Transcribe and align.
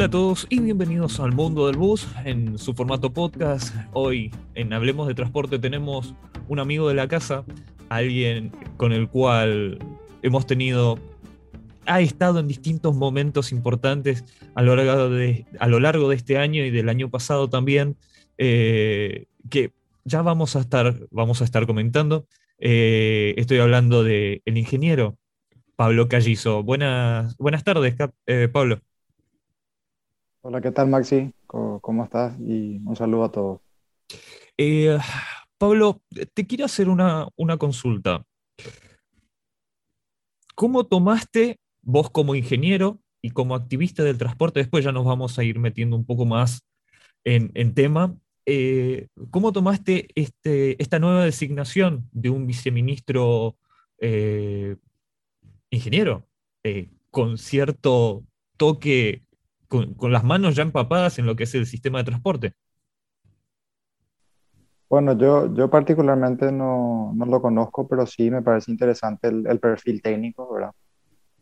Hola 0.00 0.06
a 0.06 0.10
todos 0.12 0.46
y 0.48 0.60
bienvenidos 0.60 1.20
al 1.20 1.32
mundo 1.32 1.66
del 1.66 1.76
bus 1.76 2.08
en 2.24 2.56
su 2.56 2.72
formato 2.72 3.12
podcast. 3.12 3.74
Hoy 3.92 4.30
en 4.54 4.72
Hablemos 4.72 5.06
de 5.06 5.12
Transporte 5.12 5.58
tenemos 5.58 6.14
un 6.48 6.58
amigo 6.58 6.88
de 6.88 6.94
la 6.94 7.06
casa, 7.06 7.44
alguien 7.90 8.50
con 8.78 8.94
el 8.94 9.10
cual 9.10 9.78
hemos 10.22 10.46
tenido, 10.46 10.98
ha 11.84 12.00
estado 12.00 12.40
en 12.40 12.48
distintos 12.48 12.96
momentos 12.96 13.52
importantes 13.52 14.24
a 14.54 14.62
lo 14.62 14.74
largo 14.74 15.10
de, 15.10 15.44
a 15.58 15.68
lo 15.68 15.80
largo 15.80 16.08
de 16.08 16.16
este 16.16 16.38
año 16.38 16.64
y 16.64 16.70
del 16.70 16.88
año 16.88 17.10
pasado 17.10 17.50
también, 17.50 17.98
eh, 18.38 19.26
que 19.50 19.74
ya 20.04 20.22
vamos 20.22 20.56
a 20.56 20.60
estar, 20.60 20.98
vamos 21.10 21.42
a 21.42 21.44
estar 21.44 21.66
comentando. 21.66 22.26
Eh, 22.58 23.34
estoy 23.36 23.58
hablando 23.58 24.02
del 24.02 24.40
el 24.46 24.56
ingeniero 24.56 25.18
Pablo 25.76 26.08
Callizo. 26.08 26.62
Buenas, 26.62 27.36
buenas 27.36 27.64
tardes, 27.64 27.96
eh, 28.26 28.48
Pablo. 28.50 28.80
Hola, 30.42 30.62
¿qué 30.62 30.70
tal 30.70 30.88
Maxi? 30.88 31.34
¿Cómo, 31.46 32.02
estás? 32.02 32.34
Y 32.40 32.78
un 32.86 32.96
saludo 32.96 33.24
a 33.24 33.30
todos. 33.30 33.60
Eh, 34.56 34.96
Pablo, 35.58 36.00
te 36.32 36.46
quiero 36.46 36.64
hacer 36.64 36.88
una, 36.88 37.28
consulta. 37.58 38.24
¿Cómo 40.54 40.86
tomaste 40.86 41.60
vos 41.82 42.08
como 42.08 42.34
ingeniero 42.34 43.00
y 43.20 43.32
como 43.32 43.54
activista 43.54 44.02
del 44.02 44.16
transporte? 44.16 44.60
Después 44.60 44.82
ya 44.82 44.92
nos 44.92 45.04
vamos 45.04 45.38
a 45.38 45.44
ir 45.44 45.58
metiendo 45.58 45.94
un 45.94 46.06
poco 46.06 46.24
más 46.24 46.62
en, 47.22 47.74
tema. 47.74 48.16
Eh, 48.46 49.08
¿Cómo 49.30 49.52
tomaste 49.52 50.08
este, 50.14 50.82
esta 50.82 50.98
nueva 50.98 51.26
designación 51.26 52.08
de 52.12 52.30
un 52.30 52.46
viceministro 52.46 53.56
eh, 53.98 54.76
ingeniero 55.68 56.26
con 57.10 57.36
cierto 57.36 58.24
toque 58.56 59.22
con, 59.70 60.12
las 60.12 60.24
manos 60.24 60.56
ya 60.56 60.62
empapadas 60.62 61.18
en 61.18 61.26
lo 61.26 61.36
que 61.36 61.44
es 61.44 61.54
el 61.54 61.64
sistema 61.64 61.98
de 61.98 62.04
transporte? 62.04 62.52
Bueno, 64.88 65.16
yo, 65.16 65.54
yo 65.54 65.70
particularmente 65.70 66.50
no, 66.50 67.12
no 67.14 67.24
lo 67.24 67.40
conozco, 67.40 67.86
pero 67.86 68.04
sí 68.06 68.28
me 68.28 68.42
parece 68.42 68.72
interesante 68.72 69.28
el, 69.28 69.46
el 69.46 69.60
perfil 69.60 70.02
técnico, 70.02 70.52
¿verdad? 70.52 70.72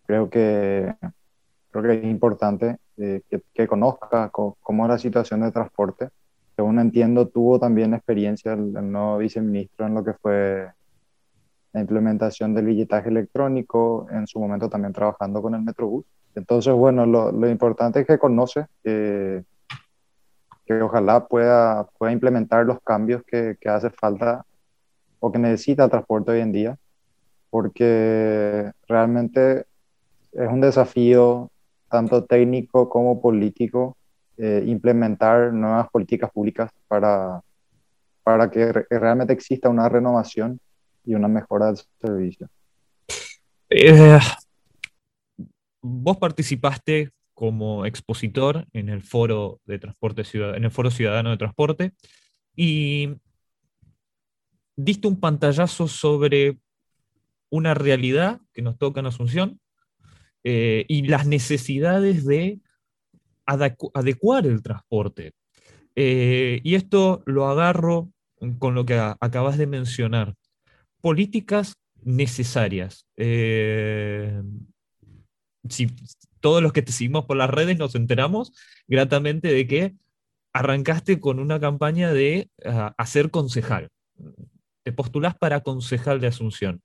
Creo 0.07 0.29
que, 0.29 0.95
creo 1.70 1.83
que 1.83 1.95
es 1.95 2.05
importante 2.05 2.77
eh, 2.98 3.23
que, 3.31 3.43
que, 3.55 3.67
conozca 3.67 4.31
cómo 4.31 4.85
es 4.85 4.89
la 4.91 4.98
situación 4.98 5.41
de 5.41 5.51
transporte. 5.51 6.11
Según 6.55 6.79
entiendo, 6.79 7.29
tuvo 7.29 7.59
también 7.59 7.95
experiencia 7.95 8.53
el, 8.53 8.77
el 8.77 8.92
nuevo 8.92 9.17
viceministro 9.17 9.87
en 9.87 9.95
lo 9.95 10.05
que 10.05 10.13
fue 10.13 10.69
la 11.73 11.81
implementación 11.81 12.53
del 12.55 12.67
billetaje 12.67 13.09
electrónico, 13.09 14.07
en 14.11 14.27
su 14.27 14.39
momento 14.39 14.69
también 14.69 14.92
trabajando 14.92 15.41
con 15.41 15.55
el 15.55 15.63
Metrobús. 15.63 16.05
Entonces, 16.34 16.73
bueno, 16.73 17.07
lo, 17.07 17.33
lo 17.33 17.48
importante 17.48 18.01
es 18.01 18.07
que 18.07 18.19
conoce, 18.19 18.67
que 18.83 19.45
ojalá 20.83 21.27
pueda, 21.27 21.89
pueda 21.98 22.12
implementar 22.12 22.67
los 22.67 22.81
cambios 22.83 23.23
que, 23.27 23.57
que 23.61 23.69
hace 23.69 23.91
falta 23.91 24.45
o 25.20 25.33
que 25.33 25.39
necesita 25.39 25.85
el 25.85 25.91
transporte 25.91 26.33
hoy 26.33 26.41
en 26.41 26.53
día, 26.53 26.79
porque 27.51 28.70
realmente 28.87 29.67
es 30.33 30.48
un 30.48 30.61
desafío 30.61 31.51
tanto 31.89 32.25
técnico 32.25 32.89
como 32.89 33.20
político 33.20 33.97
eh, 34.37 34.63
implementar 34.67 35.53
nuevas 35.53 35.89
políticas 35.91 36.31
públicas 36.31 36.70
para, 36.87 37.42
para 38.23 38.48
que, 38.51 38.73
realmente 38.91 39.33
exista 39.33 39.69
una 39.69 39.89
renovación 39.89 40.61
y 41.05 41.15
una 41.15 41.27
mejora 41.27 41.67
del 41.67 41.79
servicio. 42.01 42.48
Eh, 43.70 44.20
vos 45.81 46.17
participaste 46.17 47.11
como 47.34 47.87
expositor 47.87 48.67
en 48.73 48.89
el 48.89 49.03
foro 49.03 49.61
de 49.65 49.79
transporte 49.79 50.23
en 50.33 50.64
el 50.64 50.70
foro 50.70 50.91
ciudadano 50.91 51.30
de 51.30 51.36
transporte 51.36 51.92
y 52.57 53.11
diste 54.77 55.07
un 55.07 55.20
pantallazo 55.20 55.86
sobre 55.86 56.58
una 57.51 57.75
realidad 57.75 58.41
que 58.52 58.63
nos 58.63 58.77
toca 58.79 59.01
en 59.01 59.07
Asunción 59.07 59.61
eh, 60.45 60.85
y 60.89 61.07
las 61.07 61.27
necesidades 61.27 62.25
de 62.25 62.61
adecuar 63.47 64.47
el 64.47 64.63
transporte. 64.63 65.33
Eh, 65.97 66.61
y 66.63 66.75
esto 66.75 67.23
lo 67.27 67.48
agarro 67.48 68.13
con 68.58 68.75
lo 68.75 68.85
que 68.85 68.98
acabas 68.98 69.58
de 69.58 69.67
mencionar. 69.67 70.35
Políticas 71.01 71.75
necesarias. 72.02 73.07
Eh, 73.17 74.42
si 75.70 75.89
todos 76.40 76.62
los 76.62 76.73
que 76.73 76.83
te 76.83 76.92
seguimos 76.92 77.24
por 77.24 77.36
las 77.36 77.51
redes 77.51 77.79
nos 77.79 77.95
enteramos 77.95 78.52
gratamente 78.86 79.52
de 79.52 79.67
que 79.67 79.95
arrancaste 80.52 81.20
con 81.20 81.39
una 81.39 81.61
campaña 81.61 82.12
de 82.12 82.51
uh, 82.64 82.90
hacer 82.96 83.30
concejal. 83.30 83.90
Te 84.83 84.92
postulás 84.92 85.36
para 85.36 85.61
concejal 85.61 86.20
de 86.20 86.28
Asunción. 86.28 86.83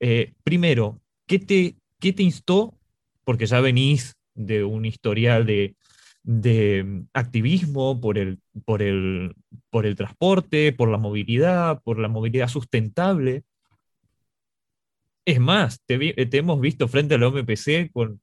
Eh, 0.00 0.34
primero, 0.42 1.00
¿qué 1.26 1.38
te, 1.38 1.76
¿qué 2.00 2.12
te 2.12 2.22
instó? 2.22 2.74
Porque 3.24 3.46
ya 3.46 3.60
venís 3.60 4.16
de 4.34 4.64
un 4.64 4.84
historial 4.84 5.46
de, 5.46 5.76
de 6.22 6.82
mm, 6.84 7.08
activismo 7.12 8.00
por 8.00 8.18
el, 8.18 8.38
por, 8.64 8.82
el, 8.82 9.34
por 9.70 9.86
el 9.86 9.96
transporte, 9.96 10.72
por 10.72 10.88
la 10.88 10.98
movilidad, 10.98 11.82
por 11.82 11.98
la 11.98 12.08
movilidad 12.08 12.48
sustentable. 12.48 13.44
Es 15.24 15.38
más, 15.38 15.80
te, 15.86 16.14
hemos 16.36 16.60
visto 16.60 16.88
frente 16.88 17.14
al 17.14 17.22
OMPC 17.22 17.92
con, 17.92 18.20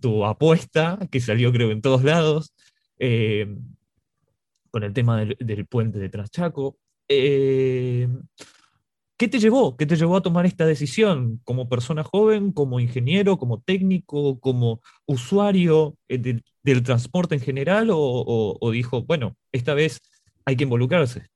tu 0.00 0.24
apuesta, 0.24 0.98
que 1.10 1.20
salió 1.20 1.52
creo 1.52 1.70
en 1.70 1.82
todos 1.82 2.02
lados, 2.02 2.54
eh, 2.98 3.54
con 4.70 4.82
el 4.82 4.92
tema 4.92 5.24
del, 5.24 5.66
puente 5.66 5.98
de 5.98 6.08
Transchaco. 6.08 6.78
Eh, 7.08 8.08
¿Qué 9.16 9.28
te 9.28 9.38
llevó? 9.38 9.76
¿Qué 9.76 9.86
te 9.86 9.96
llevó 9.96 10.16
a 10.16 10.22
tomar 10.22 10.46
esta 10.46 10.64
decisión 10.64 11.40
como 11.44 11.68
persona 11.68 12.02
joven, 12.02 12.52
como 12.52 12.80
ingeniero, 12.80 13.36
como 13.36 13.60
técnico, 13.60 14.40
como 14.40 14.80
usuario 15.06 15.96
eh, 16.08 16.40
del 16.62 16.82
transporte 16.82 17.34
en 17.34 17.40
general? 17.40 17.88
o 17.92 18.70
dijo, 18.72 19.02
bueno, 19.02 19.36
esta 19.52 19.74
vez 19.74 20.00
hay 20.44 20.56
que 20.56 20.64
involucrarse? 20.64 21.28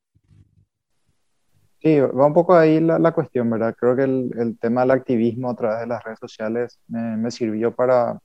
Sí, 1.82 1.98
va 1.98 2.26
un 2.26 2.32
poco 2.32 2.54
ahí 2.54 2.78
la, 2.78 2.98
la 3.00 3.12
cuestión, 3.12 3.50
¿verdad? 3.50 3.74
Creo 3.76 3.96
que 3.96 4.04
el, 4.04 4.30
el, 4.38 4.56
tema 4.58 4.82
del 4.82 4.92
activismo 4.92 5.50
a 5.50 5.56
través 5.56 5.80
de 5.80 5.88
las 5.88 6.04
redes 6.04 6.20
sociales 6.20 6.78
me, 6.86 7.16
me 7.16 7.30
sirvió 7.32 7.74
para, 7.74 8.20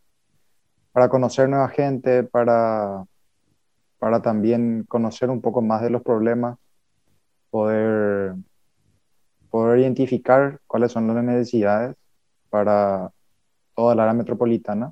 para 0.91 1.09
conocer 1.09 1.50
nueva 1.50 1.68
gente, 1.69 2.23
para, 2.23 3.03
para 4.00 4.22
también 4.22 4.84
conocer 4.88 5.31
un 5.31 5.41
poco 5.41 5.62
más 5.63 5.81
de 5.81 5.90
los 5.90 6.03
problemas, 6.03 6.59
poder, 7.50 8.35
poder 9.50 9.79
identificar 9.79 10.59
cuáles 10.68 10.91
son 10.91 11.07
las 11.07 11.24
necesidades 11.24 11.95
para 12.51 13.12
toda 13.75 13.95
la 13.95 14.03
área 14.03 14.13
metropolitana. 14.13 14.91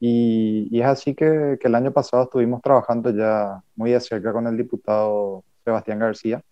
Y, 0.00 0.68
y 0.70 0.80
es 0.80 0.86
así 0.86 1.14
que, 1.14 1.58
que, 1.60 1.68
el 1.68 1.74
año 1.74 1.92
pasado 1.92 2.24
estuvimos 2.24 2.62
trabajando 2.62 3.10
ya 3.10 3.62
muy 3.76 3.90
de 3.92 4.00
cerca 4.00 4.32
con 4.32 4.46
el 4.46 4.56
diputado 4.56 5.44
Sebastián 5.64 5.98
García 5.98 6.42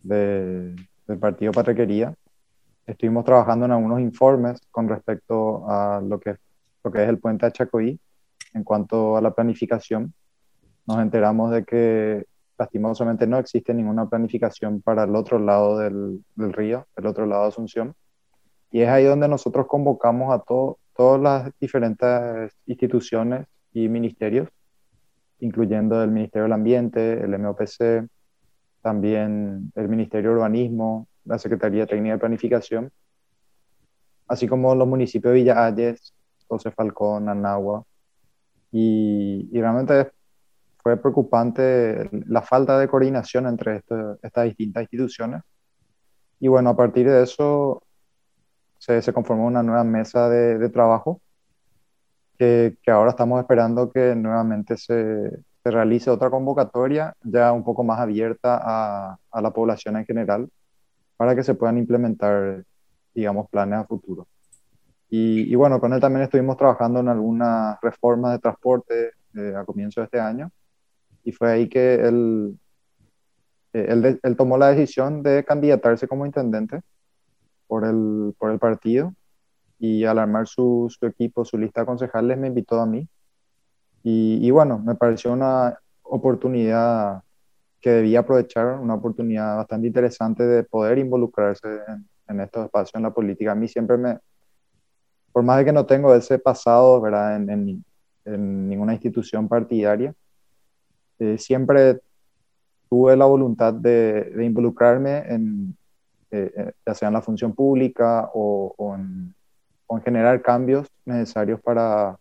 de, 0.00 0.74
del 1.06 1.18
Partido 1.18 1.52
Patrequería. 1.52 2.14
Estuvimos 2.86 3.24
trabajando 3.24 3.66
en 3.66 3.72
algunos 3.72 4.00
informes 4.00 4.60
con 4.70 4.88
respecto 4.88 5.68
a 5.68 6.00
lo 6.00 6.18
que, 6.18 6.36
lo 6.84 6.90
que 6.90 7.02
es 7.02 7.08
el 7.08 7.18
puente 7.18 7.46
de 7.46 7.52
Chacoí 7.52 8.00
en 8.54 8.64
cuanto 8.64 9.16
a 9.16 9.20
la 9.20 9.32
planificación. 9.34 10.14
Nos 10.86 10.98
enteramos 10.98 11.50
de 11.50 11.64
que 11.64 12.24
lastimosamente 12.58 13.26
no 13.26 13.38
existe 13.38 13.72
ninguna 13.72 14.08
planificación 14.08 14.82
para 14.82 15.04
el 15.04 15.14
otro 15.14 15.38
lado 15.38 15.78
del, 15.78 16.22
río, 16.36 16.86
el 16.96 17.06
otro 17.06 17.26
lado 17.26 17.42
de 17.42 17.48
Asunción. 17.48 17.94
Y 18.70 18.82
es 18.82 18.88
ahí 18.88 19.04
donde 19.04 19.28
nosotros 19.28 19.66
convocamos 19.66 20.34
a 20.34 20.40
todo, 20.40 20.78
todas 20.94 21.20
las 21.20 21.52
diferentes 21.60 22.52
instituciones 22.66 23.46
y 23.72 23.88
ministerios, 23.88 24.48
incluyendo 25.40 26.02
el 26.02 26.10
Ministerio 26.10 26.44
del 26.44 26.52
Ambiente, 26.52 27.12
el 27.22 27.38
MOPC, 27.38 28.08
también 28.82 29.72
el 29.74 29.88
Ministerio 29.88 30.30
de 30.30 30.36
Urbanismo, 30.36 31.08
la 31.24 31.38
Secretaría 31.38 31.86
Técnica 31.86 32.14
de 32.14 32.20
Planificación, 32.20 32.90
así 34.26 34.46
como 34.46 34.74
los 34.74 34.88
municipios 34.88 35.32
de 35.32 35.40
Villa 35.40 35.64
Ayes, 35.66 36.14
José 36.46 36.70
Falcón, 36.70 37.28
Anagua. 37.28 37.84
Y, 38.70 39.48
y, 39.50 39.60
realmente 39.60 40.12
fue 40.82 40.96
preocupante 40.98 42.08
la 42.26 42.42
falta 42.42 42.78
de 42.78 42.88
coordinación 42.88 43.46
entre 43.46 43.82
estas 44.22 44.44
distintas 44.44 44.82
instituciones. 44.82 45.42
Y 46.40 46.48
bueno, 46.48 46.70
a 46.70 46.76
partir 46.76 47.08
de 47.08 47.22
eso 47.22 47.82
se, 48.78 49.12
conformó 49.12 49.46
una 49.46 49.62
nueva 49.62 49.84
mesa 49.84 50.28
de, 50.28 50.68
trabajo 50.70 51.20
que, 52.38 52.76
ahora 52.86 53.10
estamos 53.10 53.40
esperando 53.40 53.90
que 53.90 54.14
nuevamente 54.14 54.76
se, 54.76 55.42
se 55.68 55.72
realice 55.72 56.08
otra 56.08 56.30
convocatoria 56.30 57.14
ya 57.22 57.52
un 57.52 57.62
poco 57.62 57.84
más 57.84 58.00
abierta 58.00 58.58
a, 59.30 59.42
la 59.42 59.50
población 59.52 59.98
en 59.98 60.06
general 60.06 60.48
para 61.18 61.36
que 61.36 61.42
se 61.42 61.54
puedan 61.54 61.76
implementar, 61.76 62.64
digamos, 63.14 63.50
planes 63.50 63.80
a 63.80 63.84
futuro. 63.84 64.26
Y, 65.10 65.52
y, 65.52 65.54
bueno, 65.56 65.78
con 65.78 65.92
él 65.92 66.00
también 66.00 66.22
estuvimos 66.22 66.56
trabajando 66.56 67.00
en 67.00 67.08
algunas 67.08 67.78
reformas 67.82 68.32
de 68.32 68.38
transporte, 68.38 69.10
a 69.54 69.64
comienzo 69.66 70.00
de 70.00 70.06
este 70.06 70.18
año, 70.18 70.50
y 71.22 71.32
fue 71.32 71.52
ahí 71.52 71.68
que 71.68 71.96
él, 71.96 72.58
él, 73.74 74.20
él, 74.22 74.36
tomó 74.36 74.56
la 74.56 74.68
decisión 74.68 75.22
de 75.22 75.44
candidatarse 75.44 76.08
como 76.08 76.24
intendente 76.24 76.80
por 77.66 77.84
el, 77.84 78.34
por 78.38 78.52
el 78.52 78.58
partido, 78.58 79.12
y 79.78 80.04
al 80.04 80.18
armar 80.18 80.48
su, 80.48 80.86
su 80.88 81.04
equipo, 81.04 81.44
su 81.44 81.58
lista 81.58 81.82
de 81.82 81.86
concejales, 81.86 82.38
me 82.38 82.48
invitó 82.48 82.80
a 82.80 82.86
mí. 82.86 83.06
Y, 84.02 84.38
y 84.46 84.50
bueno, 84.50 84.78
me 84.78 84.94
pareció 84.94 85.32
una 85.32 85.78
oportunidad 86.02 87.22
que 87.80 87.90
debía 87.90 88.20
aprovechar, 88.20 88.78
una 88.78 88.94
oportunidad 88.94 89.56
bastante 89.56 89.86
interesante 89.86 90.44
de 90.44 90.64
poder 90.64 90.98
involucrarse 90.98 91.68
en, 91.88 92.08
en 92.28 92.40
estos 92.40 92.64
espacios 92.64 92.94
en 92.96 93.02
la 93.02 93.12
política. 93.12 93.52
A 93.52 93.54
mí 93.54 93.68
siempre 93.68 93.96
me, 93.96 94.18
por 95.32 95.42
más 95.42 95.58
de 95.58 95.64
que 95.64 95.72
no 95.72 95.86
tengo 95.86 96.14
ese 96.14 96.38
pasado, 96.38 97.00
¿verdad? 97.00 97.36
En, 97.36 97.50
en, 97.50 97.84
en 98.24 98.68
ninguna 98.68 98.94
institución 98.94 99.48
partidaria, 99.48 100.14
eh, 101.18 101.38
siempre 101.38 102.00
tuve 102.88 103.16
la 103.16 103.26
voluntad 103.26 103.72
de, 103.74 104.24
de 104.34 104.44
involucrarme 104.44 105.18
en, 105.28 105.76
eh, 106.30 106.52
eh, 106.56 106.72
ya 106.86 106.94
sea 106.94 107.08
en 107.08 107.14
la 107.14 107.22
función 107.22 107.54
pública 107.54 108.30
o, 108.34 108.74
o, 108.76 108.94
en, 108.94 109.34
o, 109.86 109.96
en, 109.96 110.02
generar 110.02 110.42
cambios 110.42 110.88
necesarios 111.04 111.60
para, 111.60 112.18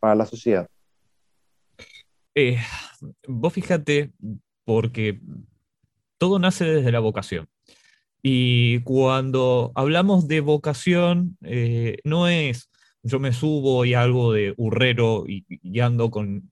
para 0.00 0.14
la 0.14 0.26
sociedad. 0.26 0.68
Eh, 2.36 2.58
vos 3.26 3.52
fíjate, 3.52 4.12
porque 4.64 5.20
todo 6.18 6.38
nace 6.38 6.64
desde 6.64 6.92
la 6.92 7.00
vocación. 7.00 7.48
Y 8.22 8.80
cuando 8.80 9.72
hablamos 9.74 10.28
de 10.28 10.40
vocación, 10.40 11.36
eh, 11.42 11.98
no 12.04 12.28
es 12.28 12.70
yo 13.06 13.20
me 13.20 13.32
subo 13.32 13.84
y 13.84 13.94
algo 13.94 14.32
de 14.32 14.52
hurrero 14.56 15.24
y, 15.28 15.80
ando 15.80 16.10
con 16.10 16.50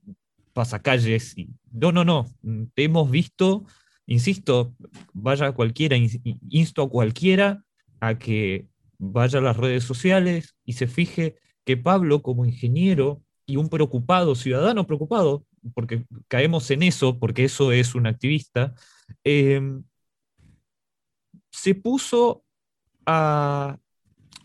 pasacalles. 0.53 1.35
No, 1.73 1.91
no, 1.93 2.05
no. 2.05 2.27
Te 2.75 2.85
hemos 2.85 3.11
visto, 3.11 3.65
insisto, 4.07 4.75
vaya 5.13 5.53
cualquiera, 5.53 5.97
insto 6.49 6.83
a 6.83 6.89
cualquiera 6.89 7.65
a 8.01 8.19
que 8.19 8.69
vaya 8.99 9.41
a 9.41 9.43
las 9.43 9.57
redes 9.57 9.85
sociales 9.85 10.55
y 10.65 10.75
se 10.75 10.87
fije 10.87 11.37
que 11.65 11.77
Pablo, 11.77 12.23
como 12.23 12.47
ingeniero 12.47 13.21
y 13.47 13.57
un 13.57 13.69
preocupado, 13.69 14.35
ciudadano 14.37 14.87
preocupado, 14.87 15.45
porque 15.73 16.05
caemos 16.29 16.71
en 16.71 16.83
eso, 16.83 17.19
porque 17.19 17.45
eso 17.45 17.73
es 17.73 17.95
un 17.95 18.07
activista, 18.07 18.75
eh, 19.23 19.61
se 21.51 21.75
puso 21.75 22.45
a... 23.07 23.79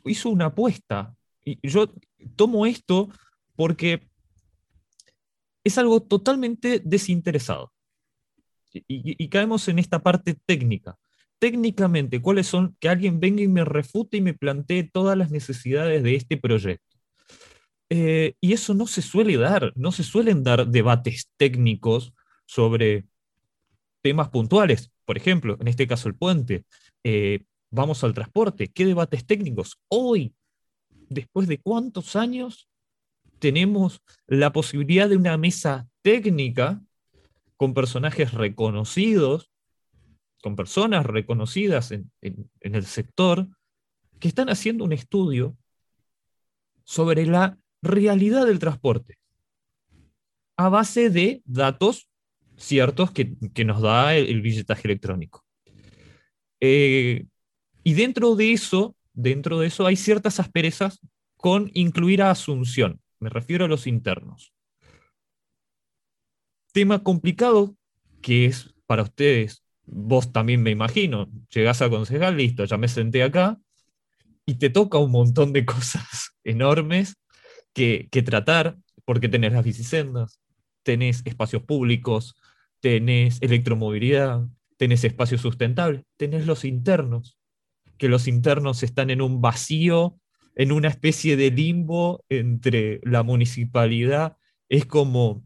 hizo 0.06 0.30
una 0.30 0.45
apuesta. 0.45 1.16
Y 1.44 1.57
yo 1.68 1.92
tomo 2.36 2.66
esto 2.66 3.10
porque 3.56 4.07
es 5.63 5.77
algo 5.77 6.01
totalmente 6.01 6.81
desinteresado. 6.83 7.71
Y, 8.71 9.27
caemos 9.30 9.68
en 9.68 9.80
esta 9.80 10.00
parte 10.04 10.36
técnica. 10.45 10.95
Técnicamente, 11.39 12.21
¿cuáles 12.21 12.48
son? 12.48 12.75
Que 12.80 12.89
alguien 12.89 13.19
venga 13.19 13.42
y 13.42 13.48
me 13.48 13.66
refute 13.66 14.18
y 14.18 14.21
me 14.21 14.33
plantee 14.33 14.83
todas 14.83 15.18
las 15.18 15.31
necesidades 15.31 16.04
de 16.04 16.16
este 16.16 16.38
proyecto. 16.38 16.89
Eh, 17.90 18.36
y 18.40 18.54
eso 18.54 18.74
no 18.74 18.86
se 18.86 19.02
suele 19.02 19.36
dar, 19.38 19.74
no 19.76 19.92
se 19.92 20.04
suelen 20.04 20.44
dar 20.44 20.68
debates 20.68 21.30
técnicos 21.38 22.14
sobre 22.46 23.06
temas 24.02 24.30
puntuales. 24.30 24.92
Por 25.06 25.18
ejemplo, 25.18 25.58
en 25.60 25.68
este 25.68 25.88
caso 25.88 26.08
el 26.08 26.16
puente. 26.16 26.66
Eh, 27.04 27.44
vamos 27.72 28.04
al 28.04 28.14
transporte. 28.14 28.68
¿Qué 28.68 28.86
debates 28.86 29.26
técnicos? 29.26 29.80
Hoy, 29.88 30.34
después 31.10 31.48
de 31.48 31.60
cuántos 31.60 32.16
años, 32.16 32.68
tenemos 33.40 34.02
la 34.28 34.52
posibilidad 34.52 35.10
de 35.10 35.18
una 35.18 35.38
mesa 35.38 35.88
técnica 36.02 36.82
con 37.58 37.74
personajes 37.74 38.34
reconocidos, 38.34 39.50
con 40.42 40.56
personas 40.56 41.06
reconocidas 41.06 41.92
en, 41.92 42.12
el 42.62 42.86
sector, 42.86 43.48
que 44.20 44.28
están 44.28 44.50
haciendo 44.50 44.84
un 44.84 44.94
estudio 44.94 45.58
sobre 46.84 47.26
la 47.26 47.58
realidad 47.81 48.46
del 48.46 48.60
transporte 48.60 49.18
a 50.58 50.70
base 50.70 51.10
de 51.10 51.42
datos 51.46 52.10
ciertos 52.58 53.12
que, 53.12 53.36
que 53.54 53.64
nos 53.64 53.81
da 53.81 54.16
el, 54.16 54.28
el, 54.28 54.42
billetaje 54.42 54.88
electrónico. 54.88 55.46
Eh, 56.60 57.26
y 57.84 57.94
dentro 57.94 58.36
de 58.36 58.52
eso, 58.52 58.96
dentro 59.14 59.60
de 59.60 59.68
eso 59.68 59.86
hay 59.86 59.96
ciertas 59.96 60.40
asperezas 60.40 61.00
con 61.38 61.72
incluir 61.74 62.22
a 62.22 62.31
Asunción. 62.31 63.00
Me 63.20 63.30
refiero 63.30 63.66
a 63.66 63.68
los 63.70 63.88
internos. 63.88 64.54
Tema 66.74 67.04
complicado 67.04 67.76
que 68.22 68.46
es 68.46 68.74
para 68.86 69.04
ustedes, 69.04 69.64
vos 69.86 70.31
también 70.31 70.62
me 70.62 70.72
imagino, 70.72 71.30
llegás 71.54 71.81
a 71.81 71.90
concejal, 71.90 72.38
listo, 72.38 72.66
ya 72.66 72.78
me 72.78 72.88
senté 72.88 73.24
acá, 73.24 73.58
y 74.46 74.56
te 74.56 74.70
toca 74.70 74.98
un 74.98 75.12
montón 75.12 75.54
de 75.54 75.66
cosas 75.66 76.31
enormes 76.44 77.16
que, 77.74 78.10
tratar, 78.25 78.77
porque 79.06 79.30
tenés 79.30 79.54
las 79.54 79.63
bicisendas, 79.63 80.39
tenés 80.83 81.21
espacios 81.25 81.63
públicos, 81.63 82.36
tenés 82.80 83.42
electromovilidad, 83.42 84.48
tenés 84.77 85.04
espacios 85.04 85.42
sustentables, 85.42 86.04
tenés 86.18 86.45
los 86.45 86.66
internos, 86.66 87.38
que 87.98 88.10
los 88.10 88.27
internos 88.27 88.83
están 88.83 89.10
en 89.10 89.21
un 89.21 89.42
vacío, 89.42 90.18
en 90.56 90.71
una 90.71 90.88
especie 90.89 91.38
de 91.38 91.51
limbo 91.51 92.24
entre 92.30 93.00
la 93.04 93.24
municipalidad, 93.24 94.38
es 94.68 94.86
como 94.86 95.44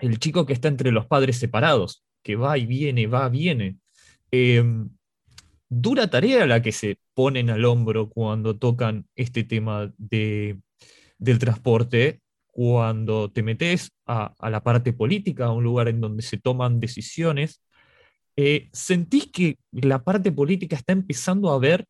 el 0.00 0.18
chico 0.18 0.46
que 0.46 0.52
está 0.52 0.68
entre 0.68 0.92
los 0.92 1.06
padres 1.06 1.36
separados, 1.36 2.04
que 2.22 2.36
va 2.36 2.58
y 2.58 2.66
viene, 2.66 3.06
va, 3.06 3.28
viene. 3.28 3.78
Eh, 4.30 4.62
dura 5.68 6.08
tarea 6.08 6.46
la 6.46 6.62
que 6.62 6.72
se 6.72 6.98
ponen 7.14 7.50
al 7.50 7.64
hombro 7.64 8.08
cuando 8.08 8.56
tocan 8.58 9.06
este 9.16 9.44
tema 9.44 9.92
de 9.98 10.60
del 11.18 11.38
transporte 11.38 12.20
cuando 12.46 13.30
te 13.30 13.42
metes 13.42 13.92
a, 14.06 14.34
la 14.48 14.62
parte 14.62 14.92
política, 14.92 15.46
a 15.46 15.52
un 15.52 15.64
lugar 15.64 15.88
en 15.88 16.00
donde 16.00 16.22
se 16.22 16.38
toman 16.38 16.80
decisiones, 16.80 17.62
eh, 18.36 18.68
¿sentís 18.72 19.30
que 19.30 19.58
la 19.72 20.02
parte 20.02 20.32
política 20.32 20.76
está 20.76 20.92
empezando 20.92 21.50
a 21.50 21.58
ver 21.58 21.86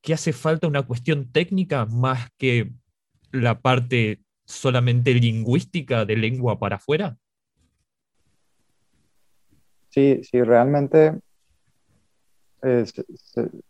que 0.00 0.14
hace 0.14 0.32
falta 0.32 0.66
una 0.66 0.82
cuestión 0.82 1.32
técnica 1.32 1.86
más 1.86 2.28
que 2.38 2.72
la 3.32 3.60
parte 3.60 4.20
solamente 4.44 5.14
lingüística 5.14 6.04
de 6.04 6.16
lengua 6.16 6.58
para 6.58 6.76
afuera? 6.76 7.16
Sí, 9.88 10.20
sí, 10.24 10.42
realmente 10.42 11.20
eh, 12.62 12.84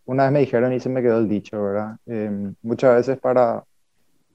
una 0.05 0.23
vez 0.23 0.31
me 0.31 0.39
dijeron 0.39 0.73
y 0.73 0.79
se 0.79 0.89
me 0.89 1.01
quedó 1.01 1.19
el 1.19 1.29
dicho, 1.29 1.61
¿verdad? 1.61 1.97
Eh, 2.05 2.53
muchas 2.61 2.95
veces 2.95 3.19
para, 3.19 3.63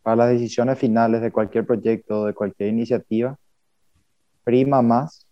para 0.02 0.16
las 0.16 0.30
decisiones 0.30 0.78
finales 0.78 1.20
de 1.20 1.32
cualquier 1.32 1.66
proyecto, 1.66 2.26
de 2.26 2.34
cualquier 2.34 2.70
iniciativa, 2.70 3.36
prima 4.44 4.82
más 4.82 5.26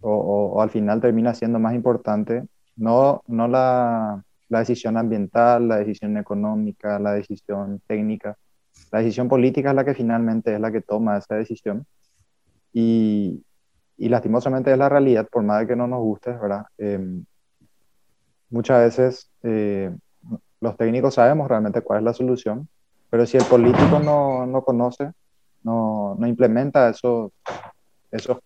o, 0.00 0.10
o, 0.10 0.52
o 0.54 0.62
al 0.62 0.70
final 0.70 1.00
termina 1.00 1.34
siendo 1.34 1.58
más 1.58 1.74
importante 1.74 2.44
no, 2.80 3.22
no 3.26 3.46
la, 3.46 4.24
la, 4.48 4.58
decisión 4.60 4.96
ambiental, 4.96 5.68
la 5.68 5.76
decisión 5.76 6.16
económica, 6.16 6.98
la 6.98 7.12
decisión 7.12 7.80
técnica. 7.86 8.36
La 8.90 9.00
decisión 9.00 9.28
política 9.28 9.70
es 9.70 9.76
la 9.76 9.84
que 9.84 9.94
finalmente 9.94 10.54
es 10.54 10.60
la 10.60 10.72
que 10.72 10.80
toma 10.80 11.18
esa 11.18 11.34
decisión. 11.34 11.86
Y, 12.72 13.44
y 13.98 14.08
lastimosamente 14.08 14.72
es 14.72 14.78
la 14.78 14.88
realidad, 14.88 15.28
por 15.30 15.42
más 15.42 15.60
de 15.60 15.66
que 15.66 15.76
no 15.76 15.86
nos 15.86 16.00
guste, 16.00 16.32
¿verdad? 16.32 16.64
Eh, 16.78 17.22
muchas 18.48 18.80
veces 18.80 19.30
eh, 19.42 19.94
los 20.60 20.76
técnicos 20.76 21.14
sabemos 21.14 21.48
realmente 21.48 21.82
cuál 21.82 21.98
es 21.98 22.04
la 22.04 22.14
solución, 22.14 22.68
pero 23.10 23.26
si 23.26 23.36
el 23.36 23.44
político 23.44 23.98
no, 23.98 24.46
no 24.46 24.62
conoce, 24.62 25.12
no, 25.62 26.16
no 26.18 26.26
implementa 26.26 26.88
esos, 26.88 27.32
esos, 28.10 28.38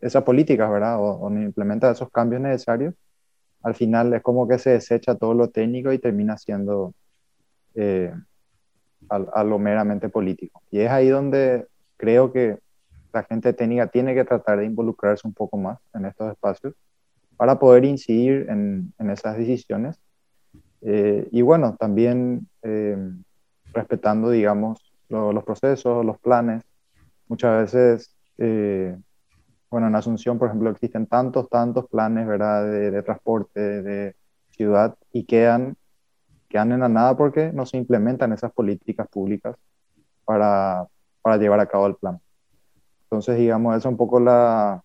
esas 0.00 0.22
políticas, 0.22 0.70
¿verdad? 0.70 0.98
O, 1.00 1.28
no 1.28 1.42
implementa 1.42 1.90
esos 1.90 2.10
cambios 2.10 2.40
necesarios, 2.40 2.94
al 3.62 3.74
final 3.74 4.14
es 4.14 4.22
como 4.22 4.46
que 4.46 4.58
se 4.58 4.70
desecha 4.70 5.16
todo 5.16 5.34
lo 5.34 5.50
técnico 5.50 5.92
y 5.92 5.98
termina 5.98 6.38
siendo 6.38 6.94
eh, 7.74 8.14
a, 9.08 9.16
a, 9.16 9.44
lo 9.44 9.58
meramente 9.58 10.08
político. 10.08 10.62
Y 10.70 10.80
es 10.80 10.90
ahí 10.90 11.08
donde 11.08 11.66
creo 11.96 12.32
que 12.32 12.58
la 13.12 13.24
gente 13.24 13.52
técnica 13.52 13.88
tiene 13.88 14.14
que 14.14 14.24
tratar 14.24 14.58
de 14.58 14.66
involucrarse 14.66 15.26
un 15.26 15.34
poco 15.34 15.56
más 15.56 15.78
en 15.94 16.04
estos 16.04 16.30
espacios 16.30 16.74
para 17.36 17.58
poder 17.58 17.84
incidir 17.84 18.46
en, 18.48 18.92
en 18.98 19.10
esas 19.10 19.36
decisiones. 19.36 19.98
Eh, 20.82 21.28
y 21.32 21.42
bueno, 21.42 21.76
también 21.78 22.48
eh, 22.62 22.96
respetando, 23.76 24.30
digamos, 24.30 24.80
lo, 25.08 25.32
los 25.32 25.44
procesos, 25.44 26.04
los 26.04 26.18
planes. 26.18 26.64
Muchas 27.28 27.72
veces, 27.72 28.16
eh, 28.38 28.96
bueno, 29.70 29.86
en 29.88 29.94
Asunción, 29.94 30.38
por 30.38 30.48
ejemplo, 30.48 30.70
existen 30.70 31.06
tantos, 31.06 31.48
tantos 31.48 31.86
planes, 31.88 32.26
¿verdad?, 32.26 32.64
de, 32.64 32.90
de 32.90 33.02
transporte, 33.02 33.60
de 33.82 34.16
ciudad, 34.50 34.96
y 35.12 35.24
quedan, 35.24 35.76
quedan 36.48 36.72
en 36.72 36.80
la 36.80 36.88
nada 36.88 37.16
porque 37.16 37.52
no 37.52 37.66
se 37.66 37.76
implementan 37.76 38.32
esas 38.32 38.52
políticas 38.52 39.06
públicas 39.08 39.56
para, 40.24 40.86
para 41.22 41.36
llevar 41.36 41.60
a 41.60 41.66
cabo 41.66 41.86
el 41.86 41.96
plan. 41.96 42.18
Entonces, 43.04 43.36
digamos, 43.36 43.72
esa 43.76 43.88
es 43.88 43.92
un 43.92 43.96
poco 43.96 44.18
la, 44.18 44.82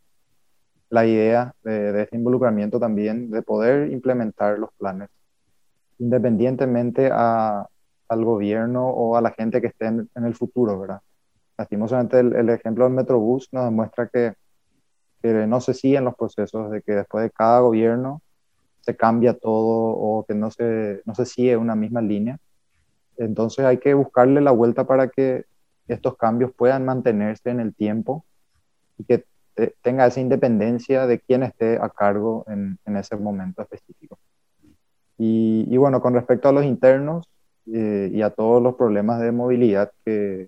la 0.90 1.06
idea 1.06 1.54
de, 1.64 1.92
de, 1.94 2.04
este 2.04 2.18
involucramiento 2.18 2.80
también, 2.80 3.32
de 3.32 3.42
poder 3.42 3.92
implementar 3.92 4.60
los 4.60 4.72
planes, 4.78 5.10
independientemente 6.00 7.10
a, 7.12 7.68
al 8.12 8.26
gobierno 8.26 8.90
o 8.90 9.16
a 9.16 9.22
la 9.22 9.32
gente 9.32 9.62
que 9.62 9.68
esté 9.68 9.86
en, 9.86 10.10
en 10.16 10.26
el 10.26 10.36
futuro, 10.36 10.78
¿verdad? 10.78 11.00
Lastimosamente 11.58 12.20
el, 12.20 12.36
el, 12.36 12.50
ejemplo 12.50 12.84
del 12.84 12.94
Metrobús 12.94 13.48
nos 13.54 13.64
demuestra 13.64 14.10
que, 14.10 14.34
que 15.22 15.48
no 15.48 15.62
se 15.62 15.74
siguen 15.74 16.04
los 16.04 16.16
procesos, 16.16 16.70
de 16.72 16.82
que 16.82 16.92
después 16.92 17.24
de 17.24 17.32
cada 17.32 17.62
gobierno 17.62 18.22
se 18.82 18.98
cambia 18.98 19.34
todo 19.34 19.96
o 19.96 20.26
que 20.26 20.34
no 20.34 20.52
se, 20.52 21.02
no 21.06 21.16
se 21.16 21.26
sigue 21.26 21.56
una 21.56 21.76
misma 21.76 22.02
línea. 22.02 22.38
Entonces 23.16 23.64
hay 23.64 23.78
que 23.78 23.94
buscarle 23.94 24.42
la 24.42 24.52
vuelta 24.52 24.86
para 24.86 25.08
que 25.08 25.46
estos 25.88 26.18
cambios 26.18 26.52
puedan 26.52 26.84
mantenerse 26.84 27.50
en 27.50 27.62
el 27.62 27.74
tiempo 27.74 28.26
y 28.98 29.06
que 29.06 29.26
tenga 29.82 30.06
esa 30.06 30.20
independencia 30.20 31.08
de 31.08 31.20
quien 31.20 31.44
esté 31.44 31.78
a 31.78 31.88
cargo 31.88 32.44
en, 32.48 32.78
en 32.86 32.98
ese 32.98 33.16
momento 33.16 33.62
específico. 33.62 34.18
Y, 35.18 35.66
y, 35.70 35.78
bueno, 35.78 36.02
con 36.02 36.14
respecto 36.14 36.50
a 36.50 36.52
los 36.52 36.66
internos 36.66 37.30
eh, 37.74 38.12
y 38.14 38.22
a 38.22 38.30
todos 38.30 38.62
los 38.62 38.76
problemas 38.76 39.22
de 39.22 39.32
movilidad 39.32 39.92
que... 40.06 40.48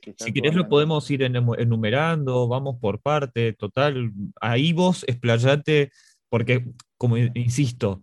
que 0.00 0.14
si 0.16 0.32
querés 0.32 0.54
lo 0.54 0.68
podemos 0.68 1.10
ir 1.10 1.22
enumerando, 1.22 2.48
vamos 2.48 2.76
por 2.80 3.00
parte, 3.00 3.52
total, 3.52 4.12
ahí 4.40 4.72
vos 4.72 5.04
explayate, 5.08 5.90
porque 6.28 6.64
como 6.96 7.16
insisto, 7.16 8.02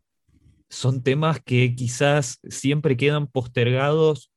son 0.70 1.04
temas 1.04 1.40
que 1.42 1.76
quizás 1.76 2.40
siempre 2.50 2.98
quedan 2.98 3.28
postergados 3.28 4.32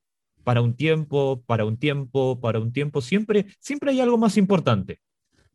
para 0.45 0.63
un 0.63 0.75
tiempo, 0.75 1.43
para 1.47 1.65
un 1.65 1.77
tiempo, 1.77 2.41
para 2.41 2.61
un 2.61 2.73
tiempo, 2.73 3.01
siempre, 3.01 3.47
siempre 3.59 3.91
hay 3.91 4.01
algo 4.01 4.19
más 4.19 4.37
importante. 4.37 5.01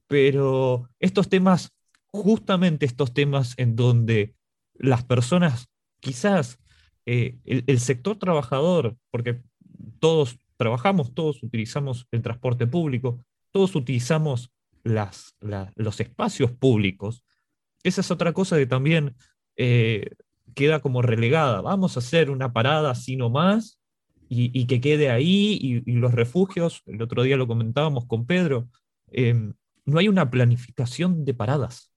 Pero 0.07 0.89
estos 0.99 1.29
temas, 1.29 1.71
justamente 2.07 2.85
estos 2.85 3.13
temas 3.13 3.53
en 3.57 3.75
donde 3.75 4.35
las 4.73 5.03
personas, 5.03 5.67
quizás 5.99 6.59
eh, 7.05 7.37
el, 7.45 7.79
sector 7.79 8.17
trabajador, 8.17 8.95
porque 9.11 9.41
todos 9.99 10.37
trabajamos, 10.57 11.13
todos 11.13 11.43
utilizamos 11.43 12.07
el 12.11 12.21
transporte 12.21 12.67
público, 12.67 13.23
todos 13.51 13.75
utilizamos 13.75 14.51
los 14.83 15.99
espacios 15.99 16.51
públicos, 16.51 17.23
esa 17.83 18.01
es 18.01 18.11
otra 18.11 18.33
cosa 18.33 18.57
que 18.57 18.65
también 18.65 19.15
eh, 19.55 20.09
queda 20.55 20.79
como 20.79 21.01
relegada. 21.01 21.61
Vamos 21.61 21.95
a 21.95 21.99
hacer 21.99 22.31
una 22.31 22.51
parada 22.51 22.89
así 22.89 23.15
nomás 23.15 23.79
y, 24.27 24.59
y 24.59 24.65
que 24.65 24.81
quede 24.81 25.11
ahí 25.11 25.83
y, 25.85 25.91
los 25.91 26.13
refugios, 26.13 26.81
el 26.87 27.01
otro 27.01 27.21
día 27.21 27.37
lo 27.37 27.45
comentábamos 27.45 28.05
con 28.07 28.25
Pedro, 28.25 28.67
eh, 29.11 29.51
no 29.85 29.99
hay 29.99 30.07
una 30.07 30.31
planificación 30.31 31.25
de 31.25 31.35
paradas. 31.35 31.91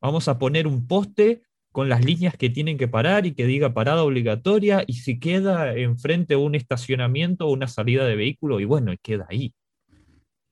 Vamos 0.00 0.28
a 0.28 0.38
poner 0.38 0.68
un 0.68 0.86
poste 0.86 1.42
con 1.76 1.90
las 1.90 2.02
líneas 2.02 2.34
que 2.38 2.48
tienen 2.48 2.78
que 2.78 2.88
parar 2.88 3.26
y 3.26 3.34
que 3.34 3.44
diga 3.44 3.74
parada 3.74 4.02
obligatoria 4.02 4.82
y 4.86 4.94
si 4.94 5.20
queda 5.20 5.76
enfrente 5.76 6.34
un 6.34 6.54
estacionamiento 6.54 7.46
o 7.46 7.52
una 7.52 7.68
salida 7.68 8.06
de 8.06 8.16
vehículo 8.16 8.60
y 8.60 8.64
bueno, 8.64 8.94
queda 9.02 9.26
ahí. 9.28 9.52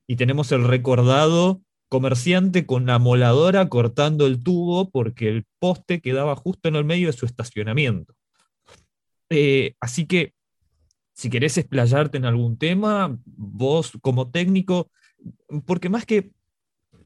Y 0.06 0.16
tenemos 0.16 0.52
el 0.52 0.64
recordado 0.64 1.62
comerciante 1.88 2.66
con 2.66 2.84
la 2.84 2.98
moladora 2.98 3.70
cortando 3.70 4.26
el 4.26 4.42
tubo 4.42 4.90
porque 4.90 5.30
el 5.30 5.46
poste 5.58 6.02
quedaba 6.02 6.36
justo 6.36 6.68
en 6.68 6.76
el 6.76 6.84
medio 6.84 7.06
de 7.06 7.14
su 7.14 7.24
estacionamiento. 7.24 8.14
Eh, 9.30 9.76
así 9.80 10.04
que, 10.04 10.34
si 11.14 11.30
querés 11.30 11.56
explayarte 11.56 12.18
en 12.18 12.26
algún 12.26 12.58
tema, 12.58 13.18
vos 13.24 13.92
como 14.02 14.30
técnico, 14.30 14.90
porque 15.64 15.88
más 15.88 16.04
que 16.04 16.32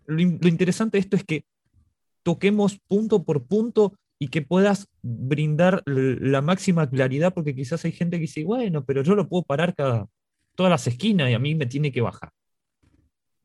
lo, 0.06 0.16
lo 0.16 0.48
interesante 0.48 0.96
de 0.96 1.02
esto 1.02 1.14
es 1.14 1.22
que 1.22 1.44
toquemos 2.24 2.80
punto 2.88 3.22
por 3.22 3.46
punto 3.46 3.94
y 4.20 4.28
que 4.28 4.42
puedas 4.42 4.88
brindar 5.02 5.82
la 5.86 6.42
máxima 6.42 6.88
claridad, 6.90 7.32
porque 7.34 7.54
quizás 7.54 7.84
hay 7.84 7.92
gente 7.92 8.16
que 8.16 8.22
dice, 8.22 8.44
bueno, 8.44 8.84
pero 8.84 9.02
yo 9.02 9.14
lo 9.14 9.28
puedo 9.28 9.44
parar 9.44 9.74
cada, 9.74 10.06
todas 10.56 10.70
las 10.70 10.86
esquinas 10.86 11.30
y 11.30 11.34
a 11.34 11.38
mí 11.38 11.54
me 11.54 11.66
tiene 11.66 11.92
que 11.92 12.00
bajar 12.00 12.30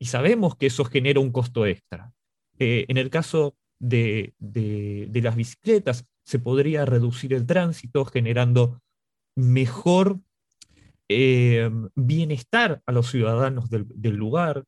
y 0.04 0.06
sabemos 0.06 0.56
que 0.56 0.66
eso 0.66 0.84
genera 0.84 1.20
un 1.20 1.30
costo 1.30 1.64
extra. 1.64 2.12
Eh, 2.58 2.84
en 2.88 2.98
el 2.98 3.08
caso 3.08 3.56
de, 3.78 4.34
de, 4.38 5.06
de, 5.08 5.22
las 5.22 5.34
bicicletas, 5.34 6.04
se 6.24 6.38
podría 6.38 6.84
reducir 6.84 7.32
el 7.32 7.46
tránsito 7.46 8.04
generando 8.04 8.82
mejor 9.34 10.20
eh, 11.08 11.70
bienestar 11.94 12.82
a 12.84 12.92
los 12.92 13.10
ciudadanos 13.10 13.70
del, 13.70 13.86
del 13.88 14.16
lugar. 14.16 14.64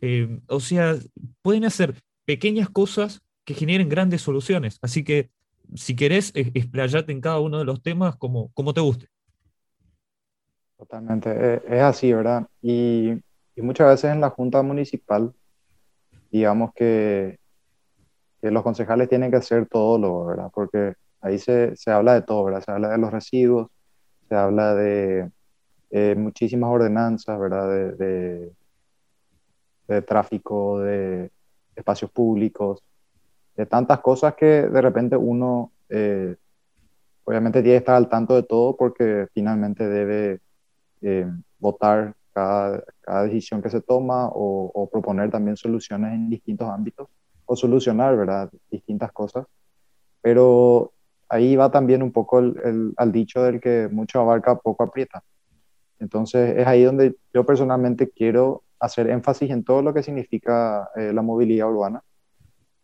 Eh, 0.00 0.40
o 0.48 0.58
sea, 0.58 0.96
pueden 1.42 1.64
hacer 1.64 1.94
pequeñas 2.24 2.68
cosas 2.68 3.20
que 3.44 3.54
generen 3.54 3.88
grandes 3.88 4.22
soluciones. 4.22 4.78
Así 4.82 5.04
que, 5.04 5.30
si 5.74 5.96
querés, 5.96 6.32
explayate 6.34 7.12
en 7.12 7.20
cada 7.20 7.40
uno 7.40 7.58
de 7.58 7.64
los 7.64 7.82
temas 7.82 8.16
como, 8.16 8.50
como 8.52 8.74
te 8.74 8.80
guste. 8.80 9.08
Totalmente, 10.76 11.62
es 11.66 11.82
así, 11.82 12.12
¿verdad? 12.12 12.46
Y 12.60 13.12
muchas 13.56 13.88
veces 13.88 14.10
en 14.12 14.20
la 14.20 14.30
Junta 14.30 14.62
Municipal, 14.62 15.32
digamos 16.30 16.72
que, 16.74 17.38
los 18.40 18.64
concejales 18.64 19.08
tienen 19.08 19.30
que 19.30 19.36
hacer 19.36 19.68
todo 19.68 19.98
lo, 19.98 20.26
¿verdad? 20.26 20.50
Porque 20.52 20.94
ahí 21.20 21.38
se, 21.38 21.76
se, 21.76 21.92
habla 21.92 22.14
de 22.14 22.22
todo, 22.22 22.42
¿verdad? 22.42 22.64
Se 22.64 22.72
habla 22.72 22.88
de 22.88 22.98
los 22.98 23.12
residuos, 23.12 23.68
se 24.28 24.34
habla 24.34 24.74
de 24.74 25.30
eh, 25.90 26.16
muchísimas 26.16 26.70
ordenanzas, 26.70 27.38
¿verdad? 27.38 27.68
De, 27.68 28.52
de, 29.86 30.02
tráfico, 30.02 30.80
de 30.80 31.30
espacios 31.76 32.10
públicos, 32.10 32.82
de 33.56 33.66
tantas 33.66 34.00
cosas 34.00 34.34
que 34.34 34.68
de 34.68 34.80
repente 34.80 35.16
uno 35.16 35.72
eh, 35.88 36.36
obviamente 37.24 37.62
tiene 37.62 37.74
que 37.74 37.78
estar 37.78 37.96
al 37.96 38.08
tanto 38.08 38.34
de 38.34 38.42
todo 38.42 38.76
porque 38.76 39.28
finalmente 39.32 39.88
debe 39.88 40.40
eh, 41.02 41.26
votar 41.58 42.14
cada, 42.32 42.82
cada 43.00 43.24
decisión 43.24 43.62
que 43.62 43.70
se 43.70 43.80
toma 43.80 44.28
o, 44.32 44.88
proponer 44.90 45.30
también 45.30 45.56
soluciones 45.56 46.14
en 46.14 46.30
distintos 46.30 46.68
ámbitos 46.68 47.08
o 47.46 47.56
solucionar, 47.56 48.16
¿verdad? 48.16 48.50
Distintas 48.70 49.12
cosas. 49.12 49.46
Pero 50.22 50.92
ahí 51.28 51.56
va 51.56 51.70
también 51.70 52.02
un 52.02 52.12
poco 52.12 52.38
el, 52.38 52.58
el, 52.64 52.94
al 52.96 53.12
dicho 53.12 53.42
del 53.42 53.60
que 53.60 53.88
mucho 53.90 54.20
abarca, 54.20 54.56
poco 54.56 54.84
aprieta. 54.84 55.22
Entonces 55.98 56.58
es 56.58 56.66
ahí 56.66 56.82
donde 56.82 57.16
yo 57.32 57.46
personalmente 57.46 58.10
quiero 58.10 58.62
hacer 58.80 59.08
énfasis 59.08 59.50
en 59.50 59.62
todo 59.62 59.80
lo 59.80 59.94
que 59.94 60.02
significa 60.02 60.90
eh, 60.96 61.12
la 61.12 61.22
movilidad 61.22 61.68
urbana. 61.68 62.02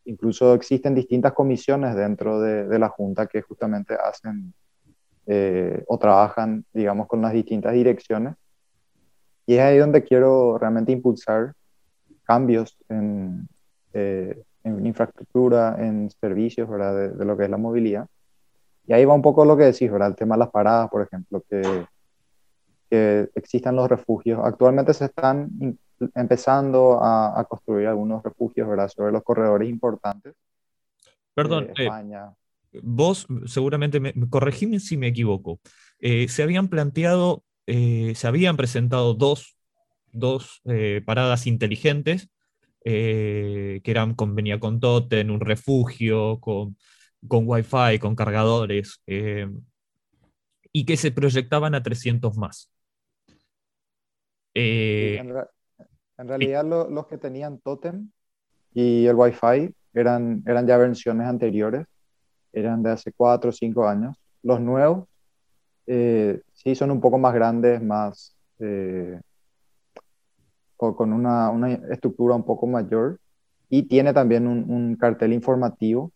Incluso 0.08 0.54
existen 0.54 0.94
distintas 0.94 1.32
comisiones 1.32 1.94
dentro 1.94 2.40
de, 2.40 2.78
la 2.78 2.88
Junta 2.88 3.26
que 3.26 3.42
justamente 3.42 3.94
hacen 3.94 4.54
eh, 5.26 5.84
o 5.86 5.98
trabajan, 5.98 6.64
digamos, 6.72 7.06
con 7.06 7.20
las 7.20 7.32
distintas 7.32 7.74
direcciones 7.74 8.34
y 9.48 9.54
es 9.54 9.60
ahí 9.60 9.78
donde 9.78 10.04
quiero 10.04 10.58
realmente 10.58 10.92
impulsar 10.92 11.54
cambios 12.24 12.76
en, 12.90 13.48
eh, 13.94 14.42
infraestructura, 14.64 15.76
en 15.78 16.10
servicios, 16.10 16.68
¿verdad? 16.68 16.94
De, 16.94 17.08
de, 17.10 17.24
lo 17.24 17.34
que 17.34 17.44
es 17.44 17.50
la 17.50 17.56
movilidad. 17.56 18.06
Y 18.86 18.92
ahí 18.92 19.06
va 19.06 19.14
un 19.14 19.22
poco 19.22 19.46
lo 19.46 19.56
que 19.56 19.64
decís, 19.64 19.90
¿verdad? 19.90 20.08
El 20.08 20.16
tema 20.16 20.34
de 20.34 20.40
las 20.40 20.50
paradas, 20.50 20.90
por 20.90 21.00
ejemplo, 21.00 21.42
que, 21.48 21.86
que 22.90 23.30
existan 23.34 23.76
los 23.76 23.88
refugios. 23.88 24.38
Actualmente 24.44 24.92
se 24.92 25.06
están 25.06 25.78
empezando 26.14 27.02
a, 27.02 27.38
a, 27.38 27.44
construir 27.44 27.86
algunos 27.86 28.22
refugios, 28.22 28.68
¿verdad? 28.68 28.88
Sobre 28.88 29.12
los 29.12 29.22
corredores 29.22 29.68
importantes. 29.68 30.34
Perdón, 31.34 31.68
eh, 31.76 31.84
España. 31.84 32.34
Eh, 32.72 32.80
vos 32.82 33.26
seguramente, 33.46 34.00
me, 34.00 34.14
corregime 34.28 34.80
si 34.80 34.96
me 34.96 35.08
equivoco, 35.08 35.60
eh, 35.98 36.28
se 36.28 36.42
habían 36.42 36.68
planteado 36.68 37.44
eh, 37.66 38.14
se 38.14 38.26
habían 38.26 38.56
presentado 38.56 39.12
dos, 39.12 39.58
dos 40.10 40.62
paradas 41.04 41.46
inteligentes 41.46 42.30
que 42.82 43.82
eran 43.84 44.14
con 44.14 44.34
venía 44.34 44.58
con 44.58 44.80
Totem, 44.80 45.30
un 45.30 45.40
refugio, 45.40 46.40
con, 46.40 46.78
con 47.26 47.44
Wi-Fi, 47.46 47.98
con 48.00 48.16
cargadores, 48.16 49.02
y 50.72 50.86
que 50.86 50.96
se 50.96 51.12
proyectaban 51.12 51.74
a 51.74 51.82
300 51.82 52.38
más. 52.38 52.70
Eh, 54.54 55.18
en, 55.20 55.34
en, 56.18 56.28
realidad, 56.28 56.64
lo, 56.64 56.88
los 56.90 57.06
que 57.06 57.18
tenían 57.18 57.58
Totem 57.58 58.10
y 58.74 59.06
el 59.06 59.14
Wi-Fi 59.14 59.74
eran, 59.94 60.42
eran 60.46 60.66
ya 60.66 60.76
versiones 60.76 61.26
anteriores, 61.26 61.86
eran 62.52 62.82
de 62.82 62.90
hace 62.90 63.12
4 63.12 63.50
o 63.50 63.52
5 63.52 63.88
años. 63.88 64.16
Los 64.42 64.60
nuevos 64.60 65.08
eh, 65.86 66.40
sí 66.52 66.74
son 66.74 66.90
un 66.90 67.00
poco 67.00 67.18
más 67.18 67.34
grandes, 67.34 67.82
más 67.82 68.34
eh, 68.58 69.20
con 70.76 71.12
una, 71.12 71.50
una, 71.50 71.72
estructura 71.72 72.34
un 72.34 72.44
poco 72.44 72.66
mayor 72.66 73.18
y 73.68 73.84
tiene 73.84 74.12
también 74.12 74.46
un, 74.46 74.70
un 74.70 74.96
cartel 74.96 75.32
informativo 75.32 76.12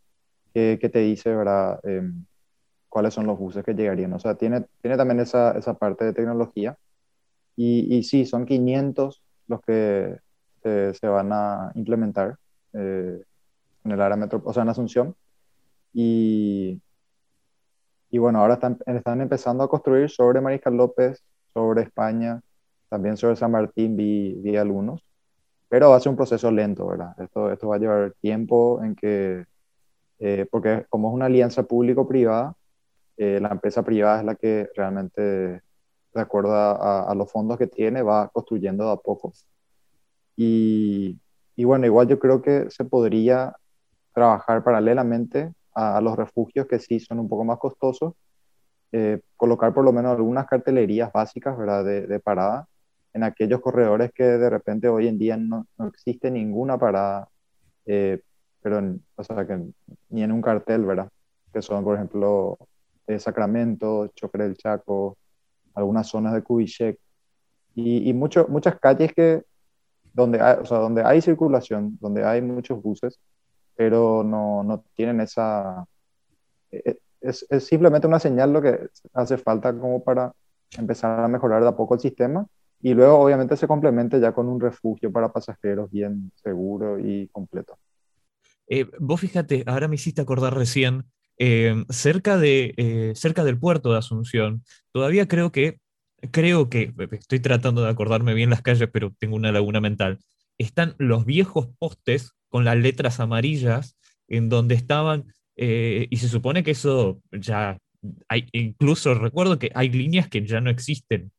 que, 0.54 0.78
que, 0.80 0.88
te 0.88 1.00
dice 1.00 1.34
¿verdad? 1.34 1.80
Eh, 1.82 2.02
cuáles 2.88 3.14
son 3.14 3.26
los 3.26 3.38
buses 3.38 3.64
que 3.64 3.74
llegarían. 3.74 4.12
O 4.12 4.18
sea, 4.18 4.34
tiene, 4.34 4.66
tiene 4.82 4.96
también 4.96 5.20
esa, 5.20 5.52
esa 5.58 5.74
parte 5.74 6.04
de 6.04 6.12
tecnología. 6.12 6.76
Y, 7.56 7.96
y 7.96 8.02
sí, 8.02 8.26
son 8.26 8.44
500 8.46 9.22
los 9.52 9.60
que 9.62 10.18
se 10.62 11.08
van 11.08 11.32
a 11.32 11.72
implementar 11.74 12.36
en 12.72 13.24
el 13.84 14.00
área 14.00 14.16
metro, 14.16 14.42
o 14.44 14.52
sea, 14.52 14.62
en 14.62 14.68
Asunción. 14.68 15.14
Y, 15.92 16.80
y 18.10 18.18
bueno, 18.18 18.40
ahora 18.40 18.54
están, 18.54 18.78
están 18.86 19.20
empezando 19.20 19.64
a 19.64 19.68
construir 19.68 20.10
sobre 20.10 20.40
Mariscal 20.40 20.76
López, 20.76 21.22
sobre 21.52 21.82
España, 21.82 22.40
también 22.88 23.16
sobre 23.16 23.36
San 23.36 23.50
Martín 23.50 23.96
vi, 23.96 24.34
vi 24.42 24.56
algunos, 24.56 25.02
pero 25.68 25.90
va 25.90 25.96
a 25.96 26.00
ser 26.00 26.10
un 26.10 26.16
proceso 26.16 26.50
lento, 26.50 26.86
¿verdad? 26.86 27.14
Esto, 27.18 27.50
esto 27.50 27.68
va 27.68 27.76
a 27.76 27.78
llevar 27.78 28.12
tiempo 28.20 28.82
en 28.82 28.94
que, 28.94 29.46
eh, 30.18 30.46
porque 30.50 30.84
como 30.90 31.08
es 31.08 31.14
una 31.14 31.26
alianza 31.26 31.62
público-privada, 31.62 32.54
eh, 33.16 33.38
la 33.40 33.48
empresa 33.48 33.82
privada 33.82 34.20
es 34.20 34.24
la 34.26 34.34
que 34.34 34.68
realmente, 34.76 35.62
de 36.14 36.20
acuerdo 36.20 36.54
a, 36.54 37.14
los 37.14 37.30
fondos 37.30 37.58
que 37.58 37.66
tiene, 37.66 38.02
va 38.02 38.28
construyendo 38.28 38.84
de 38.86 38.92
a 38.92 38.96
poco. 38.96 39.32
Y, 40.36 41.18
y 41.56 41.64
bueno, 41.64 41.86
igual 41.86 42.08
yo 42.08 42.18
creo 42.18 42.42
que 42.42 42.70
se 42.70 42.84
podría 42.84 43.56
trabajar 44.14 44.62
paralelamente 44.62 45.52
a, 45.74 46.00
los 46.00 46.16
refugios 46.16 46.66
que 46.66 46.78
sí 46.78 47.00
son 47.00 47.20
un 47.20 47.28
poco 47.28 47.44
más 47.44 47.58
costosos, 47.58 48.14
eh, 48.92 49.20
colocar 49.36 49.72
por 49.72 49.84
lo 49.84 49.92
menos 49.92 50.12
algunas 50.12 50.46
cartelerías 50.46 51.10
básicas 51.12 51.56
¿verdad? 51.56 51.82
De, 51.82 52.06
de, 52.06 52.20
parada 52.20 52.68
en 53.14 53.24
aquellos 53.24 53.60
corredores 53.60 54.12
que 54.12 54.24
de 54.24 54.50
repente 54.50 54.88
hoy 54.88 55.08
en 55.08 55.18
día 55.18 55.36
no, 55.36 55.66
no 55.78 55.86
existe 55.86 56.30
ninguna 56.30 56.78
parada, 56.78 57.28
eh, 57.86 58.20
pero 58.60 58.82
o 59.16 59.24
sea, 59.24 59.46
que 59.46 59.58
ni 60.10 60.22
en 60.22 60.32
un 60.32 60.42
cartel, 60.42 60.84
¿verdad? 60.84 61.08
Que 61.52 61.62
son, 61.62 61.84
por 61.84 61.96
ejemplo, 61.96 62.58
eh, 63.06 63.18
Sacramento, 63.18 64.08
Chofer 64.08 64.42
del 64.42 64.56
Chaco, 64.56 65.18
algunas 65.74 66.06
zonas 66.08 66.34
de 66.34 66.42
Cubichec 66.42 66.98
y, 67.74 68.08
y 68.08 68.12
mucho, 68.12 68.46
muchas 68.48 68.78
calles 68.78 69.12
que 69.14 69.42
donde 70.12 70.40
hay, 70.40 70.56
o 70.60 70.66
sea, 70.66 70.78
donde 70.78 71.02
hay 71.02 71.20
circulación, 71.20 71.98
donde 72.00 72.24
hay 72.24 72.42
muchos 72.42 72.82
buses, 72.82 73.18
pero 73.74 74.22
no, 74.22 74.62
no 74.62 74.84
tienen 74.94 75.20
esa... 75.20 75.84
E, 76.70 76.82
e, 76.84 76.98
es, 77.20 77.46
es, 77.48 77.64
simplemente 77.64 78.06
una 78.06 78.18
señal 78.18 78.52
lo 78.52 78.60
que 78.60 78.88
hace 79.12 79.38
falta 79.38 79.72
como 79.72 80.02
para 80.02 80.32
empezar 80.76 81.20
a 81.20 81.28
mejorar 81.28 81.62
de 81.62 81.68
a 81.68 81.76
poco 81.76 81.94
el 81.94 82.00
sistema 82.00 82.46
y 82.80 82.94
luego 82.94 83.18
obviamente 83.18 83.56
se 83.56 83.68
complemente 83.68 84.20
ya 84.20 84.32
con 84.32 84.48
un 84.48 84.60
refugio 84.60 85.12
para 85.12 85.32
pasajeros 85.32 85.90
bien 85.90 86.32
seguro 86.34 86.98
y 86.98 87.28
completo. 87.28 87.78
Eh, 88.66 88.90
vos 88.98 89.20
fíjate, 89.20 89.62
ahora 89.66 89.86
me 89.86 89.94
hiciste 89.94 90.20
acordar 90.20 90.54
recién, 90.54 91.04
eh, 91.38 91.84
cerca, 91.88 92.38
de, 92.38 92.74
eh, 92.76 93.12
cerca 93.14 93.44
del 93.44 93.58
puerto 93.58 93.92
de 93.92 93.98
Asunción, 93.98 94.64
todavía 94.92 95.28
creo 95.28 95.52
que, 95.52 95.78
creo 96.30 96.68
que, 96.68 96.92
estoy 97.12 97.40
tratando 97.40 97.82
de 97.82 97.90
acordarme 97.90 98.34
bien 98.34 98.50
las 98.50 98.62
calles, 98.62 98.88
pero 98.92 99.12
tengo 99.18 99.36
una 99.36 99.52
laguna 99.52 99.80
mental, 99.80 100.18
están 100.58 100.94
los 100.98 101.24
viejos 101.24 101.68
postes 101.78 102.32
con 102.48 102.64
las 102.64 102.76
letras 102.76 103.20
amarillas 103.20 103.96
en 104.28 104.48
donde 104.48 104.74
estaban, 104.74 105.34
eh, 105.56 106.06
y 106.10 106.16
se 106.18 106.28
supone 106.28 106.62
que 106.62 106.72
eso 106.72 107.20
ya, 107.32 107.78
hay, 108.28 108.48
incluso 108.52 109.14
recuerdo 109.14 109.58
que 109.58 109.70
hay 109.74 109.90
líneas 109.90 110.28
que 110.28 110.46
ya 110.46 110.60
no 110.60 110.70
existen. 110.70 111.32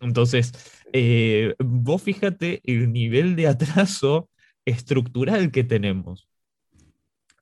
Entonces, 0.00 0.52
eh, 0.92 1.54
vos 1.58 2.02
fíjate 2.02 2.60
el 2.64 2.92
nivel 2.92 3.36
de 3.36 3.48
atraso 3.48 4.28
estructural 4.64 5.50
que 5.50 5.64
tenemos. 5.64 6.28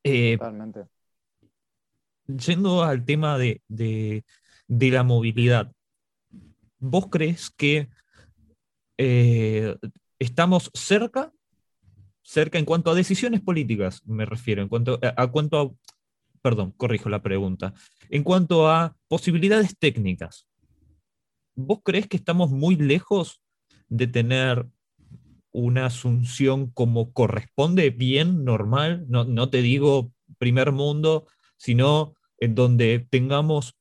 Eh, 0.03 0.37
Totalmente. 0.39 0.81
Yendo 2.29 2.85
al 2.85 3.05
tema 3.05 3.39
de, 3.39 3.63
de, 3.69 4.25
de, 4.67 4.91
la 4.91 5.03
movilidad, 5.03 5.73
¿vos 6.79 7.09
crees 7.11 7.51
que 7.51 7.89
estamos 10.19 10.71
cerca 10.75 11.33
cerca 12.29 12.59
en 12.59 12.67
cuanto 12.67 12.91
a 12.91 12.95
decisiones 12.95 13.41
políticas, 13.41 14.03
me 14.05 14.27
refiero, 14.27 14.61
en 14.61 14.69
cuanto 14.69 15.01
a, 15.03 15.27
cuanto 15.29 15.59
a, 15.59 15.71
perdón, 16.43 16.73
corrijo 16.77 17.09
la 17.09 17.23
pregunta, 17.23 17.73
en 18.11 18.23
cuanto 18.23 18.69
a 18.69 18.95
posibilidades 19.09 19.79
técnicas. 19.79 20.47
¿Vos 21.57 21.81
crees 21.83 22.07
que 22.07 22.19
estamos 22.19 22.51
muy 22.51 22.77
lejos 22.77 23.41
de 23.89 24.09
tener 24.09 24.67
una 25.53 25.87
asunción 25.87 26.71
como 26.71 27.15
corresponde, 27.15 27.89
bien, 27.89 28.45
normal? 28.45 29.07
No, 29.09 29.25
no 29.25 29.49
te 29.49 29.63
digo 29.63 30.13
primer 30.37 30.71
mundo, 30.71 31.27
sino 31.57 32.15
en 32.39 32.55
donde 32.55 33.07
tengamos, 33.11 33.77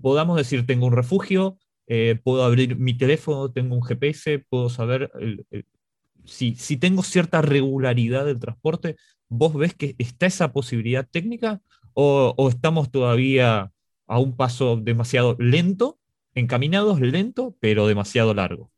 podamos 0.00 0.36
decir, 0.36 0.66
tengo 0.66 0.86
un 0.86 0.92
refugio, 0.92 1.58
eh, 1.86 2.20
puedo 2.22 2.44
abrir 2.44 2.76
mi 2.76 2.94
teléfono, 2.94 3.52
tengo 3.52 3.74
un 3.74 3.82
GPS, 3.82 4.40
puedo 4.48 4.68
saber 4.68 5.10
el, 5.20 5.46
si, 6.26 6.76
tengo 6.76 7.02
cierta 7.02 7.42
regularidad 7.42 8.24
del 8.24 8.38
transporte, 8.38 8.96
¿vos 9.28 9.54
ves 9.54 9.74
que 9.74 9.94
está 9.98 10.26
esa 10.26 10.52
posibilidad 10.52 11.06
técnica 11.08 11.60
o, 11.94 12.34
estamos 12.48 12.90
todavía 12.90 13.72
a 14.06 14.18
un 14.18 14.36
paso 14.36 14.76
demasiado 14.76 15.36
lento, 15.38 15.98
encaminados 16.34 17.00
lento, 17.00 17.56
pero 17.60 17.86
demasiado 17.86 18.34
largo? 18.34 18.70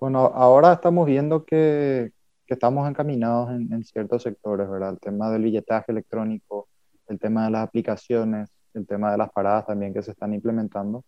Bueno, 0.00 0.32
ahora 0.34 0.72
estamos 0.72 1.06
viendo 1.06 1.44
que, 1.44 2.12
estamos 2.52 2.88
encaminados 2.88 3.50
en, 3.50 3.72
en, 3.72 3.84
ciertos 3.84 4.22
sectores, 4.22 4.68
¿verdad? 4.68 4.90
El 4.90 5.00
tema 5.00 5.30
del 5.30 5.42
billetaje 5.42 5.92
electrónico, 5.92 6.68
el 7.08 7.18
tema 7.18 7.44
de 7.44 7.50
las 7.50 7.66
aplicaciones, 7.66 8.50
el 8.74 8.86
tema 8.86 9.12
de 9.12 9.18
las 9.18 9.30
paradas 9.30 9.66
también 9.66 9.92
que 9.92 10.02
se 10.02 10.12
están 10.12 10.34
implementando, 10.34 11.04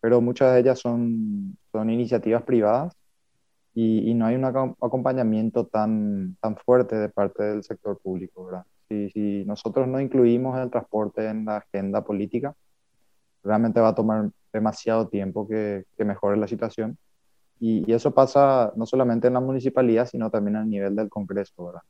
pero 0.00 0.20
muchas 0.20 0.52
de 0.52 0.60
ellas 0.60 0.78
son, 0.78 1.56
son 1.72 1.90
iniciativas 1.90 2.42
privadas 2.42 2.94
y, 3.74 4.14
no 4.14 4.26
hay 4.26 4.34
un 4.36 4.44
acompañamiento 4.44 5.66
tan, 5.66 6.36
tan 6.40 6.56
fuerte 6.56 6.96
de 6.96 7.08
parte 7.08 7.44
del 7.44 7.62
sector 7.62 7.98
público, 8.00 8.46
¿verdad? 8.46 8.64
Si, 8.88 9.10
si 9.10 9.44
nosotros 9.44 9.86
no 9.86 10.00
incluimos 10.00 10.58
el 10.58 10.70
transporte 10.70 11.28
en 11.28 11.44
la 11.44 11.58
agenda 11.58 12.02
política, 12.02 12.54
realmente 13.44 13.80
va 13.80 13.88
a 13.88 13.94
tomar 13.94 14.30
demasiado 14.52 15.08
tiempo 15.08 15.46
que, 15.46 15.84
que 15.96 16.04
mejore 16.04 16.36
la 16.36 16.48
situación. 16.48 16.98
Y, 17.60 17.90
y, 17.90 17.94
eso 17.94 18.12
pasa 18.12 18.72
no 18.74 18.86
solamente 18.86 19.28
en 19.28 19.34
la 19.34 19.40
municipalidad, 19.40 20.06
sino 20.06 20.30
también 20.30 20.56
a 20.56 20.64
nivel 20.64 20.96
del 20.96 21.08
Congreso, 21.08 21.66
¿verdad? 21.66 21.82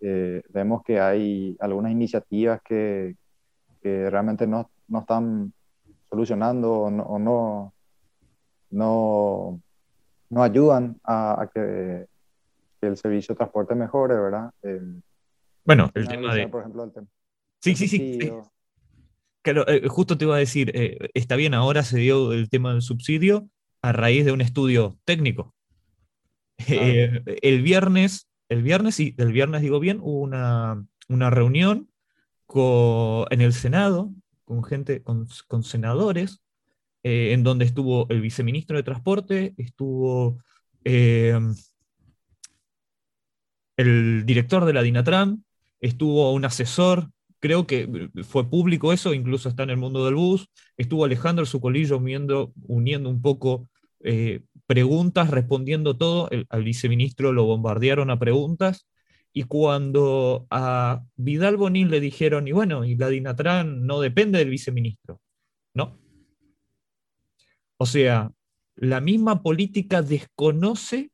Eh, 0.00 0.42
vemos 0.48 0.82
que 0.82 0.98
hay 1.00 1.56
algunas 1.60 1.92
iniciativas 1.92 2.60
que, 2.62 3.14
que 3.80 4.10
realmente 4.10 4.46
no, 4.46 4.70
no, 4.88 5.00
están 5.00 5.52
solucionando 6.08 6.72
o 6.72 6.90
no, 6.90 7.02
o 7.04 7.18
no, 7.18 7.74
no 8.70 9.60
no 10.32 10.42
ayudan 10.42 10.98
a, 11.04 11.46
que, 11.52 12.06
el 12.80 12.96
servicio 12.96 13.34
de 13.34 13.36
transporte 13.36 13.74
mejore, 13.74 14.14
¿verdad? 14.14 14.50
bueno, 15.64 15.90
el 15.94 16.08
tema 16.08 16.34
de... 16.34 16.48
Por 16.48 16.62
ejemplo, 16.62 16.84
el 16.84 16.92
tema. 16.92 17.06
Sí, 17.60 17.76
sí, 17.76 17.86
sí. 17.86 18.32
Claro, 19.42 19.68
eh, 19.68 19.86
justo 19.88 20.16
te 20.16 20.24
iba 20.24 20.34
a 20.34 20.38
decir, 20.38 20.72
eh, 20.74 21.10
está 21.14 21.36
bien, 21.36 21.52
ahora 21.52 21.82
se 21.82 21.98
dio 21.98 22.32
el 22.32 22.48
tema 22.48 22.72
del 22.72 22.80
subsidio 22.80 23.48
a 23.82 23.92
raíz 23.92 24.24
de 24.24 24.32
un 24.32 24.40
estudio 24.40 24.98
técnico. 25.04 25.54
Eh, 26.68 27.22
el 27.42 27.62
viernes, 27.62 28.28
el 28.48 28.62
viernes, 28.62 28.94
sí, 28.94 29.14
el 29.18 29.32
viernes 29.32 29.62
digo 29.62 29.80
bien, 29.80 29.98
hubo 30.00 30.20
una, 30.20 30.86
una 31.08 31.30
reunión 31.30 31.90
con, 32.46 33.26
en 33.30 33.40
el 33.40 33.52
Senado 33.52 34.12
con 34.44 34.62
gente, 34.64 35.02
con, 35.02 35.26
con 35.48 35.62
senadores 35.62 36.42
eh, 37.02 37.32
en 37.32 37.42
donde 37.42 37.64
estuvo 37.64 38.06
el 38.10 38.20
viceministro 38.20 38.76
de 38.76 38.82
Transporte, 38.82 39.54
estuvo 39.56 40.38
eh, 40.84 41.38
el 43.76 44.24
director 44.24 44.64
de 44.64 44.72
la 44.72 44.82
DINATRAN, 44.82 45.44
estuvo 45.80 46.32
un 46.32 46.44
asesor, 46.44 47.10
creo 47.40 47.66
que 47.66 48.08
fue 48.22 48.48
público 48.48 48.92
eso, 48.92 49.14
incluso 49.14 49.48
está 49.48 49.64
en 49.64 49.70
el 49.70 49.78
mundo 49.78 50.04
del 50.04 50.14
bus, 50.14 50.48
estuvo 50.76 51.04
Alejandro 51.04 51.44
Sucolillo 51.44 51.96
uniendo, 51.96 52.52
uniendo 52.68 53.08
un 53.08 53.20
poco 53.20 53.68
eh, 54.04 54.42
preguntas, 54.66 55.30
respondiendo 55.30 55.96
todo, 55.96 56.28
al 56.48 56.64
viceministro 56.64 57.32
lo 57.32 57.44
bombardearon 57.44 58.10
a 58.10 58.18
preguntas, 58.18 58.86
y 59.32 59.44
cuando 59.44 60.46
a 60.50 61.02
Vidal 61.16 61.56
Bonil 61.56 61.90
le 61.90 62.00
dijeron, 62.00 62.46
y 62.48 62.52
bueno, 62.52 62.84
y 62.84 62.96
la 62.96 63.08
DINATRAN 63.08 63.86
no 63.86 64.00
depende 64.00 64.38
del 64.38 64.50
viceministro, 64.50 65.20
¿no? 65.74 65.98
O 67.78 67.86
sea, 67.86 68.30
la 68.76 69.00
misma 69.00 69.42
política 69.42 70.02
desconoce 70.02 71.10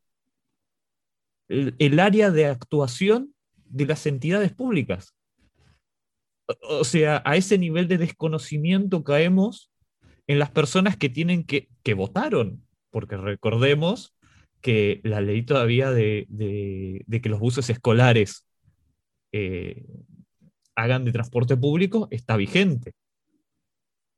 el, 1.47 1.99
área 1.99 2.29
de 2.29 2.45
actuación 2.45 3.33
de 3.65 3.85
las 3.85 4.05
entidades 4.05 4.53
públicas. 4.53 5.15
O 6.61 6.83
sea, 6.83 7.21
a 7.25 7.35
ese 7.35 7.57
nivel 7.57 7.87
de 7.87 7.97
desconocimiento 7.97 9.03
caemos 9.03 9.71
en 10.27 10.39
las 10.39 10.51
personas 10.51 10.97
que 10.97 11.09
tienen 11.09 11.43
que, 11.43 11.69
que 11.83 11.93
votaron, 11.93 12.63
porque 12.91 13.17
recordemos 13.17 14.15
que 14.61 15.01
la 15.03 15.21
ley 15.21 15.43
todavía 15.43 15.91
de, 15.91 16.27
que 17.09 17.29
los 17.29 17.39
buses 17.39 17.69
escolares 17.69 18.45
eh, 19.31 19.85
hagan 20.75 21.05
de 21.05 21.11
transporte 21.11 21.57
público 21.57 22.07
está 22.11 22.37
vigente. 22.37 22.93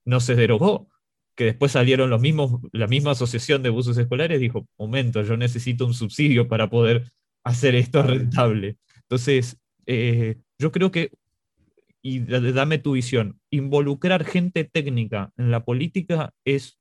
No 0.06 0.20
se 0.20 0.36
derogó. 0.36 0.90
que 1.36 1.46
después 1.46 1.72
salieron 1.72 2.10
los 2.10 2.22
mismos, 2.22 2.62
la 2.74 2.88
misma 2.88 3.12
asociación 3.12 3.64
de 3.64 3.70
buses 3.70 3.98
escolares, 3.98 4.40
dijo, 4.40 4.68
momento, 4.78 5.24
yo 5.24 5.38
necesito 5.38 5.86
un 5.86 5.94
subsidio 5.94 6.48
para 6.48 6.70
poder 6.70 7.12
hacer 7.44 7.74
esto 7.76 8.04
rentable. 8.04 8.78
Entonces, 9.04 9.58
eh, 9.86 10.38
yo 10.60 10.72
creo 10.72 10.92
que, 10.92 11.12
y 12.02 12.20
dame 12.20 12.80
tu 12.80 12.94
visión, 12.94 13.40
involucrar 13.50 14.26
gente 14.26 14.66
técnica 14.66 15.32
en 15.38 15.52
la 15.52 15.64
política 15.64 16.34
es 16.46 16.80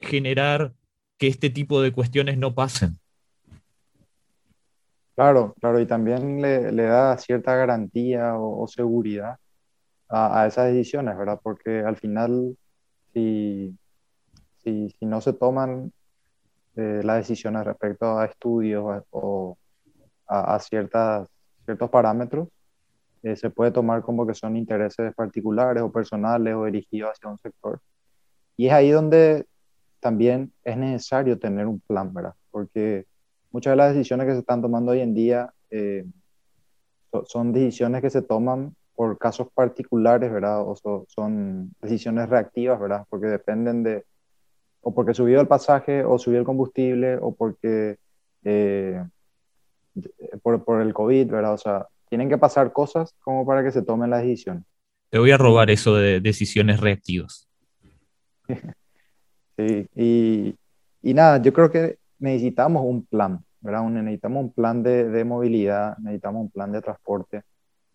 generar 0.00 0.74
que 1.18 1.26
este 1.26 1.50
tipo 1.50 1.82
de 1.82 1.92
cuestiones 1.92 2.38
no 2.38 2.54
pasen. 2.54 2.98
Claro, 5.14 5.54
claro, 5.60 5.80
y 5.80 5.86
también 5.86 6.40
le, 6.40 6.70
da 6.84 7.18
cierta 7.18 7.56
garantía 7.56 8.36
o, 8.36 8.68
seguridad 8.68 9.36
a, 10.08 10.46
esas 10.46 10.66
decisiones, 10.68 11.18
¿verdad? 11.18 11.40
Porque 11.42 11.80
al 11.80 11.96
final, 11.96 12.56
si, 13.12 13.76
si, 14.62 14.94
no 15.00 15.20
se 15.20 15.32
toman 15.32 15.92
eh, 16.76 17.00
las 17.02 17.16
decisiones 17.16 17.64
respecto 17.64 18.16
a 18.16 18.26
estudios 18.26 19.02
o 19.10 19.58
a, 20.28 20.58
ciertas, 20.60 21.28
ciertos 21.64 21.90
parámetros, 21.90 22.48
eh, 23.24 23.34
se 23.34 23.50
puede 23.50 23.72
tomar 23.72 24.02
como 24.02 24.24
que 24.24 24.34
son 24.34 24.56
intereses 24.56 25.12
particulares 25.16 25.82
o 25.82 25.90
personales 25.90 26.54
o 26.54 26.64
dirigidos 26.66 27.10
hacia 27.10 27.28
un 27.28 27.38
sector. 27.38 27.80
Y 28.56 28.68
es 28.68 28.72
ahí 28.72 28.90
donde 28.90 29.46
también 30.00 30.52
es 30.64 30.76
necesario 30.76 31.38
tener 31.38 31.66
un 31.66 31.80
plan, 31.80 32.12
¿verdad? 32.12 32.34
Porque 32.50 33.06
muchas 33.50 33.72
de 33.72 33.76
las 33.76 33.94
decisiones 33.94 34.26
que 34.26 34.32
se 34.32 34.40
están 34.40 34.62
tomando 34.62 34.92
hoy 34.92 35.00
en 35.00 35.14
día 35.14 35.52
eh, 35.70 36.04
son 37.26 37.52
decisiones 37.52 38.02
que 38.02 38.10
se 38.10 38.22
toman 38.22 38.74
por 38.94 39.16
casos 39.18 39.48
particulares, 39.54 40.32
¿verdad? 40.32 40.62
O 40.62 40.74
son 41.06 41.72
decisiones 41.80 42.28
reactivas, 42.28 42.80
¿verdad? 42.80 43.04
Porque 43.08 43.26
dependen 43.26 43.82
de, 43.82 44.04
o 44.80 44.92
porque 44.92 45.14
subió 45.14 45.40
el 45.40 45.46
pasaje, 45.46 46.04
o 46.04 46.18
subió 46.18 46.40
el 46.40 46.44
combustible, 46.44 47.16
o 47.20 47.34
porque, 47.34 47.96
eh, 48.44 49.02
por, 50.42 50.64
por, 50.64 50.82
el 50.82 50.92
COVID, 50.92 51.28
¿verdad? 51.28 51.54
O 51.54 51.58
sea, 51.58 51.86
tienen 52.08 52.28
que 52.28 52.38
pasar 52.38 52.72
cosas 52.72 53.14
como 53.20 53.46
para 53.46 53.62
que 53.62 53.70
se 53.70 53.82
tomen 53.82 54.10
las 54.10 54.22
decisiones. 54.22 54.64
Te 55.10 55.18
voy 55.18 55.30
a 55.30 55.38
robar 55.38 55.70
eso 55.70 55.94
de 55.94 56.20
decisiones 56.20 56.80
reactivas. 56.80 57.48
sí, 59.58 59.88
y, 59.94 60.56
y 61.02 61.14
nada, 61.14 61.42
yo 61.42 61.52
creo 61.52 61.70
que 61.70 61.98
necesitamos 62.18 62.84
un 62.84 63.04
plan, 63.04 63.44
¿verdad? 63.60 63.82
necesitamos 63.84 64.44
un 64.44 64.52
plan 64.52 64.82
de, 64.82 65.08
de, 65.08 65.24
movilidad, 65.24 65.98
necesitamos 65.98 66.42
un 66.42 66.50
plan 66.50 66.72
de 66.72 66.80
transporte. 66.80 67.42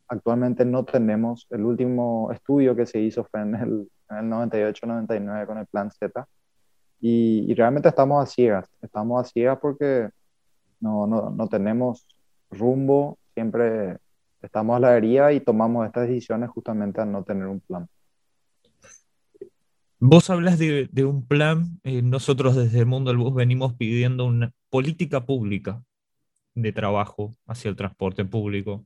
Actualmente 0.08 0.66
no 0.66 0.86
tenemos, 0.86 1.48
el 1.50 1.64
último 1.66 2.32
estudio 2.32 2.76
que 2.76 2.86
se 2.86 3.00
hizo 3.00 3.24
fue 3.26 3.42
en 3.42 3.56
el, 3.56 3.90
en 4.10 4.18
el 4.18 4.26
98-99 4.26 5.46
con 5.48 5.58
el 5.58 5.66
plan 5.68 5.92
Z, 5.92 6.28
y, 7.00 7.52
y, 7.52 7.54
realmente 7.56 7.90
estamos 7.90 8.24
a 8.24 8.26
ciegas, 8.26 8.70
estamos 8.82 9.22
a 9.22 9.30
ciegas 9.30 9.60
porque 9.60 10.10
no, 10.80 11.08
no, 11.08 11.30
no 11.32 11.48
tenemos 11.50 12.08
rumbo, 12.50 13.18
siempre 13.34 13.98
estamos 14.42 14.78
a 14.78 14.80
la 14.80 14.92
deriva 14.92 15.34
y 15.34 15.42
tomamos 15.42 15.86
estas 15.86 16.08
decisiones 16.08 16.50
justamente 16.50 17.02
al 17.02 17.12
no 17.12 17.24
tener 17.24 17.48
un 17.48 17.60
plan. 17.62 17.88
Vos 20.06 20.30
hablas 20.30 20.60
de, 20.60 21.06
un 21.06 21.26
plan, 21.26 21.80
eh, 21.84 22.02
nosotros 22.02 22.58
desde 22.58 22.80
el 22.80 22.86
mundo 22.86 23.10
del 23.10 23.20
bus 23.20 23.34
venimos 23.34 23.74
pidiendo 23.76 24.26
una 24.26 24.52
política 24.70 25.26
pública 25.26 25.82
de 26.56 26.74
trabajo 26.74 27.34
hacia 27.48 27.70
el 27.70 27.78
transporte 27.78 28.26
público, 28.26 28.86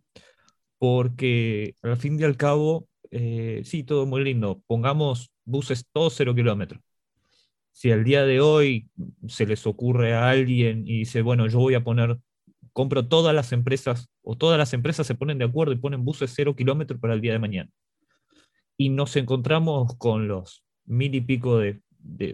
porque 0.77 1.73
al 1.81 1.97
fin 1.97 2.19
y 2.19 2.23
al 2.23 2.37
cabo, 2.37 2.87
eh, 3.09 3.63
sí, 3.65 3.83
todo 3.83 4.05
muy 4.05 4.23
lindo, 4.23 4.61
pongamos 4.67 5.31
buses 5.43 5.87
todos 5.91 6.13
cero 6.15 6.35
kilómetros. 6.35 6.83
Si 7.71 7.91
al 7.91 8.03
día 8.03 8.23
de 8.23 8.39
hoy 8.39 8.87
se 9.27 9.47
les 9.47 9.65
ocurre 9.65 10.13
a 10.13 10.29
alguien 10.29 10.87
y 10.87 10.99
dice, 10.99 11.23
bueno, 11.23 11.47
yo 11.47 11.57
voy 11.57 11.73
a 11.73 11.83
poner, 11.83 12.19
compro 12.73 13.07
todas 13.07 13.33
las 13.33 13.51
empresas, 13.53 14.07
o 14.21 14.37
todas 14.37 14.59
las 14.59 14.71
empresas 14.73 15.07
se 15.07 15.15
ponen 15.15 15.39
de 15.39 15.45
acuerdo 15.45 15.73
y 15.73 15.77
ponen 15.77 16.05
buses 16.05 16.31
cero 16.35 16.55
kilómetros 16.55 16.99
para 16.99 17.15
el 17.15 17.21
día 17.21 17.33
de 17.33 17.39
mañana. 17.39 17.71
Y 18.77 18.89
nos 18.89 19.15
encontramos 19.15 19.95
con 19.97 20.27
los 20.27 20.66
mil 20.87 21.13
y 21.13 21.21
pico 21.21 21.59
de, 21.59 21.81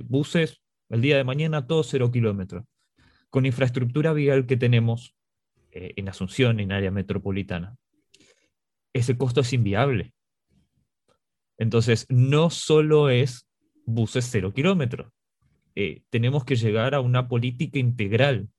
buses, 0.04 0.62
el 0.90 1.02
día 1.02 1.18
de 1.18 1.24
mañana 1.24 1.68
todos 1.68 1.88
cero 1.90 2.12
kilómetros. 2.12 2.64
Con 3.30 3.46
infraestructura 3.46 4.14
vial 4.14 4.46
que 4.46 4.58
tenemos 4.58 5.16
eh, 5.72 5.94
en 5.98 6.08
Asunción, 6.08 6.60
en 6.60 6.72
área 6.72 6.92
metropolitana, 6.92 7.76
ese 8.94 9.18
costo 9.18 9.42
es 9.42 9.52
inviable. 9.54 10.14
Entonces, 11.58 12.06
no 12.10 12.50
solo 12.50 13.10
es 13.10 13.48
buses 13.86 14.30
cero 14.32 14.54
kilómetros, 14.54 15.12
eh, 15.76 16.04
tenemos 16.10 16.46
que 16.46 16.56
llegar 16.56 16.94
a 16.94 17.02
una 17.02 17.28
política 17.28 17.80
integral 17.80 18.50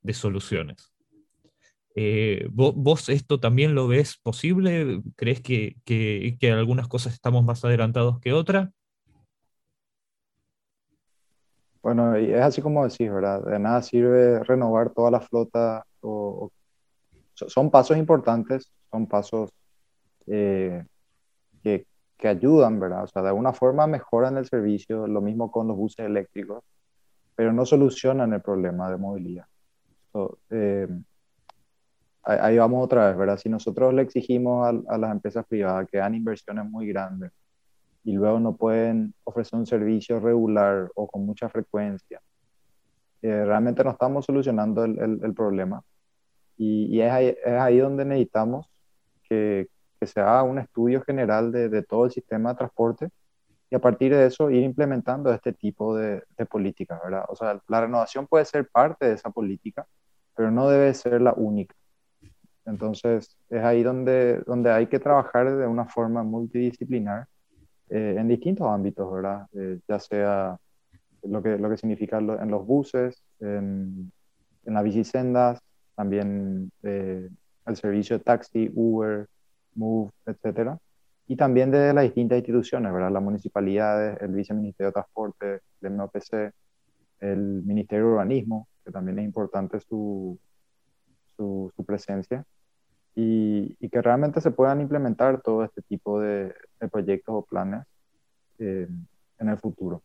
de 0.00 0.14
soluciones. 0.14 0.92
Eh, 1.94 2.48
¿vos, 2.50 3.10
esto 3.10 3.38
también 3.38 3.74
lo 3.74 3.86
ves 3.86 4.16
posible? 4.16 5.02
¿Crees 5.16 5.42
que, 5.42 5.76
que, 5.84 6.38
que 6.40 6.50
algunas 6.50 6.88
cosas 6.88 7.12
estamos 7.12 7.44
más 7.44 7.64
adelantados 7.64 8.18
que 8.20 8.32
otras? 8.32 8.70
Bueno, 11.82 12.18
y 12.18 12.32
es 12.32 12.40
así 12.40 12.62
como 12.62 12.84
decís, 12.88 13.12
¿verdad? 13.12 13.42
De 13.44 13.58
nada 13.58 13.82
sirve 13.82 14.42
renovar 14.44 14.90
toda 14.90 15.10
la 15.10 15.20
flota. 15.20 15.84
O, 16.00 16.50
son 17.34 17.70
pasos 17.70 17.96
importantes, 17.96 18.72
son 18.90 19.06
pasos 19.08 19.50
eh, 20.26 20.84
que, 21.62 21.86
que, 22.16 22.28
ayudan, 22.28 22.78
¿verdad? 22.78 23.04
O 23.04 23.06
sea, 23.08 23.22
de 23.22 23.28
alguna 23.28 23.52
forma 23.52 23.86
mejoran 23.86 24.36
el 24.36 24.46
servicio, 24.46 25.06
lo 25.08 25.20
mismo 25.20 25.50
con 25.50 25.66
los 25.68 25.76
buses 25.76 26.06
eléctricos, 26.06 26.62
pero 27.34 27.52
no 27.52 27.66
solucionan 27.66 28.32
el 28.32 28.42
problema 28.42 28.90
de 28.90 28.96
movilidad. 28.96 29.46
Eh, 30.50 30.88
ahí 32.22 32.58
vamos 32.58 32.84
otra 32.84 33.08
vez, 33.08 33.16
¿verdad? 33.16 33.38
Si 33.38 33.48
nosotros 33.48 33.92
le 33.94 34.02
exigimos 34.02 34.66
a, 34.66 34.94
a 34.94 34.98
las 34.98 35.10
empresas 35.10 35.44
privadas 35.46 35.88
que 35.90 35.98
hagan 35.98 36.14
inversiones 36.14 36.64
muy 36.70 36.86
grandes, 36.86 37.32
y 38.04 38.12
luego 38.12 38.40
no 38.40 38.56
pueden 38.56 39.14
ofrecer 39.24 39.58
un 39.58 39.66
servicio 39.66 40.18
regular 40.18 40.90
o 40.94 41.06
con 41.06 41.24
mucha 41.24 41.48
frecuencia. 41.48 42.20
Eh, 43.22 43.44
realmente 43.44 43.84
no 43.84 43.90
estamos 43.90 44.24
solucionando 44.24 44.84
el, 44.84 45.20
el, 45.22 45.34
problema. 45.34 45.82
Y, 46.56 46.86
y 46.86 47.00
es, 47.00 47.12
ahí, 47.12 47.26
es, 47.28 47.52
ahí, 47.52 47.78
donde 47.78 48.04
necesitamos 48.04 48.68
que, 49.28 49.68
que 50.00 50.06
se 50.06 50.20
haga 50.20 50.42
un 50.42 50.58
estudio 50.58 51.02
general 51.02 51.52
de, 51.52 51.68
de, 51.68 51.82
todo 51.84 52.06
el 52.06 52.10
sistema 52.10 52.50
de 52.50 52.56
transporte 52.56 53.08
y 53.70 53.76
a 53.76 53.80
partir 53.80 54.12
de 54.12 54.26
eso 54.26 54.50
ir 54.50 54.64
implementando 54.64 55.32
este 55.32 55.52
tipo 55.52 55.96
de, 55.96 56.24
de 56.36 56.46
políticas, 56.46 57.00
¿verdad? 57.02 57.24
O 57.28 57.36
sea, 57.36 57.60
la 57.68 57.80
renovación 57.80 58.26
puede 58.26 58.44
ser 58.44 58.68
parte 58.68 59.06
de 59.06 59.14
esa 59.14 59.30
política, 59.30 59.86
pero 60.34 60.50
no 60.50 60.68
debe 60.68 60.92
ser 60.94 61.22
la 61.22 61.32
única. 61.34 61.74
Entonces, 62.64 63.36
es 63.48 63.62
ahí 63.62 63.82
donde, 63.82 64.40
donde 64.46 64.70
hay 64.72 64.88
que 64.88 64.98
trabajar 64.98 65.56
de 65.56 65.66
una 65.66 65.86
forma 65.86 66.22
multidisciplinar 66.22 67.28
eh, 67.94 68.16
en 68.18 68.26
distintos 68.26 68.66
ámbitos, 68.66 69.12
¿verdad? 69.12 69.46
Eh, 69.52 69.78
ya 69.86 69.98
sea 69.98 70.56
lo 71.24 71.42
que, 71.42 71.58
lo 71.58 71.68
que 71.68 71.76
significa 71.76 72.18
en 72.18 72.50
los 72.50 72.66
buses, 72.66 73.22
en, 73.38 74.10
en 74.64 74.74
las 74.74 74.82
bicisendas, 74.82 75.60
también 75.94 76.72
eh, 76.82 77.28
el 77.66 77.76
servicio 77.76 78.16
de 78.16 78.24
taxi, 78.24 78.70
Uber, 78.74 79.26
Move, 79.74 80.10
etcétera. 80.24 80.78
Y 81.26 81.36
también 81.36 81.70
de 81.70 81.92
las 81.92 82.04
distintas 82.04 82.38
instituciones, 82.38 82.90
¿verdad? 82.94 83.12
Las 83.12 83.22
municipalidades, 83.22 84.20
el 84.22 84.32
Viceministerio 84.32 84.88
de 84.88 84.92
Transporte, 84.92 85.60
el 85.82 85.90
MOPC, 85.90 86.50
el 87.20 87.62
Ministerio 87.62 88.06
de 88.06 88.12
Urbanismo, 88.12 88.68
que 88.82 88.90
también 88.90 89.18
es 89.18 89.26
importante 89.26 89.78
su, 89.80 90.38
su, 91.36 91.70
su 91.76 91.84
presencia 91.84 92.42
y, 93.14 93.88
que 93.88 94.00
realmente 94.00 94.40
se 94.40 94.50
puedan 94.50 94.80
implementar 94.80 95.42
todo 95.42 95.64
este 95.64 95.82
tipo 95.82 96.20
de, 96.20 96.54
de 96.80 96.88
proyectos 96.88 97.34
o 97.34 97.44
planes 97.44 97.84
eh, 98.58 98.88
en 99.38 99.48
el 99.48 99.58
futuro. 99.58 100.02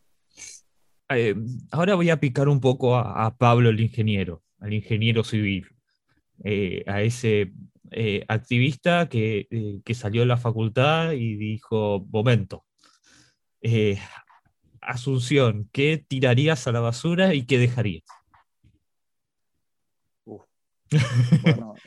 Eh, 1.10 1.36
ahora 1.72 1.96
voy 1.96 2.10
a 2.10 2.20
picar 2.20 2.50
un 2.50 2.60
poco 2.60 2.98
a, 2.98 3.36
Pablo 3.38 3.70
el 3.70 3.80
ingeniero, 3.80 4.42
al 4.60 4.74
ingeniero 4.74 5.24
civil, 5.24 5.68
eh, 6.44 6.84
a 6.88 7.02
ese 7.02 7.54
activista 8.28 9.08
que, 9.08 9.82
que, 9.86 9.94
salió 9.94 10.22
de 10.22 10.28
la 10.28 10.36
facultad 10.36 11.14
y 11.14 11.36
dijo, 11.38 12.06
momento, 12.12 12.66
Asunción, 14.82 15.70
¿qué 15.72 16.04
tirarías 16.06 16.68
a 16.68 16.72
la 16.72 16.80
basura 16.80 17.34
y 17.34 17.46
qué 17.46 17.58
dejarías? 17.58 18.04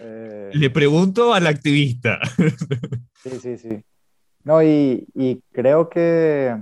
Eh, 0.03 0.51
Le 0.55 0.71
pregunto 0.71 1.35
al 1.35 1.47
activista. 1.47 2.19
sí, 3.23 3.31
sí, 3.39 3.59
sí. 3.59 3.85
No, 4.45 4.63
y, 4.63 5.07
y, 5.15 5.43
creo 5.53 5.91
que 5.91 6.57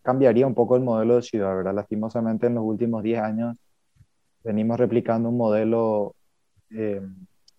cambiaría 0.00 0.46
un 0.46 0.54
poco 0.54 0.76
el 0.76 0.82
modelo 0.82 1.16
de 1.16 1.22
ciudad, 1.22 1.54
¿verdad? 1.54 1.74
Lastimosamente 1.74 2.46
en 2.46 2.54
los 2.54 2.64
últimos 2.64 3.02
10 3.02 3.20
años 3.20 3.56
venimos 4.42 4.78
replicando 4.78 5.28
un 5.28 5.36
modelo 5.36 6.14
eh, 6.70 7.02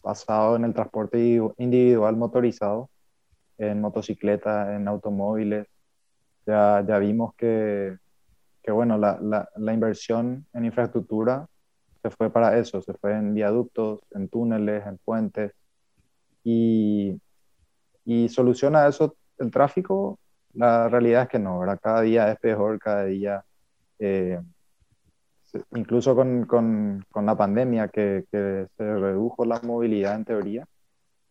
basado 0.04 0.56
en 0.56 0.66
el 0.66 0.74
transporte 0.74 1.40
individual 1.58 2.18
motorizado, 2.18 2.90
en 3.60 3.82
motocicletas, 3.82 4.76
en 4.76 4.88
automóviles. 4.88 5.68
Ya, 6.46 6.84
ya 6.88 6.98
vimos 6.98 7.36
que 7.36 7.98
que 8.64 8.72
bueno, 8.72 8.98
la, 8.98 9.20
la, 9.22 9.48
la, 9.58 9.74
inversión 9.74 10.48
en 10.54 10.66
infraestructura 10.66 11.46
se 12.04 12.10
fue 12.10 12.30
para 12.30 12.58
eso, 12.60 12.82
se 12.82 12.94
fue 12.96 13.14
en 13.14 13.34
viaductos, 13.34 14.02
en 14.12 14.28
túneles, 14.28 14.86
en 14.86 14.98
puentes, 14.98 15.54
y, 16.44 17.18
y 18.04 18.28
soluciona 18.30 18.88
eso 18.88 19.16
el 19.38 19.50
tráfico. 19.50 20.20
La 20.54 20.90
realidad 20.90 21.24
es 21.24 21.30
que 21.30 21.40
no, 21.40 21.60
¿verdad? 21.60 21.80
Cada 21.82 22.02
día 22.02 22.32
es 22.32 22.40
peor, 22.40 22.78
cada 22.78 23.06
día, 23.06 23.46
eh, 24.00 24.40
incluso 25.76 26.14
con, 26.14 26.46
con, 26.46 27.06
con, 27.10 27.26
la 27.26 27.38
pandemia 27.38 27.88
que, 27.88 28.26
que, 28.30 28.68
se 28.78 28.96
redujo 28.96 29.46
la 29.46 29.62
movilidad 29.62 30.16
en 30.16 30.26
teoría, 30.26 30.68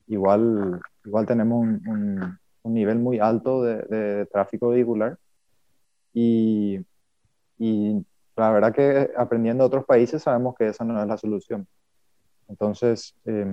igual, 0.06 0.80
igual 1.04 1.26
tenemos 1.26 1.60
un, 1.60 1.82
un, 1.86 2.38
un 2.62 2.74
nivel 2.74 2.98
muy 2.98 3.18
alto 3.18 3.62
de, 3.62 3.82
de 3.82 4.26
tráfico 4.26 4.70
vehicular. 4.70 5.18
Y, 6.14 6.80
y 7.58 8.04
la 8.36 8.50
verdad 8.50 8.74
que 8.74 9.10
aprendiendo 9.16 9.64
de 9.64 9.66
otros 9.66 9.84
países 9.84 10.22
sabemos 10.22 10.54
que 10.56 10.68
esa 10.68 10.84
no 10.84 11.00
es 11.00 11.06
la 11.06 11.18
solución. 11.18 11.66
Entonces, 12.48 13.14
eh, 13.24 13.46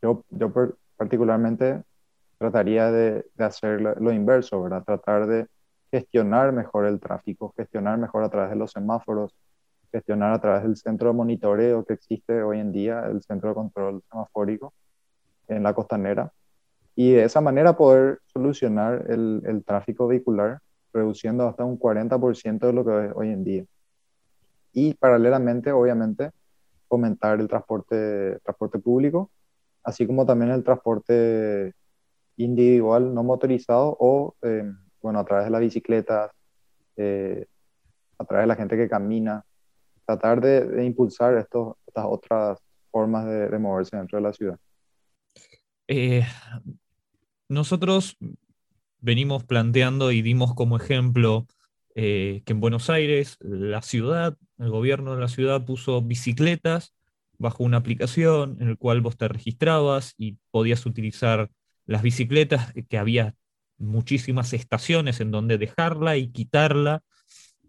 yo, 0.00 0.24
yo 0.30 0.52
particularmente 0.96 1.82
trataría 2.38 2.90
de, 2.90 3.26
de 3.34 3.44
hacer 3.44 3.80
lo, 3.80 4.12
inverso, 4.12 4.62
¿verdad? 4.62 4.84
Tratar 4.84 5.26
de 5.26 5.46
gestionar 5.90 6.52
mejor 6.52 6.86
el 6.86 6.98
tráfico, 6.98 7.52
gestionar 7.56 7.98
mejor 7.98 8.24
a 8.24 8.30
través 8.30 8.50
de 8.50 8.56
los 8.56 8.72
semáforos, 8.72 9.34
gestionar 9.92 10.32
a 10.32 10.40
través 10.40 10.62
del 10.62 10.76
centro 10.76 11.08
de 11.08 11.14
monitoreo 11.14 11.84
que 11.84 11.94
existe 11.94 12.42
hoy 12.42 12.58
en 12.58 12.72
día, 12.72 13.04
el 13.06 13.22
centro 13.22 13.50
de 13.50 13.54
control 13.54 14.02
semafórico 14.10 14.72
en 15.48 15.62
la 15.62 15.74
costanera, 15.74 16.32
y 16.96 17.12
de 17.12 17.24
esa 17.24 17.40
manera 17.40 17.76
poder 17.76 18.20
solucionar 18.26 19.04
el, 19.10 19.42
el 19.44 19.64
tráfico 19.64 20.06
vehicular, 20.06 20.60
reduciendo 20.92 21.46
hasta 21.46 21.64
un 21.64 21.78
40% 21.78 22.66
de 22.66 22.72
lo 22.72 22.84
que 22.84 23.06
es 23.06 23.12
hoy 23.14 23.28
en 23.30 23.44
día 23.44 23.64
y 24.72 24.94
paralelamente, 24.94 25.72
obviamente, 25.72 26.30
fomentar 26.88 27.40
el 27.40 27.48
transporte, 27.48 28.38
transporte 28.42 28.78
público, 28.78 29.30
así 29.82 30.06
como 30.06 30.26
también 30.26 30.50
el 30.50 30.64
transporte 30.64 31.74
individual 32.36 33.14
no 33.14 33.22
motorizado 33.22 33.96
o, 33.98 34.34
eh, 34.42 34.70
bueno, 35.00 35.18
a 35.18 35.24
través 35.24 35.46
de 35.46 35.50
las 35.50 35.60
bicicletas, 35.60 36.30
eh, 36.96 37.46
a 38.18 38.24
través 38.24 38.44
de 38.44 38.48
la 38.48 38.56
gente 38.56 38.76
que 38.76 38.88
camina, 38.88 39.44
tratar 40.06 40.40
de, 40.40 40.84
impulsar 40.84 41.36
estas 41.36 42.04
otras 42.04 42.58
formas 42.90 43.26
de, 43.26 43.58
moverse 43.58 43.96
dentro 43.96 44.18
de 44.18 44.22
la 44.22 44.32
ciudad. 44.32 44.58
Eh, 45.88 46.24
nosotros 47.48 48.16
venimos 49.00 49.44
planteando 49.44 50.12
y 50.12 50.22
dimos 50.22 50.54
como 50.54 50.76
ejemplo 50.76 51.46
que 51.94 52.42
en 52.46 52.60
Buenos 52.60 52.88
Aires 52.88 53.36
la 53.40 53.82
ciudad 53.82 54.36
el 54.58 54.70
gobierno 54.70 55.14
de 55.14 55.20
la 55.20 55.28
ciudad 55.28 55.64
puso 55.64 56.00
bicicletas 56.02 56.94
bajo 57.38 57.64
una 57.64 57.78
aplicación 57.78 58.56
en 58.60 58.68
el 58.68 58.78
cual 58.78 59.00
vos 59.00 59.16
te 59.16 59.28
registrabas 59.28 60.14
y 60.16 60.38
podías 60.50 60.86
utilizar 60.86 61.50
las 61.86 62.02
bicicletas, 62.02 62.72
que 62.88 62.98
había 62.98 63.34
muchísimas 63.78 64.52
estaciones 64.52 65.20
en 65.20 65.32
donde 65.32 65.58
dejarla 65.58 66.16
y 66.16 66.28
quitarla. 66.28 67.02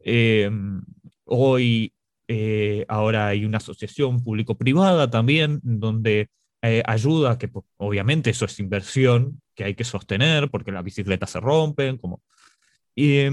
Em, 0.03 0.83
hoy, 1.25 1.93
eh, 2.27 2.85
ahora 2.87 3.27
hay 3.27 3.45
una 3.45 3.57
asociación 3.57 4.23
público-privada 4.23 5.09
también, 5.09 5.59
donde 5.63 6.29
eh, 6.61 6.83
ayuda, 6.85 7.37
que 7.39 7.49
obviamente 7.77 8.29
eso 8.29 8.45
es 8.45 8.59
inversión 8.59 9.41
que 9.55 9.63
hay 9.63 9.75
que 9.75 9.83
sostener, 9.83 10.49
porque 10.49 10.71
las 10.71 10.83
bicicletas 10.83 11.31
se 11.31 11.39
rompen, 11.39 11.97
como... 11.97 12.21
Y, 12.95 13.25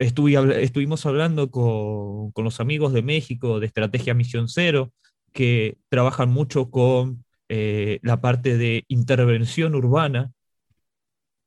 em, 0.00 0.50
estuvimos 0.52 1.06
hablando 1.06 1.50
con, 1.50 2.32
los 2.36 2.60
amigos 2.60 2.92
de 2.92 3.02
México 3.02 3.60
de 3.60 3.66
Estrategia 3.66 4.14
Misión 4.14 4.48
Cero, 4.48 4.92
que 5.32 5.78
trabajan 5.88 6.30
mucho 6.30 6.70
con 6.70 7.24
eh, 7.48 8.00
la 8.02 8.20
parte 8.20 8.56
de 8.56 8.84
intervención 8.88 9.74
urbana 9.74 10.32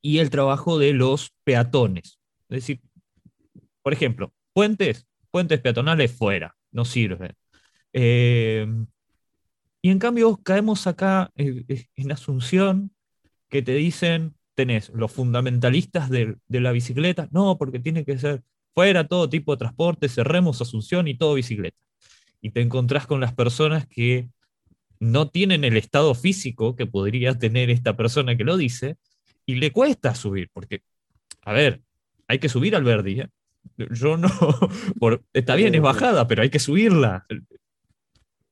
y 0.02 0.20
el 0.20 0.30
trabajo 0.30 0.78
de 0.78 0.94
los 0.94 1.34
peatones. 1.44 2.20
Es 2.50 2.58
decir, 2.58 2.82
por 3.82 3.94
ejemplo, 3.94 4.34
puentes, 4.54 5.08
puentes 5.32 5.60
peatonales 5.60 6.12
fuera, 6.12 6.56
no 6.72 6.86
sirven. 6.86 7.34
Eh, 7.94 8.68
y 9.82 9.90
en 9.90 10.00
cambio 10.00 10.38
caemos 10.38 10.88
acá 10.88 11.32
eh, 11.36 11.88
en 11.96 12.12
Asunción 12.12 12.92
que 13.50 13.62
te 13.62 13.74
dicen, 13.74 14.36
tenés 14.56 14.90
los 14.90 15.12
fundamentalistas 15.12 16.10
de, 16.10 16.38
la 16.48 16.72
bicicleta, 16.72 17.28
no, 17.32 17.58
porque 17.58 17.80
tiene 17.80 18.06
que 18.06 18.18
ser 18.18 18.44
fuera 18.74 19.08
todo 19.08 19.30
tipo 19.30 19.54
de 19.54 19.60
transporte, 19.60 20.10
cerremos 20.10 20.62
Asunción 20.62 21.08
y 21.08 21.16
todo 21.16 21.36
bicicleta. 21.36 21.78
Y 22.42 22.52
te 22.52 22.62
encontrás 22.62 23.08
con 23.08 23.20
las 23.20 23.34
personas 23.34 23.88
que 23.88 24.30
no 25.00 25.30
tienen 25.30 25.64
el 25.64 25.78
estado 25.78 26.16
físico 26.16 26.76
que 26.76 26.86
podría 26.86 27.38
tener 27.38 27.70
esta 27.70 27.96
persona 27.96 28.36
que 28.36 28.44
lo 28.44 28.58
dice, 28.58 28.98
y 29.46 29.56
le 29.56 29.72
cuesta 29.72 30.16
subir, 30.16 30.50
porque, 30.54 30.82
a 31.42 31.54
ver, 31.54 31.82
hay 32.28 32.40
que 32.40 32.50
subir 32.50 32.76
al 32.76 32.84
Verdi. 32.84 33.22
¿eh? 33.22 33.30
Yo 33.92 34.18
no, 34.18 34.30
está 35.34 35.56
bien, 35.56 35.76
es 35.76 35.82
bajada, 35.82 36.28
pero 36.28 36.42
hay 36.42 36.50
que 36.50 36.60
subirla. 36.60 37.26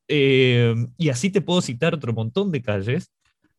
Eh, 0.08 0.74
y 0.98 1.08
así 1.08 1.30
te 1.30 1.40
puedo 1.40 1.62
citar 1.62 1.94
otro 1.94 2.12
montón 2.12 2.50
de 2.52 2.62
calles 2.62 3.12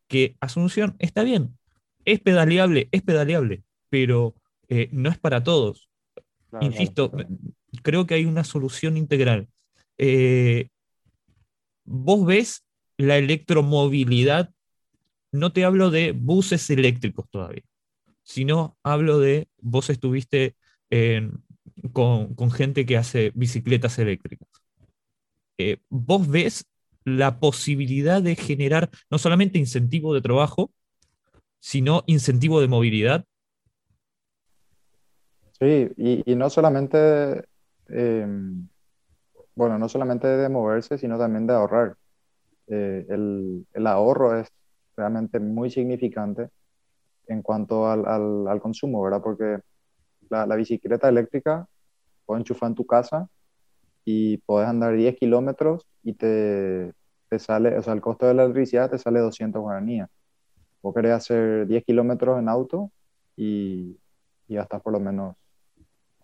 que 0.06 0.36
Asunción 0.40 0.94
está 0.98 1.24
bien, 1.24 1.56
es 2.04 2.20
pedaleable, 2.20 2.88
es 2.92 3.02
pedaleable, 3.02 3.62
pero 3.88 4.34
eh, 4.68 4.88
no 4.92 5.10
es 5.10 5.18
para 5.18 5.42
todos. 5.42 5.90
Insisto, 6.60 7.10
creo 7.82 8.06
que 8.06 8.14
hay 8.14 8.24
una 8.24 8.44
solución 8.44 8.96
integral. 8.96 9.48
Eh, 9.98 10.68
vos 11.84 12.24
ves 12.24 12.64
la 12.96 13.18
electromovilidad, 13.18 14.52
no 15.32 15.52
te 15.52 15.64
hablo 15.64 15.90
de 15.90 16.12
buses 16.12 16.70
eléctricos 16.70 17.28
todavía, 17.28 17.64
sino 18.22 18.76
hablo 18.84 19.18
de, 19.18 19.48
vos 19.60 19.90
estuviste 19.90 20.54
con, 21.92 22.50
gente 22.50 22.86
que 22.86 22.96
hace 22.96 23.32
bicicletas 23.34 23.98
eléctricas. 23.98 24.48
Eh, 25.58 25.78
vos 25.88 26.28
ves 26.28 26.66
la 27.04 27.38
posibilidad 27.38 28.22
de 28.22 28.34
generar 28.36 28.90
no 29.10 29.18
solamente 29.18 29.58
incentivo 29.58 30.14
de 30.14 30.22
trabajo, 30.22 30.72
sino 31.64 32.02
incentivo 32.04 32.60
de 32.60 32.68
movilidad. 32.68 33.24
Sí, 35.58 35.90
y, 35.96 36.36
no 36.36 36.50
solamente, 36.50 37.42
em, 37.88 38.68
bueno, 39.54 39.78
no 39.78 39.88
solamente 39.88 40.26
de 40.26 40.50
moverse, 40.50 40.98
sino 40.98 41.16
también 41.18 41.46
de 41.46 41.54
ahorrar. 41.54 41.96
Eh, 42.66 43.06
el, 43.08 43.66
el, 43.72 43.86
ahorro 43.86 44.38
es 44.38 44.48
realmente 44.94 45.40
muy 45.40 45.70
significante 45.70 46.50
en 47.28 47.40
cuanto 47.40 47.90
al, 47.90 48.06
al, 48.46 48.60
consumo, 48.60 49.02
¿verdad? 49.02 49.22
Porque 49.22 49.60
la, 50.28 50.56
bicicleta 50.56 51.08
eléctrica 51.08 51.66
puedes 52.26 52.42
enchufar 52.42 52.68
en 52.68 52.74
tu 52.74 52.84
casa 52.84 53.26
y 54.04 54.36
puedes 54.36 54.68
andar 54.68 54.94
10 54.94 55.16
kilómetros 55.16 55.86
y 56.02 56.12
te, 56.12 56.92
te, 57.30 57.38
sale, 57.38 57.78
o 57.78 57.82
sea, 57.82 57.94
el 57.94 58.02
costo 58.02 58.26
de 58.26 58.34
la 58.34 58.44
electricidad 58.44 58.90
te 58.90 58.98
sale 58.98 59.20
200 59.20 59.62
guaraníes. 59.62 60.08
Vos 60.84 60.94
querés 60.94 61.12
hacer 61.12 61.66
10 61.66 61.82
kilómetros 61.82 62.38
en 62.38 62.46
auto 62.46 62.90
y, 63.38 63.96
y 64.48 64.54
gastas 64.54 64.82
por 64.82 64.92
lo 64.92 65.00
menos 65.00 65.34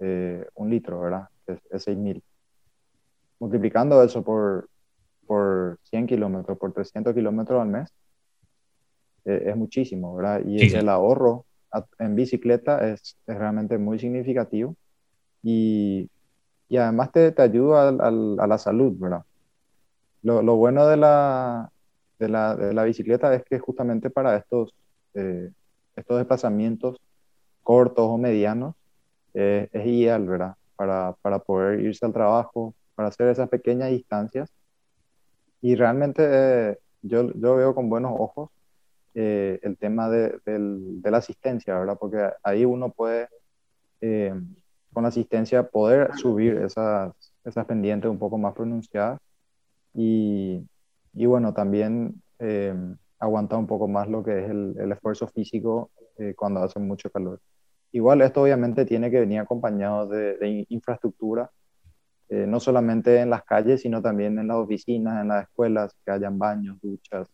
eh, 0.01 0.46
un 0.55 0.68
litro, 0.68 1.01
¿verdad? 1.01 1.31
Es, 1.46 1.61
es 1.70 1.88
6.000. 1.88 2.23
Multiplicando 3.38 4.03
eso 4.03 4.23
por, 4.23 4.68
por 5.27 5.79
100 5.85 6.07
kilómetros, 6.07 6.59
por 6.59 6.75
300 6.75 7.14
kilómetros 7.14 7.59
al 7.59 7.68
mes, 7.68 7.90
eh, 9.25 9.44
es 9.46 9.57
muchísimo, 9.57 10.14
¿verdad? 10.14 10.42
Y 10.44 10.75
el 10.75 10.90
ahorro 10.90 11.46
en 11.99 12.14
bicicleta 12.14 12.87
es, 12.87 13.16
es, 13.27 13.38
realmente 13.38 13.79
muy 13.79 13.99
significativo 13.99 14.77
y, 15.42 16.11
y 16.68 16.77
además 16.77 17.12
te, 17.12 17.33
te 17.33 17.40
ayuda 17.40 17.88
al, 17.88 18.38
a 18.38 18.46
la 18.46 18.59
salud, 18.59 18.92
¿verdad? 18.99 19.23
Lo, 20.20 20.42
lo 20.42 20.57
bueno 20.57 20.87
de 20.87 20.99
la, 20.99 21.73
de 22.20 22.28
la, 22.28 22.54
de 22.54 22.74
la 22.74 22.85
bicicleta 22.85 23.35
es 23.35 23.42
que 23.44 23.59
justamente 23.59 24.11
para 24.11 24.37
estos, 24.37 24.74
eh, 25.14 25.50
estos 25.96 26.18
desplazamientos 26.18 27.00
cortos 27.62 28.06
o 28.06 28.18
medianos 28.18 28.74
eh, 29.33 29.68
es 29.72 29.87
ideal, 29.87 30.26
¿verdad? 30.28 30.54
Para, 30.76 31.16
para, 31.22 31.38
poder 31.38 31.80
irse 31.80 32.04
al 32.04 32.12
trabajo, 32.12 32.74
para 32.94 33.09
hacer 33.09 33.28
esas 33.28 33.48
pequeñas 33.48 33.90
distancias. 33.90 34.52
Y 35.62 35.74
realmente 35.76 36.22
eh, 36.26 36.78
yo, 37.02 37.33
yo, 37.33 37.56
veo 37.56 37.74
con 37.74 37.88
buenos 37.88 38.12
ojos 38.18 38.50
el 39.12 39.76
tema 39.78 40.09
de, 40.09 40.38
de, 40.46 41.11
la 41.11 41.18
asistencia, 41.18 41.76
¿verdad? 41.78 41.98
Porque 41.98 42.30
ahí 42.42 42.64
uno 42.64 42.90
puede, 42.90 43.28
con 44.92 45.04
asistencia, 45.04 45.64
poder 45.64 46.16
subir 46.16 46.56
esas, 46.59 47.12
esas 47.44 47.66
pendientes 47.66 48.11
un 48.11 48.18
poco 48.18 48.38
más 48.38 48.54
pronunciadas 48.54 49.20
y, 49.92 50.64
y 51.12 51.27
bueno, 51.27 51.53
también 51.53 52.23
eh, 52.38 52.75
un 53.20 53.66
poco 53.66 53.88
más 53.88 54.09
lo 54.09 54.23
que 54.23 54.44
es 54.44 54.51
el, 54.51 54.75
el 54.79 54.92
esfuerzo 54.92 55.29
físico 55.29 55.90
eh, 56.20 56.35
cuando 56.37 56.62
hace 56.62 56.79
mucho 56.79 57.11
calor. 57.11 57.40
igual 57.92 58.20
esto 58.23 58.42
obviamente 58.42 58.85
tiene 58.85 59.11
que 59.11 59.20
venir 59.20 59.40
acompañado 59.40 60.07
de, 60.07 60.66
infraestructura, 60.68 61.51
eh, 62.29 62.46
no 62.46 62.61
solamente 62.61 63.20
en 63.20 63.31
las 63.31 63.42
calles, 63.44 63.81
sino 63.83 64.03
también 64.03 64.38
en 64.38 64.49
las 64.49 64.59
oficinas, 64.59 65.23
en 65.23 65.29
las 65.29 65.44
escuelas, 65.44 65.96
que 66.05 66.12
hayan 66.12 66.38
baños, 66.38 66.79
duchas, 66.83 67.29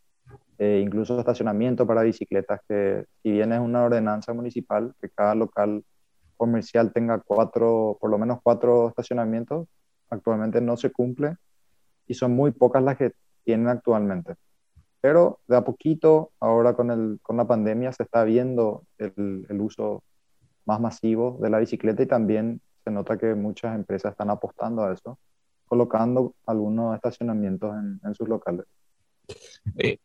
eh, 0.58 0.80
incluso 0.84 1.18
estacionamiento 1.18 1.86
para 1.86 2.02
bicicletas, 2.02 2.60
que 2.68 3.04
si 3.22 3.32
bien 3.32 3.52
es 3.52 3.60
una 3.60 3.84
ordenanza 3.84 4.32
municipal, 4.32 4.94
que 5.00 5.10
cada 5.10 5.34
local 5.34 5.84
comercial 6.36 6.92
tenga 6.92 7.18
cuatro, 7.18 7.98
por 8.00 8.10
lo 8.10 8.18
menos 8.18 8.38
cuatro 8.42 8.88
estacionamientos, 8.88 9.66
actualmente 10.10 10.60
no 10.60 10.76
se 10.76 10.92
cumple 10.92 11.36
y 12.06 12.14
son 12.14 12.32
muy 12.36 12.52
pocas 12.52 12.84
las 12.84 12.96
que 12.96 13.12
tienen 13.46 13.68
actualmente. 13.68 14.34
Pero 15.00 15.38
de 15.46 15.56
a 15.56 15.62
poquito, 15.62 16.32
ahora 16.40 16.74
con, 16.74 16.90
el, 16.90 17.20
con 17.22 17.36
la 17.36 17.46
pandemia, 17.46 17.92
se 17.92 18.02
está 18.02 18.24
viendo 18.24 18.84
el, 18.98 19.46
el 19.48 19.60
uso 19.60 20.02
más 20.66 20.80
masivo 20.80 21.38
de 21.40 21.48
la 21.48 21.60
bicicleta 21.60 22.02
y 22.02 22.06
también 22.06 22.60
se 22.84 22.90
nota 22.90 23.16
que 23.16 23.34
muchas 23.34 23.74
empresas 23.76 24.12
están 24.12 24.30
apostando 24.30 24.84
a 24.84 24.92
eso, 24.92 25.18
colocando 25.64 26.34
algunos 26.44 26.94
estacionamientos 26.96 27.74
en, 27.76 28.00
en 28.04 28.14
sus 28.14 28.28
locales. 28.28 28.66
Eh, 29.76 29.98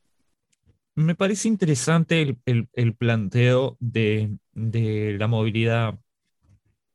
me 0.96 1.16
parece 1.16 1.48
interesante 1.48 2.22
el, 2.22 2.40
el, 2.46 2.70
el 2.74 2.96
planteo 2.96 3.78
de, 3.80 4.38
de, 4.54 5.16
la 5.18 5.28
movilidad 5.28 6.00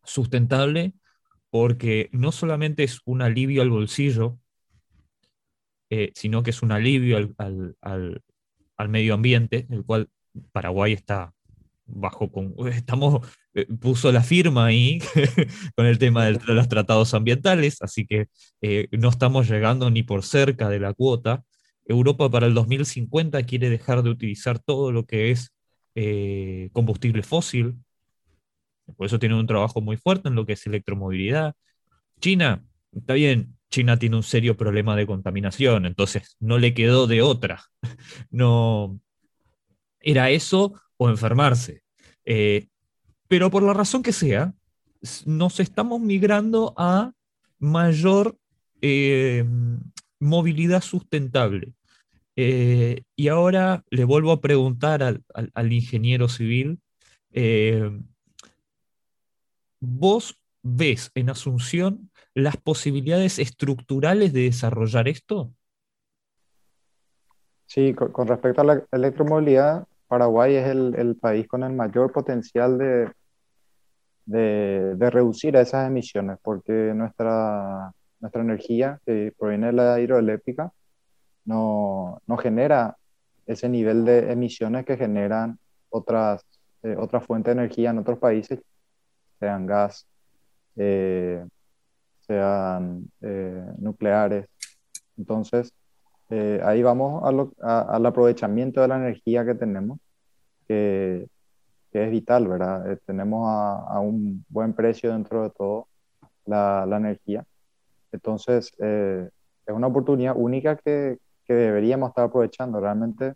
sustentable 0.04 0.92
porque 1.50 2.08
no 2.12 2.30
solamente 2.32 2.84
es 2.84 3.00
un 3.04 3.22
alivio 3.22 3.62
al 3.62 3.70
bolsillo, 3.70 4.38
eh, 5.90 6.12
sino 6.14 6.42
que 6.42 6.50
es 6.50 6.62
un 6.62 6.72
alivio 6.72 7.16
al, 7.16 7.76
al, 7.80 8.22
al, 8.76 8.88
medio 8.88 9.14
ambiente, 9.14 9.66
el 9.70 9.84
cual 9.84 10.08
Paraguay 10.52 10.92
está 10.92 11.32
bajo, 11.86 12.30
con, 12.30 12.54
estamos, 12.72 13.26
eh, 13.54 13.66
puso 13.80 14.10
la 14.12 14.22
firma 14.22 14.66
ahí 14.66 14.98
con 15.76 15.86
el 15.86 15.98
tema 15.98 16.26
de 16.26 16.40
los 16.46 16.68
tratados 16.68 17.14
ambientales, 17.14 17.82
así 17.82 18.06
que 18.06 18.28
eh, 18.60 18.88
no 18.92 19.08
estamos 19.08 19.48
llegando 19.48 19.90
ni 19.90 20.02
por 20.02 20.24
cerca 20.24 20.68
de 20.68 20.80
la 20.80 20.92
cuota. 20.94 21.44
Europa 21.84 22.28
para 22.30 22.46
el 22.46 22.54
2050 22.54 23.42
quiere 23.44 23.70
dejar 23.70 24.02
de 24.02 24.10
utilizar 24.10 24.58
todo 24.58 24.92
lo 24.92 25.06
que 25.06 25.30
es 25.30 25.52
combustible 26.72 27.22
fósil, 27.22 27.78
por 28.96 29.06
eso 29.06 29.18
tiene 29.18 29.34
un 29.34 29.46
trabajo 29.46 29.80
muy 29.80 29.96
fuerte 29.96 30.28
en 30.28 30.34
lo 30.34 30.46
que 30.46 30.52
es 30.52 30.66
electromovilidad. 30.66 31.54
China, 32.20 32.64
está 32.92 33.14
bien, 33.14 33.55
China 33.70 33.98
tiene 33.98 34.16
un 34.16 34.22
serio 34.22 34.56
problema 34.56 34.96
de 34.96 35.06
contaminación, 35.06 35.86
entonces 35.86 36.36
no 36.40 36.58
le 36.58 36.74
quedó 36.74 37.06
de 37.06 37.22
otra. 37.22 37.62
No 38.30 39.00
era 40.00 40.30
eso 40.30 40.74
o 40.96 41.08
enfermarse. 41.08 41.82
Eh, 42.24 42.68
pero 43.28 43.50
por 43.50 43.62
la 43.62 43.74
razón 43.74 44.02
que 44.02 44.12
sea, 44.12 44.54
nos 45.24 45.58
estamos 45.60 46.00
migrando 46.00 46.74
a 46.76 47.12
mayor 47.58 48.36
eh, 48.80 49.44
movilidad 50.20 50.82
sustentable. 50.82 51.72
Eh, 52.36 53.02
y 53.16 53.28
ahora 53.28 53.84
le 53.90 54.04
vuelvo 54.04 54.30
a 54.32 54.40
preguntar 54.40 55.02
al, 55.02 55.22
al 55.54 55.72
ingeniero 55.72 56.28
civil, 56.28 56.78
¿Vos 59.80 60.38
ves 60.62 61.10
en 61.14 61.30
Asunción 61.30 62.10
las 62.36 62.58
posibilidades 62.58 63.38
estructurales 63.38 64.34
de 64.34 64.42
desarrollar 64.42 65.08
esto? 65.08 65.50
Sí, 67.64 67.94
con, 67.94 68.28
respecto 68.28 68.60
a 68.60 68.64
la 68.64 68.84
electromovilidad, 68.92 69.86
Paraguay 70.06 70.54
es 70.54 70.66
el, 70.68 71.16
país 71.16 71.48
con 71.48 71.64
el 71.64 71.72
mayor 71.72 72.12
potencial 72.12 72.76
de, 72.76 73.10
de, 74.26 75.10
reducir 75.10 75.56
esas 75.56 75.88
emisiones, 75.88 76.36
porque 76.42 76.92
nuestra, 76.94 77.90
nuestra 78.20 78.42
energía 78.42 79.00
que 79.06 79.32
proviene 79.38 79.68
de 79.68 79.72
la 79.72 79.98
hidroeléctrica 79.98 80.70
no, 81.46 82.20
no 82.26 82.36
genera 82.36 82.98
ese 83.46 83.70
nivel 83.70 84.04
de 84.04 84.30
emisiones 84.30 84.84
que 84.84 84.98
generan 84.98 85.58
otras, 85.88 86.44
eh, 86.82 86.96
otras 86.98 87.24
fuentes 87.24 87.56
de 87.56 87.62
energía 87.62 87.90
en 87.90 87.98
otros 87.98 88.18
países 88.18 88.60
sean 89.40 89.64
gas, 89.64 90.06
eh, 90.76 91.42
sean 92.26 93.10
eh, 93.20 93.64
nucleares. 93.78 94.46
Entonces, 95.16 95.72
eh, 96.30 96.60
ahí 96.64 96.82
vamos 96.82 97.22
al 97.62 98.06
aprovechamiento 98.06 98.80
de 98.80 98.88
la 98.88 98.96
energía 98.96 99.44
que 99.44 99.54
tenemos, 99.54 99.98
que, 100.68 101.28
es 101.92 102.10
vital, 102.10 102.46
¿verdad? 102.46 102.98
tenemos 103.06 103.48
a, 103.48 104.00
un 104.00 104.44
buen 104.50 104.74
precio 104.74 105.12
dentro 105.12 105.44
de 105.44 105.50
todo 105.50 105.88
la, 106.44 106.84
la 106.84 106.98
energía. 106.98 107.42
Entonces, 108.12 108.70
es 108.78 109.30
una 109.74 109.86
oportunidad 109.86 110.34
única 110.36 110.76
que, 110.76 111.18
que 111.46 111.54
deberíamos 111.54 112.10
estar 112.10 112.24
aprovechando. 112.24 112.80
Realmente 112.80 113.34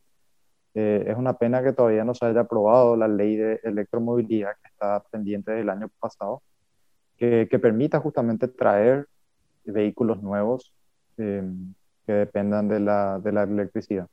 eh, 0.74 1.04
es 1.06 1.16
una 1.16 1.34
pena 1.34 1.62
que 1.62 1.72
todavía 1.72 2.04
no 2.04 2.14
se 2.14 2.26
haya 2.26 2.40
aprobado 2.40 2.96
la 2.96 3.08
ley 3.08 3.36
de 3.36 3.60
electromovilidad 3.64 4.52
que 4.62 4.68
está 4.68 5.02
pendiente 5.10 5.52
del 5.52 5.68
año 5.68 5.88
pasado, 5.98 6.42
que, 7.20 7.46
que 7.50 7.58
permita 7.58 8.00
justamente 8.00 8.48
traer 8.48 9.06
vehículos 9.64 10.22
nuevos 10.22 10.72
eh, 11.18 11.44
que 12.06 12.12
dependan 12.12 12.66
de 12.66 12.80
la, 12.80 13.20
de 13.20 13.30
la 13.30 13.42
electricidad. 13.42 14.08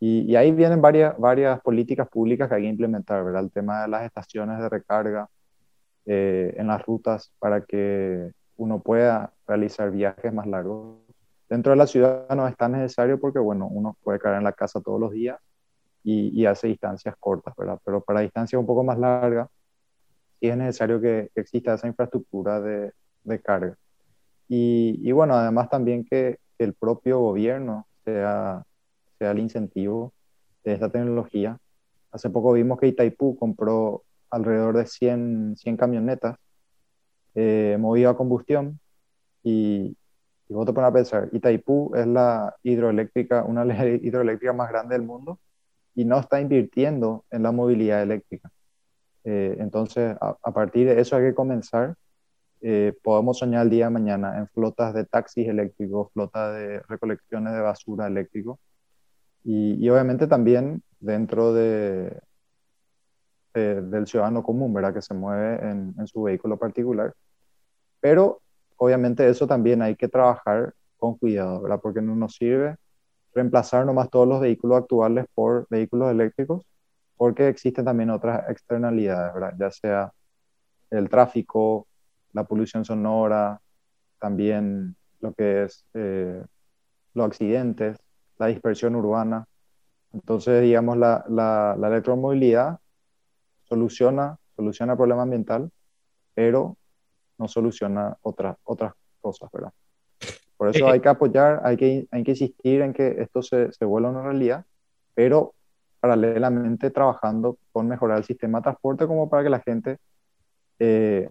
Y, 0.00 0.22
y, 0.22 0.34
ahí 0.34 0.50
vienen 0.50 0.82
varias, 0.82 1.16
varias 1.18 1.60
políticas 1.60 2.08
públicas 2.08 2.48
que 2.48 2.56
hay 2.56 2.62
que 2.62 2.68
implementar, 2.68 3.24
¿verdad? 3.24 3.44
El 3.44 3.52
tema 3.52 3.82
de 3.82 3.88
las 3.88 4.02
estaciones 4.04 4.58
de 4.58 4.68
recarga 4.68 5.28
eh, 6.06 6.54
en 6.56 6.66
las 6.66 6.84
rutas 6.84 7.32
para 7.38 7.60
que 7.60 8.32
uno 8.56 8.80
pueda 8.80 9.32
realizar 9.46 9.92
viajes 9.92 10.32
más 10.32 10.46
largos. 10.46 10.98
Dentro 11.48 11.70
de 11.70 11.76
la 11.76 11.86
ciudad 11.86 12.28
no 12.34 12.48
es 12.48 12.56
tan 12.56 12.72
necesario 12.72 13.20
porque, 13.20 13.38
bueno, 13.38 13.68
uno 13.68 13.96
puede 14.02 14.18
caer 14.18 14.38
en 14.38 14.44
la 14.44 14.52
casa 14.52 14.80
todos 14.80 14.98
los 14.98 15.12
días 15.12 15.38
y, 16.02 16.44
hace 16.46 16.66
distancias 16.66 17.14
cortas, 17.20 17.54
¿verdad? 17.56 17.78
Pero 17.84 18.00
para 18.00 18.20
distancias 18.20 18.58
un 18.58 18.66
poco 18.66 18.82
más 18.82 18.98
largas, 18.98 19.48
sí 20.40 20.48
es 20.48 20.56
necesario 20.56 21.00
que, 21.00 21.30
exista 21.34 21.74
esa 21.74 21.86
infraestructura 21.86 22.60
de, 22.60 22.92
de 23.24 23.40
carga. 23.40 23.76
Y, 24.48 24.98
y, 25.02 25.12
bueno, 25.12 25.34
además 25.34 25.68
también 25.70 26.04
que, 26.04 26.38
el 26.58 26.74
propio 26.74 27.20
gobierno 27.20 27.86
sea, 28.04 28.62
sea 29.18 29.30
el 29.30 29.38
incentivo 29.38 30.12
de 30.62 30.74
esta 30.74 30.90
tecnología. 30.90 31.58
Hace 32.12 32.28
poco 32.28 32.52
vimos 32.52 32.78
que 32.78 32.88
Itaipú 32.88 33.34
compró 33.38 34.02
alrededor 34.30 34.76
de 34.76 34.86
100, 34.86 35.56
100 35.56 35.76
camionetas 35.78 36.36
eh, 37.34 37.78
movidas 37.80 38.12
a 38.12 38.16
combustión 38.16 38.78
y, 39.42 39.96
y 40.48 40.54
vos 40.54 40.66
te 40.66 40.72
pones 40.72 40.90
a 40.90 40.92
pensar, 40.92 41.28
Itaipú 41.32 41.92
es 41.94 42.06
la 42.06 42.54
hidroeléctrica, 42.62 43.44
una 43.44 43.64
hidroeléctricas 44.02 44.56
más 44.56 44.68
grande 44.68 44.96
del 44.96 45.06
mundo 45.06 45.38
y 45.94 46.04
no 46.04 46.18
está 46.18 46.40
invirtiendo 46.40 47.24
en 47.30 47.42
la 47.42 47.52
movilidad 47.52 48.02
eléctrica. 48.02 48.50
Eh, 49.24 49.56
entonces, 49.60 50.16
a, 50.20 50.52
partir 50.52 50.88
de 50.88 51.00
eso 51.00 51.16
hay 51.16 51.24
que 51.24 51.34
comenzar. 51.34 51.94
Eh, 52.62 52.94
podemos 53.02 53.38
soñar 53.38 53.64
el 53.64 53.70
día 53.70 53.86
de 53.86 53.90
mañana 53.90 54.38
en 54.38 54.48
flotas 54.48 54.94
de 54.94 55.04
taxis 55.04 55.48
eléctricos, 55.48 56.12
flotas 56.12 56.54
de 56.54 56.80
recolecciones 56.88 57.54
de 57.54 57.60
basura 57.60 58.06
eléctrico 58.06 58.60
y, 59.44 59.88
obviamente 59.88 60.26
también 60.26 60.82
dentro 60.98 61.54
de, 61.54 62.20
del 63.54 64.06
ciudadano 64.06 64.42
común, 64.42 64.72
¿verdad? 64.74 64.94
Que 64.94 65.02
se 65.02 65.14
mueve 65.14 65.56
en, 65.70 65.94
en 65.98 66.06
su 66.06 66.22
vehículo 66.22 66.58
particular. 66.58 67.14
Pero 68.00 68.42
obviamente 68.76 69.28
eso 69.28 69.46
también 69.46 69.82
hay 69.82 69.96
que 69.96 70.08
trabajar 70.08 70.74
con 70.98 71.16
cuidado, 71.16 71.62
¿verdad? 71.62 71.80
Porque 71.82 72.02
no 72.02 72.14
nos 72.16 72.34
sirve 72.36 72.76
reemplazar 73.34 73.86
nomás 73.86 74.10
todos 74.10 74.28
los 74.28 74.40
vehículos 74.40 74.78
actuales 74.78 75.26
por 75.34 75.66
vehículos 75.70 76.10
eléctricos, 76.10 76.64
porque 77.20 77.48
existen 77.48 77.84
también 77.84 78.08
otras 78.08 78.48
externalidades, 78.48 79.34
¿verdad? 79.34 79.52
Ya 79.58 79.70
sea 79.70 80.10
el 80.88 81.10
tráfico, 81.10 81.86
la 82.32 82.44
polución 82.44 82.82
sonora, 82.82 83.60
también 84.18 84.96
lo 85.20 85.34
que 85.34 85.64
es 85.64 85.84
eh, 85.92 86.42
los 87.12 87.26
accidentes, 87.26 87.98
la 88.38 88.46
dispersión 88.46 88.96
urbana. 88.96 89.44
Entonces, 90.14 90.62
digamos, 90.62 90.96
la, 90.96 91.22
la, 91.28 91.76
la 91.78 91.88
electromovilidad 91.88 92.78
soluciona, 93.64 94.38
soluciona 94.56 94.92
el 94.92 94.96
problema 94.96 95.20
ambiental, 95.20 95.70
pero 96.32 96.78
no 97.36 97.48
soluciona 97.48 98.16
otras 98.22 98.56
otras 98.64 98.94
cosas, 99.20 99.50
¿verdad? 99.52 99.74
Por 100.56 100.70
eso 100.70 100.88
eh, 100.88 100.92
hay 100.92 101.00
que 101.00 101.08
apoyar, 101.10 101.60
hay 101.64 101.76
que, 101.76 102.08
hay 102.12 102.24
que 102.24 102.30
insistir 102.30 102.80
en 102.80 102.94
que 102.94 103.20
esto 103.20 103.42
se, 103.42 103.70
se 103.72 103.84
vuelva 103.84 104.08
una 104.08 104.22
realidad, 104.22 104.64
pero 105.12 105.52
paralelamente 106.00 106.90
trabajando 106.90 107.58
con 107.72 107.86
mejorar 107.86 108.18
el 108.18 108.24
sistema 108.24 108.58
de 108.58 108.64
transporte 108.64 109.06
como 109.06 109.28
para 109.28 109.44
que 109.44 109.50
la 109.50 109.60
gente 109.60 109.98
eh, 110.78 111.28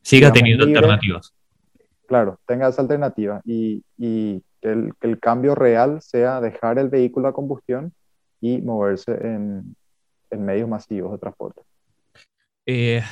siga 0.00 0.32
teniendo 0.32 0.64
alternativas. 0.64 1.34
Claro, 2.06 2.38
tenga 2.46 2.68
esa 2.68 2.82
alternativa 2.82 3.40
y, 3.44 3.82
y 3.96 4.42
que, 4.60 4.72
el, 4.72 4.92
que, 5.00 5.08
el, 5.08 5.18
cambio 5.18 5.54
real 5.54 6.00
sea 6.02 6.40
dejar 6.40 6.78
el 6.78 6.88
vehículo 6.88 7.28
a 7.28 7.32
combustión 7.32 7.92
y 8.40 8.60
moverse 8.60 9.12
en, 9.12 9.76
en 10.30 10.44
medios 10.44 10.68
masivos 10.68 11.12
de 11.12 11.18
transporte. 11.18 11.62
Eh, 12.66 13.02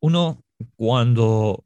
uno 0.00 0.42
cuando 0.76 1.64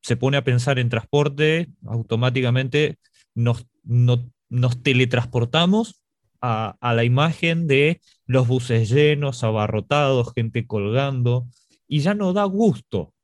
se 0.00 0.16
pone 0.16 0.36
a 0.36 0.44
pensar 0.44 0.78
en 0.78 0.88
transporte, 0.88 1.68
automáticamente 1.86 2.98
nos, 3.34 3.66
nos 3.84 4.82
teletransportamos 4.82 6.01
a, 6.42 6.76
a, 6.80 6.94
la 6.94 7.04
imagen 7.04 7.66
de 7.66 8.00
los 8.26 8.48
buses 8.48 8.90
llenos, 8.90 9.44
abarrotados, 9.44 10.32
gente 10.34 10.66
colgando, 10.66 11.46
y 11.88 12.00
ya 12.00 12.14
no 12.14 12.32
da 12.32 12.44
gusto. 12.44 13.14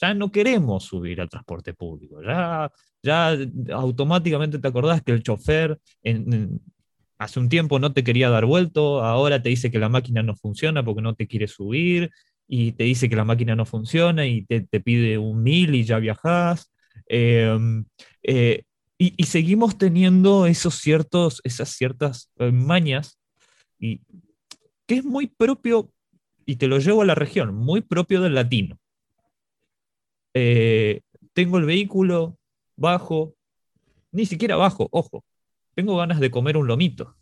Ya 0.00 0.14
no 0.14 0.30
queremos 0.32 0.84
subir 0.84 1.20
al 1.20 1.28
transporte 1.30 1.74
público. 1.74 2.22
Ya, 2.22 2.70
ya 3.02 3.36
automáticamente 3.72 4.58
te 4.58 4.68
acordás 4.68 5.02
que 5.02 5.12
el 5.12 5.22
chofer 5.22 5.78
en, 6.02 6.60
hace 7.18 7.40
un 7.40 7.48
tiempo 7.48 7.78
no 7.78 7.92
te 7.92 8.04
quería 8.04 8.30
dar 8.30 8.46
vuelto, 8.46 9.02
ahora 9.02 9.42
te 9.42 9.48
dice 9.50 9.70
que 9.70 9.78
la 9.78 9.88
máquina 9.88 10.22
no 10.22 10.34
funciona 10.36 10.84
porque 10.84 11.02
no 11.02 11.14
te 11.14 11.26
quiere 11.26 11.48
subir, 11.48 12.10
y 12.48 12.72
te 12.72 12.84
dice 12.84 13.08
que 13.08 13.16
la 13.16 13.24
máquina 13.24 13.56
no 13.56 13.64
funciona 13.66 14.26
y 14.26 14.42
te, 14.44 14.62
pide 14.80 15.18
un 15.18 15.42
mil 15.42 15.74
y 15.74 15.84
ya 15.84 15.98
viajás. 15.98 16.72
Em, 17.08 17.84
eh, 18.22 18.62
y, 18.98 19.24
seguimos 19.24 19.76
teniendo 19.76 20.46
esos 20.46 20.76
ciertos, 20.76 21.40
esas 21.44 21.70
ciertas 21.70 22.30
eh, 22.38 22.50
mañas, 22.50 23.18
y, 23.78 24.00
que 24.86 24.96
es 24.96 25.04
muy 25.04 25.26
propio, 25.26 25.92
y 26.46 26.56
te 26.56 26.66
lo 26.66 26.78
llevo 26.78 27.02
a 27.02 27.06
la 27.06 27.14
región, 27.14 27.54
muy 27.54 27.82
propio 27.82 28.20
del 28.20 28.34
latino. 28.34 28.78
Eh, 30.34 31.02
tengo 31.32 31.58
el 31.58 31.64
vehículo 31.64 32.38
bajo, 32.76 33.34
ni 34.12 34.26
siquiera 34.26 34.56
bajo, 34.56 34.88
ojo, 34.92 35.24
tengo 35.74 35.96
ganas 35.96 36.20
de 36.20 36.30
comer 36.30 36.56
un 36.56 36.66
lomito. 36.66 37.16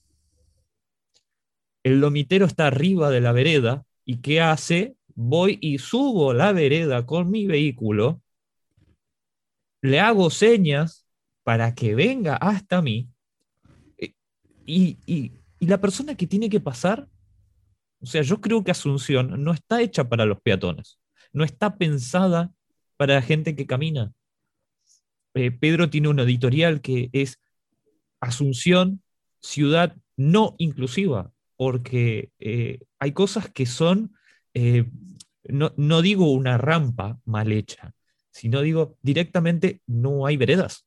El 1.82 2.00
lomitero 2.00 2.46
está 2.46 2.66
arriba 2.66 3.10
de 3.10 3.20
la 3.20 3.32
vereda 3.32 3.84
y 4.04 4.18
¿qué 4.18 4.40
hace? 4.40 4.96
voy 5.14 5.58
y 5.60 5.78
subo 5.78 6.32
la 6.34 6.52
vereda 6.52 7.06
con 7.06 7.30
mi 7.30 7.46
vehículo, 7.46 8.22
le 9.82 10.00
hago 10.00 10.30
señas 10.30 11.03
para 11.44 11.74
que 11.74 11.94
venga 11.94 12.36
hasta 12.36 12.82
mí 12.82 13.08
eh, 13.98 14.14
y, 14.66 15.32
la 15.60 15.80
persona 15.80 16.14
que 16.14 16.26
tiene 16.26 16.50
que 16.50 16.60
pasar, 16.60 17.08
o 18.00 18.06
sea, 18.06 18.20
yo 18.20 18.40
creo 18.42 18.62
que 18.62 18.70
Asunción 18.70 19.42
no 19.42 19.52
está 19.52 19.80
hecha 19.80 20.06
para 20.08 20.26
los 20.26 20.40
peatones, 20.42 20.98
no 21.32 21.42
está 21.42 21.76
pensada 21.78 22.52
para 22.98 23.14
la 23.14 23.22
gente 23.22 23.56
que 23.56 23.66
camina. 23.66 24.12
Eh, 25.32 25.50
Pedro 25.50 25.88
tiene 25.88 26.08
un 26.08 26.20
editorial 26.20 26.82
que 26.82 27.08
es 27.12 27.40
Asunción, 28.20 29.02
ciudad 29.40 29.96
no 30.16 30.54
inclusiva, 30.58 31.32
porque 31.56 32.30
eh, 32.40 32.80
hay 32.98 33.12
cosas 33.12 33.48
que 33.48 33.64
son 33.64 34.14
eh, 34.54 34.86
no, 35.48 36.02
digo 36.02 36.32
una 36.32 36.56
rampa 36.58 37.20
mal 37.24 37.52
hecha, 37.52 37.92
sino 38.30 38.62
digo 38.62 38.96
directamente 39.02 39.80
no 39.86 40.26
hay 40.26 40.36
veredas. 40.36 40.86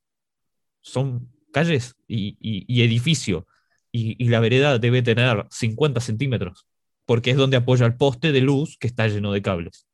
Son 0.88 1.30
calles 1.52 1.96
y, 2.06 2.36
y, 2.40 2.82
edificio. 2.82 3.46
Y, 3.92 4.28
la 4.28 4.40
vereda 4.40 4.78
debe 4.78 5.02
tener 5.02 5.46
50 5.50 6.00
centímetros, 6.00 6.66
porque 7.04 7.30
es 7.30 7.36
donde 7.36 7.56
apoya 7.56 7.86
el 7.86 7.96
poste 7.96 8.32
de 8.32 8.40
luz 8.40 8.76
que 8.78 8.86
está 8.86 9.06
lleno 9.08 9.32
de 9.32 9.42
cables. 9.42 9.86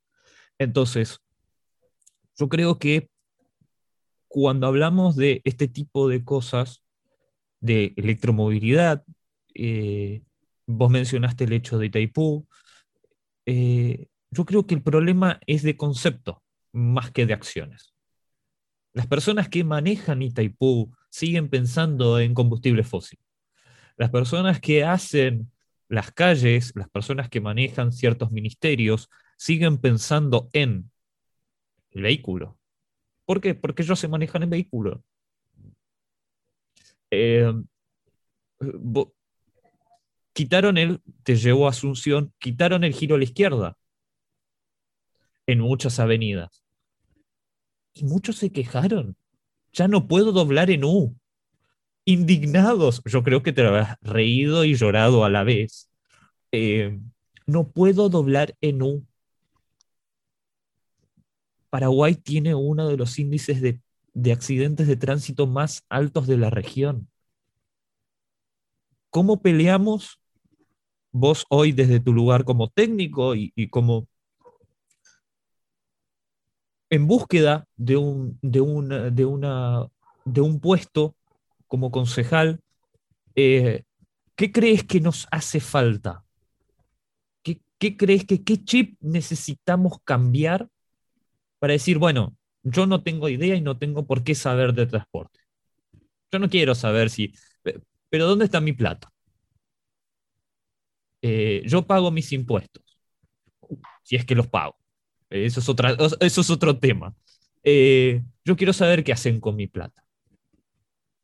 Entonces, 0.58 1.20
yo 2.36 2.48
creo 2.48 2.78
que 2.78 3.08
cuando 4.28 4.66
hablamos 4.66 5.16
de 5.16 5.40
este 5.44 5.68
tipo 5.68 6.08
de 6.08 6.24
cosas, 6.24 6.82
de 7.60 7.94
electromovilidad, 7.96 9.04
eh, 9.54 10.22
vos 10.66 10.90
mencionaste 10.90 11.44
el 11.44 11.52
hecho 11.54 11.78
de 11.78 11.86
Itaipú, 11.86 12.46
eh, 13.46 14.06
yo 14.30 14.44
creo 14.44 14.66
que 14.66 14.74
el 14.74 14.82
problema 14.82 15.40
es 15.46 15.62
de 15.62 15.76
concepto 15.76 16.42
más 16.72 17.10
que 17.10 17.26
de 17.26 17.34
acciones. 17.34 17.93
Las 18.94 19.08
personas 19.08 19.48
que 19.48 19.64
manejan 19.64 20.22
Itaipú 20.22 20.94
siguen 21.10 21.50
pensando 21.50 22.20
en 22.20 22.32
combustible 22.32 22.84
fósil. 22.84 23.18
Las 23.96 24.10
personas 24.10 24.60
que 24.60 24.84
hacen 24.84 25.50
las 25.88 26.12
calles, 26.12 26.72
las 26.76 26.88
personas 26.88 27.28
que 27.28 27.40
manejan 27.40 27.92
ciertos 27.92 28.30
ministerios, 28.30 29.10
siguen 29.36 29.78
pensando 29.78 30.48
en 30.52 30.90
el 31.90 32.02
vehículo. 32.02 32.56
¿Por 33.24 33.40
qué? 33.40 33.54
Porque 33.54 33.82
ellos 33.82 33.98
se 33.98 34.08
manejan 34.08 34.44
en 34.44 34.50
vehículo. 34.50 35.02
Eh, 37.10 37.52
quitaron 40.32 40.78
el, 40.78 41.00
te 41.24 41.36
llevó 41.36 41.68
Asunción, 41.68 42.32
quitaron 42.38 42.84
el 42.84 42.94
giro 42.94 43.16
a 43.16 43.18
la 43.18 43.24
izquierda 43.24 43.76
en 45.46 45.60
muchas 45.60 45.98
avenidas. 45.98 46.63
Y 47.94 48.04
muchos 48.04 48.36
se 48.36 48.50
quejaron. 48.50 49.16
Ya 49.72 49.88
no 49.88 50.06
puedo 50.06 50.32
doblar 50.32 50.70
en 50.70 50.84
U. 50.84 51.16
Indignados. 52.04 53.02
Yo 53.04 53.22
creo 53.22 53.42
que 53.42 53.52
te 53.52 53.66
habrás 53.66 53.96
reído 54.02 54.64
y 54.64 54.74
llorado 54.74 55.24
a 55.24 55.30
la 55.30 55.44
vez. 55.44 55.90
Eh, 56.52 57.00
no 57.46 57.68
puedo 57.68 58.08
doblar 58.08 58.56
en 58.60 58.82
U. 58.82 59.06
Paraguay 61.70 62.14
tiene 62.14 62.54
uno 62.54 62.88
de 62.88 62.96
los 62.96 63.18
índices 63.18 63.60
de, 63.60 63.80
de 64.12 64.32
accidentes 64.32 64.86
de 64.86 64.96
tránsito 64.96 65.46
más 65.46 65.84
altos 65.88 66.26
de 66.26 66.36
la 66.36 66.50
región. 66.50 67.08
¿Cómo 69.10 69.40
peleamos 69.40 70.20
vos 71.14 71.46
hoy 71.48 71.70
desde 71.70 72.00
tu 72.00 72.12
lugar 72.12 72.44
como 72.44 72.68
técnico 72.68 73.36
y, 73.36 73.52
como 73.70 74.08
en 76.94 77.06
búsqueda 77.08 77.66
de 77.76 77.96
un, 77.96 78.38
puesto 80.60 81.16
como 81.66 81.90
concejal, 81.90 82.60
eh, 83.34 83.82
¿qué 84.36 84.52
crees 84.52 84.84
que 84.84 85.00
nos 85.00 85.26
hace 85.32 85.58
falta? 85.58 86.24
¿Qué, 87.42 87.60
¿Qué, 87.78 87.96
crees 87.96 88.24
que 88.24 88.44
qué 88.44 88.62
chip 88.62 88.96
necesitamos 89.00 89.98
cambiar 90.04 90.68
para 91.58 91.72
decir, 91.72 91.98
bueno, 91.98 92.36
yo 92.62 92.86
no 92.86 93.02
tengo 93.02 93.28
idea 93.28 93.56
y 93.56 93.60
no 93.60 93.76
tengo 93.76 94.06
por 94.06 94.22
qué 94.22 94.36
saber 94.36 94.72
de 94.72 94.86
transporte? 94.86 95.40
Yo 96.30 96.38
no 96.38 96.48
quiero 96.48 96.76
saber 96.76 97.10
si, 97.10 97.34
pero 98.08 98.26
¿dónde 98.26 98.44
está 98.44 98.60
mi 98.60 98.72
plata? 98.72 99.10
Eh, 101.22 101.62
yo 101.66 101.86
pago 101.86 102.10
mis 102.10 102.30
impuestos, 102.32 102.84
si 104.02 104.14
es 104.14 104.24
que 104.24 104.34
los 104.36 104.46
pago. 104.46 104.76
Eso 105.42 105.60
es, 105.60 106.16
eso 106.20 106.40
es 106.40 106.50
otro 106.50 106.78
tema. 106.78 107.14
Eh, 107.62 108.22
yo 108.44 108.56
quiero 108.56 108.72
saber 108.72 109.02
qué 109.02 109.12
hacen 109.12 109.40
con 109.40 109.56
mi 109.56 109.66
plata. 109.66 110.04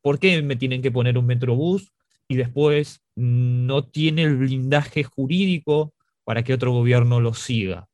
¿Por 0.01 0.19
qué 0.19 0.41
me 0.41 0.55
tienen 0.55 0.81
que 0.81 0.91
poner 0.91 1.17
un 1.17 1.25
metrobús 1.25 1.93
y 2.27 2.35
después 2.35 3.01
no 3.15 3.85
tiene 3.85 4.23
el 4.23 4.37
blindaje 4.37 5.03
jurídico 5.03 5.93
para 6.23 6.43
que 6.43 6.53
otro 6.53 6.71
gobierno 6.73 7.21
lo 7.21 7.33
siga? 7.33 7.87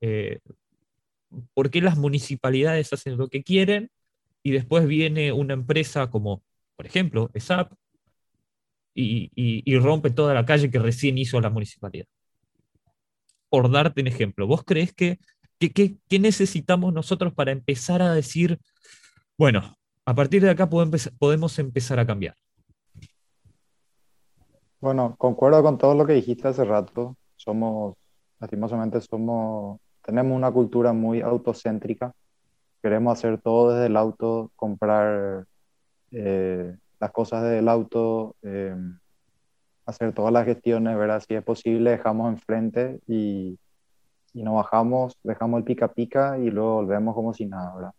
Eh, 0.00 0.38
¿Por 1.54 1.70
qué 1.70 1.80
las 1.82 1.98
municipalidades 1.98 2.92
hacen 2.92 3.18
lo 3.18 3.28
que 3.28 3.42
quieren 3.42 3.90
y 4.42 4.52
después 4.52 4.86
viene 4.86 5.32
una 5.32 5.54
empresa 5.54 6.08
como, 6.10 6.42
por 6.76 6.86
ejemplo, 6.86 7.30
ESAP, 7.34 7.72
y, 8.94 9.78
rompe 9.78 10.10
toda 10.10 10.34
la 10.34 10.44
calle 10.44 10.70
que 10.70 10.78
recién 10.78 11.18
hizo 11.18 11.40
la 11.40 11.50
municipalidad. 11.50 12.06
Por 13.50 13.70
darte 13.70 14.00
un 14.00 14.06
ejemplo, 14.06 14.46
¿vos 14.46 14.62
crees 14.64 14.94
que, 14.94 15.18
necesitamos 16.08 16.94
nosotros 16.94 17.34
para 17.34 17.52
empezar 17.52 18.00
a 18.00 18.14
decir, 18.14 18.58
bueno, 19.36 19.76
a 20.06 20.14
partir 20.14 20.42
de 20.42 20.50
acá 20.50 20.68
podemos 20.70 21.58
empezar 21.58 21.98
a 21.98 22.06
cambiar? 22.06 22.34
Bueno, 24.80 25.14
concuerdo 25.18 25.62
con 25.62 25.76
todo 25.76 25.94
lo 25.94 26.06
que 26.06 26.14
dijiste 26.14 26.48
hace 26.48 26.64
rato. 26.64 27.16
Somos, 27.36 27.96
lastimosamente, 28.38 29.00
somos, 29.02 29.78
tenemos 30.02 30.34
una 30.34 30.50
cultura 30.50 30.94
muy 30.94 31.20
autocéntrica. 31.20 32.14
Queremos 32.82 33.18
hacer 33.18 33.38
todo 33.42 33.74
desde 33.74 33.86
el 33.86 33.96
auto, 33.98 34.50
comprar 34.56 35.44
eh, 36.12 36.74
las 36.98 37.10
cosas 37.12 37.42
del 37.44 37.68
auto, 37.68 38.36
eh, 38.40 38.74
hacer 39.90 40.12
todas 40.14 40.32
las 40.32 40.44
gestiones, 40.44 40.96
¿verdad? 40.96 41.22
Si 41.26 41.34
es 41.34 41.42
posible, 41.42 41.90
dejamos 41.90 42.32
enfrente 42.32 43.00
y, 43.06 43.58
y 44.32 44.42
nos 44.42 44.54
bajamos, 44.54 45.16
dejamos 45.22 45.58
el 45.58 45.64
pica 45.64 45.88
pica 45.88 46.38
y 46.38 46.50
luego 46.50 46.76
volvemos 46.76 47.14
como 47.14 47.34
si 47.34 47.46
nada, 47.46 47.74
¿verdad? 47.74 47.92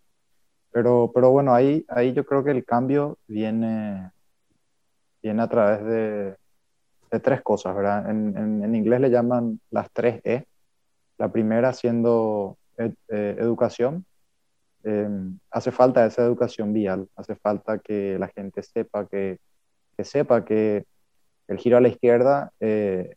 Pero, 0.72 1.12
pero 1.14 1.32
bueno, 1.32 1.54
ahí, 1.54 1.86
ahí 1.90 2.14
yo 2.14 2.26
creo 2.26 2.44
que 2.44 2.52
el 2.52 2.66
cambio 2.66 3.18
viene, 3.28 4.12
viene 5.22 5.42
a 5.42 5.48
través 5.48 5.84
de, 5.86 6.36
de 7.12 7.20
tres 7.20 7.42
cosas, 7.42 7.76
¿verdad? 7.76 8.10
En, 8.10 8.64
en, 8.64 8.76
inglés 8.76 9.02
le 9.02 9.10
llaman 9.10 9.60
las 9.70 9.92
tres 9.92 10.22
E. 10.24 10.46
La 11.18 11.32
primera 11.32 11.74
siendo 11.74 12.58
eh, 12.78 12.94
educación, 13.40 14.06
Em, 14.84 15.38
hace 15.52 15.72
falta 15.72 16.06
esa 16.06 16.24
educación 16.24 16.74
vial, 16.74 17.08
hace 17.16 17.36
falta 17.36 17.78
que 17.78 18.18
la 18.18 18.28
gente 18.30 18.64
sepa 18.64 19.08
que, 19.08 19.38
que 19.96 20.04
sepa 20.04 20.44
que 20.44 20.86
el 21.52 21.58
giro 21.58 21.78
a 21.78 21.82
la 21.82 21.90
izquierda 21.90 22.54
eh, 22.62 23.16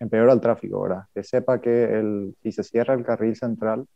empeora 0.00 0.32
el 0.32 0.40
tráfico, 0.40 0.82
¿verdad? 0.82 1.04
Que 1.14 1.22
sepa 1.22 1.60
que 1.60 1.84
el, 1.84 2.34
si 2.42 2.50
se 2.50 2.64
cierra 2.64 2.94
el 2.94 3.04
carril 3.04 3.36
central, 3.36 3.86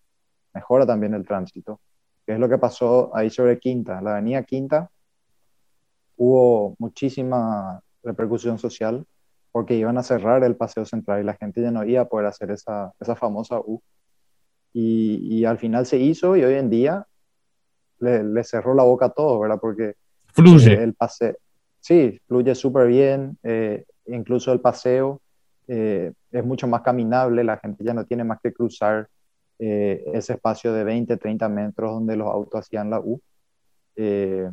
mejora 0.54 0.86
también 0.86 1.14
el 1.14 1.26
tránsito. 1.26 1.80
Que 2.24 2.34
es 2.34 2.38
lo 2.38 2.48
que 2.48 2.58
pasó 2.58 3.14
ahí 3.14 3.28
sobre 3.28 3.58
Quinta. 3.58 4.00
La 4.00 4.12
avenida 4.12 4.44
Quinta 4.44 4.88
hubo 6.16 6.76
muchísima 6.78 7.80
repercusión 8.04 8.58
social 8.58 9.04
porque 9.50 9.74
iban 9.74 9.98
a 9.98 10.04
cerrar 10.04 10.44
el 10.44 10.56
paseo 10.56 10.84
central 10.84 11.20
y 11.20 11.24
la 11.24 11.34
gente 11.34 11.60
ya 11.60 11.72
no 11.72 11.84
iba 11.84 12.02
a 12.02 12.08
poder 12.08 12.26
hacer 12.26 12.52
esa, 12.52 12.92
esa 13.00 13.16
famosa 13.16 13.58
U. 13.58 13.82
Y, 14.72 15.18
y, 15.28 15.44
al 15.44 15.58
final 15.58 15.86
se 15.86 15.98
hizo 15.98 16.36
y 16.36 16.44
hoy 16.44 16.54
en 16.54 16.70
día 16.70 17.06
le, 17.98 18.22
le 18.22 18.44
cerró 18.44 18.74
la 18.74 18.84
boca 18.84 19.06
a 19.06 19.10
todo, 19.10 19.40
¿verdad? 19.40 19.58
Porque 19.60 19.96
fluye. 20.28 20.82
el 20.82 20.94
paseo, 20.94 21.36
sí, 21.82 22.18
fluye 22.26 22.54
súper 22.54 22.86
bien, 22.86 23.36
eh, 23.42 23.84
incluso 24.06 24.52
el 24.52 24.60
paseo 24.60 25.20
eh, 25.68 26.12
es 26.30 26.44
mucho 26.44 26.66
más 26.66 26.82
caminable, 26.82 27.44
la 27.44 27.58
gente 27.58 27.84
ya 27.84 27.92
no 27.92 28.06
tiene 28.06 28.24
más 28.24 28.38
que 28.42 28.52
cruzar 28.52 29.08
eh, 29.58 30.02
ese 30.14 30.34
espacio 30.34 30.72
de 30.72 30.84
20, 30.84 31.16
30 31.16 31.48
metros 31.48 31.92
donde 31.92 32.16
los 32.16 32.28
autos 32.28 32.60
hacían 32.60 32.90
la 32.90 33.00
U. 33.00 33.20
Eh, 33.96 34.50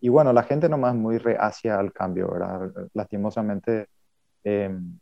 y 0.00 0.08
bueno, 0.08 0.32
la 0.32 0.42
gente 0.44 0.68
nomás 0.68 0.94
muy 0.94 1.18
reacia 1.18 1.78
al 1.78 1.92
cambio, 1.92 2.30
¿verdad? 2.32 2.72
Lastimosamente, 2.94 3.86
em, 4.44 4.98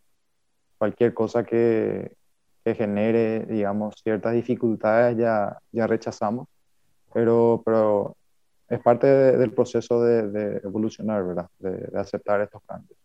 cualquier 0.78 1.14
cosa 1.14 1.44
que, 1.44 2.12
que, 2.64 2.74
genere, 2.74 3.46
digamos, 3.46 3.96
ciertas 4.02 4.34
dificultades 4.34 5.16
ya, 5.16 5.58
ya 5.72 5.86
rechazamos, 5.86 6.48
pero, 7.12 7.62
pero 7.64 8.16
es 8.70 8.80
parte 8.80 9.06
de, 9.06 9.36
del 9.36 9.52
proceso 9.52 10.02
de, 10.02 10.60
evolucionar, 10.64 11.26
¿verdad? 11.26 11.48
De, 11.58 11.72
de 11.72 11.98
aceptar 11.98 12.40
estos 12.40 12.62
cambios. 12.62 12.98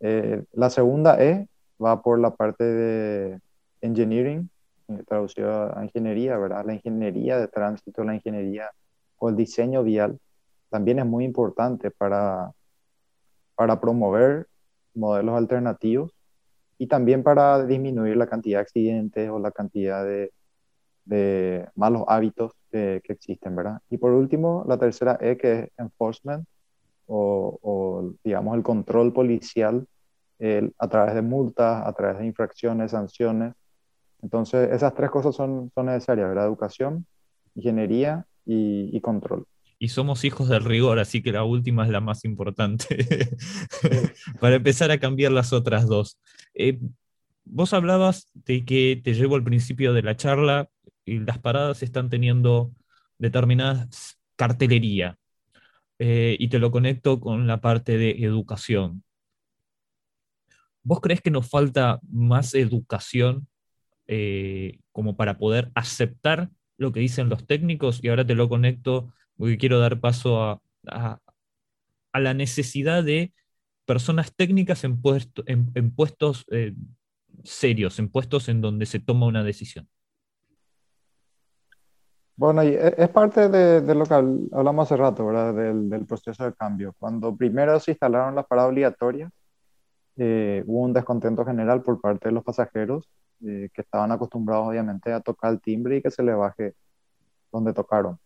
Eh, 0.00 0.44
la 0.52 0.68
segunda 0.68 1.22
E 1.22 1.48
va 1.82 2.02
por 2.02 2.20
la 2.20 2.34
parte 2.34 2.62
de 2.62 3.40
engineering, 3.80 4.50
eh, 4.88 5.02
traducido 5.08 5.76
a 5.76 5.82
ingeniería, 5.82 6.36
¿verdad? 6.36 6.64
La 6.66 6.74
ingeniería 6.74 7.38
de 7.38 7.48
tránsito, 7.48 8.04
la 8.04 8.14
ingeniería 8.14 8.70
o 9.18 9.30
el 9.30 9.36
diseño 9.36 9.82
vial 9.82 10.20
también 10.68 10.98
es 10.98 11.06
muy 11.06 11.24
importante 11.24 11.90
para, 11.90 12.52
para 13.54 13.80
promover 13.80 14.46
modelos 14.94 15.36
alternativos 15.36 16.12
y 16.76 16.86
también 16.86 17.22
para 17.22 17.64
disminuir 17.64 18.18
la 18.18 18.26
cantidad 18.26 18.58
de 18.58 18.62
accidentes 18.62 19.30
o 19.30 19.38
la 19.38 19.52
cantidad 19.52 20.04
de, 20.04 20.32
de 21.06 21.66
malos 21.74 22.04
hábitos 22.08 22.52
que, 22.76 23.00
que, 23.02 23.12
existen, 23.12 23.56
¿verdad? 23.56 23.80
Y 23.90 23.96
por 23.98 24.12
último, 24.12 24.64
la 24.68 24.78
tercera 24.78 25.18
E, 25.20 25.36
que 25.36 25.52
es 25.52 25.70
enforcement, 25.78 26.46
o, 27.06 27.58
o 27.62 28.12
digamos, 28.24 28.56
el 28.56 28.62
control 28.62 29.12
policial 29.12 29.86
el, 30.38 30.74
a 30.78 30.88
través 30.88 31.14
de 31.14 31.22
multas, 31.22 31.86
a 31.86 31.92
través 31.92 32.18
de 32.18 32.26
infracciones, 32.26 32.90
sanciones. 32.90 33.54
Entonces, 34.22 34.70
esas 34.72 34.94
tres 34.94 35.10
cosas 35.10 35.34
son, 35.34 35.70
son 35.74 35.86
necesarias, 35.86 36.28
¿verdad? 36.28 36.46
Educación, 36.46 37.06
ingeniería 37.54 38.26
y, 38.44 38.96
y 38.96 39.00
control 39.00 39.46
y 39.78 39.88
somos 39.88 40.24
hijos 40.24 40.48
del 40.48 40.64
rigor, 40.64 40.98
así 40.98 41.22
que 41.22 41.32
la 41.32 41.44
última 41.44 41.84
es 41.84 41.90
la 41.90 42.00
más 42.00 42.24
importante, 42.24 42.96
para 44.40 44.56
empezar 44.56 44.90
a 44.90 44.98
cambiar 44.98 45.32
las 45.32 45.52
otras 45.52 45.86
dos. 45.86 46.18
Eh, 46.54 46.78
vos 47.44 47.74
hablabas 47.74 48.30
de 48.32 48.64
que 48.64 49.00
te 49.02 49.12
llevo 49.12 49.36
al 49.36 49.44
principio 49.44 49.92
de 49.92 50.02
la 50.02 50.16
charla 50.16 50.70
y 51.06 51.20
las 51.20 51.38
paradas 51.38 51.82
están 51.82 52.10
teniendo 52.10 52.72
determinadas 53.18 54.18
cartelería, 54.36 55.18
eh, 55.98 56.36
y 56.38 56.48
te 56.48 56.58
lo 56.58 56.70
conecto 56.70 57.20
con 57.20 57.46
la 57.46 57.60
parte 57.60 57.96
de 57.96 58.10
educación. 58.24 59.02
¿Vos 60.82 61.00
crees 61.00 61.20
que 61.20 61.30
nos 61.30 61.48
falta 61.48 62.00
más 62.08 62.54
educación 62.54 63.48
eh, 64.06 64.78
como 64.92 65.16
para 65.16 65.38
poder 65.38 65.70
aceptar 65.74 66.50
lo 66.78 66.92
que 66.92 67.00
dicen 67.00 67.28
los 67.28 67.46
técnicos? 67.46 68.00
Y 68.02 68.08
ahora 68.08 68.26
te 68.26 68.34
lo 68.34 68.48
conecto 68.48 69.12
porque 69.36 69.58
quiero 69.58 69.78
dar 69.80 70.00
paso 70.00 70.42
a, 70.42 70.60
a, 70.86 71.20
la 72.20 72.34
necesidad 72.34 73.04
de 73.04 73.32
personas 73.84 74.34
técnicas 74.34 74.84
en, 74.84 75.00
en 75.46 75.90
puestos 75.94 76.44
eh, 76.50 76.74
serios, 77.44 77.98
en 77.98 78.08
puestos 78.08 78.48
en 78.48 78.60
donde 78.60 78.86
se 78.86 79.00
toma 79.00 79.26
una 79.26 79.44
decisión. 79.44 79.88
Bueno, 82.36 82.62
y 82.62 82.68
e, 82.68 82.94
es 82.98 83.08
parte 83.08 83.48
de, 83.48 83.94
lo 83.94 84.04
que 84.04 84.14
hablamos 84.14 84.86
hace 84.86 84.96
rato, 84.96 85.26
¿verdad? 85.26 85.54
Del, 85.54 86.06
proceso 86.06 86.44
de 86.44 86.54
cambio. 86.54 86.94
Cuando 86.98 87.34
primero 87.34 87.80
se 87.80 87.92
instalaron 87.92 88.34
las 88.34 88.46
paradas 88.46 88.70
obligatorias, 88.70 89.32
eh, 90.16 90.62
hubo 90.66 90.82
un 90.82 90.92
descontento 90.92 91.44
general 91.44 91.82
por 91.82 92.00
parte 92.00 92.28
de 92.28 92.32
los 92.34 92.44
pasajeros 92.44 93.08
eh, 93.44 93.70
que 93.72 93.82
estaban 93.82 94.12
acostumbrados, 94.12 94.68
obviamente, 94.68 95.12
a 95.12 95.20
tocar 95.20 95.52
el 95.52 95.60
timbre 95.60 95.96
y 95.96 96.02
que 96.02 96.10
se 96.10 96.22
le 96.22 96.34
baje 96.34 96.74
donde 97.52 97.72
tocaron. 97.72 98.18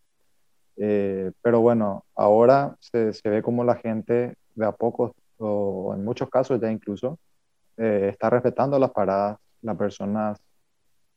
Eh, 0.76 1.32
pero 1.42 1.60
bueno, 1.60 2.04
ahora 2.16 2.76
se, 2.80 3.12
ve 3.24 3.42
como 3.42 3.64
la 3.64 3.76
gente 3.76 4.36
de 4.54 4.66
a 4.66 4.72
poco, 4.72 5.14
o 5.38 5.94
en 5.94 6.04
muchos 6.04 6.28
casos 6.30 6.60
ya 6.60 6.70
incluso, 6.70 7.18
está 7.76 8.30
respetando 8.30 8.78
las 8.78 8.90
paradas. 8.90 9.38
Las 9.62 9.76
personas 9.76 10.40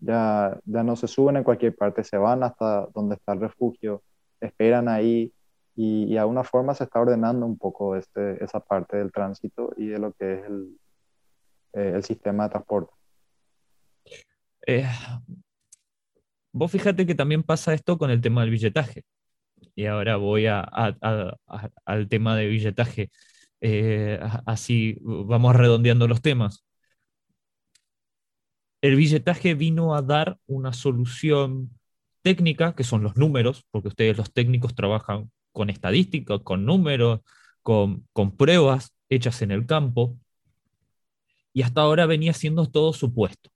ya, 0.03 0.59
ya 0.65 0.83
no 0.83 0.95
se 0.95 1.07
suben 1.07 1.37
en 1.37 1.43
cualquier 1.43 1.75
parte, 1.75 2.03
se 2.03 2.17
van 2.17 2.43
hasta 2.43 2.87
donde 2.93 3.15
está 3.15 3.33
el 3.33 3.41
refugio, 3.41 4.03
esperan 4.39 4.87
ahí 4.87 5.33
y, 5.75 6.05
y 6.05 6.17
a 6.17 6.25
una 6.25 6.43
forma 6.43 6.73
se 6.75 6.83
está 6.83 6.99
ordenando 6.99 7.45
un 7.45 7.57
poco 7.57 7.95
este, 7.95 8.43
esa 8.43 8.59
parte 8.59 8.97
del 8.97 9.11
tránsito 9.11 9.73
y 9.77 9.87
de 9.87 9.99
lo 9.99 10.11
que 10.13 10.33
es 10.33 10.45
el, 10.45 10.77
eh, 11.73 11.93
el 11.95 12.03
sistema 12.03 12.43
de 12.43 12.49
transporte. 12.49 12.93
Eh, 14.67 14.85
vos 16.51 16.71
fíjate 16.71 17.05
que 17.05 17.15
también 17.15 17.43
pasa 17.43 17.73
esto 17.73 17.97
con 17.97 18.09
el 18.11 18.21
tema 18.21 18.41
del 18.41 18.51
billetaje 18.51 19.03
y 19.75 19.85
ahora 19.85 20.17
voy 20.17 20.45
a, 20.47 20.59
a, 20.59 20.95
a, 21.01 21.69
al 21.85 22.07
tema 22.07 22.35
de 22.35 22.47
billetaje. 22.47 23.09
Eh, 23.61 24.19
así 24.45 24.97
vamos 25.01 25.55
redondeando 25.55 26.07
los 26.07 26.21
temas. 26.21 26.65
El 28.83 28.97
billetaje 28.97 29.53
vino 29.53 29.95
a 29.95 30.01
dar 30.01 30.39
una 30.45 30.73
solución 30.73 31.71
técnica, 32.21 32.75
que 32.75 32.83
son 32.83 33.01
los 33.01 33.15
números, 33.15 33.65
porque 33.71 33.87
ustedes 33.87 34.17
los 34.17 34.33
técnicos 34.33 34.75
trabajan 34.75 35.31
con 35.53 35.69
estadísticas, 35.69 36.41
con 36.43 36.65
números, 36.65 37.21
con, 37.61 38.05
pruebas 38.37 38.93
hechas 39.07 39.41
en 39.41 39.51
el 39.51 39.65
campo, 39.65 40.17
y 41.53 41.61
hasta 41.61 41.79
ahora 41.79 42.05
venía 42.07 42.33
siendo 42.33 42.69
todo 42.69 42.91
supuesto. 42.91 43.49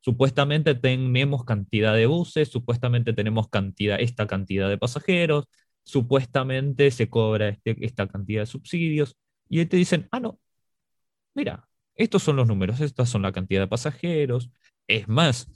Supuestamente 0.00 0.74
tenemos 0.74 1.44
cantidad 1.44 1.94
de 1.94 2.06
buses, 2.06 2.48
supuestamente 2.48 3.12
tenemos 3.12 3.50
cantidad, 3.50 4.00
esta 4.00 4.26
cantidad 4.26 4.70
de 4.70 4.78
pasajeros, 4.78 5.44
supuestamente 5.84 6.90
se 6.90 7.10
cobra 7.10 7.50
este, 7.50 7.76
esta 7.84 8.08
cantidad 8.08 8.42
de 8.42 8.46
subsidios, 8.46 9.14
y 9.50 9.66
te 9.66 9.76
dicen, 9.76 10.08
ah, 10.10 10.20
no, 10.20 10.40
mira, 11.34 11.68
estos 11.94 12.22
son 12.22 12.36
los 12.36 12.48
números, 12.48 12.80
estas 12.80 13.08
son 13.08 13.22
la 13.22 13.32
cantidad 13.32 13.60
de 13.60 13.68
pasajeros. 13.68 14.50
Es 14.86 15.08
más, 15.08 15.50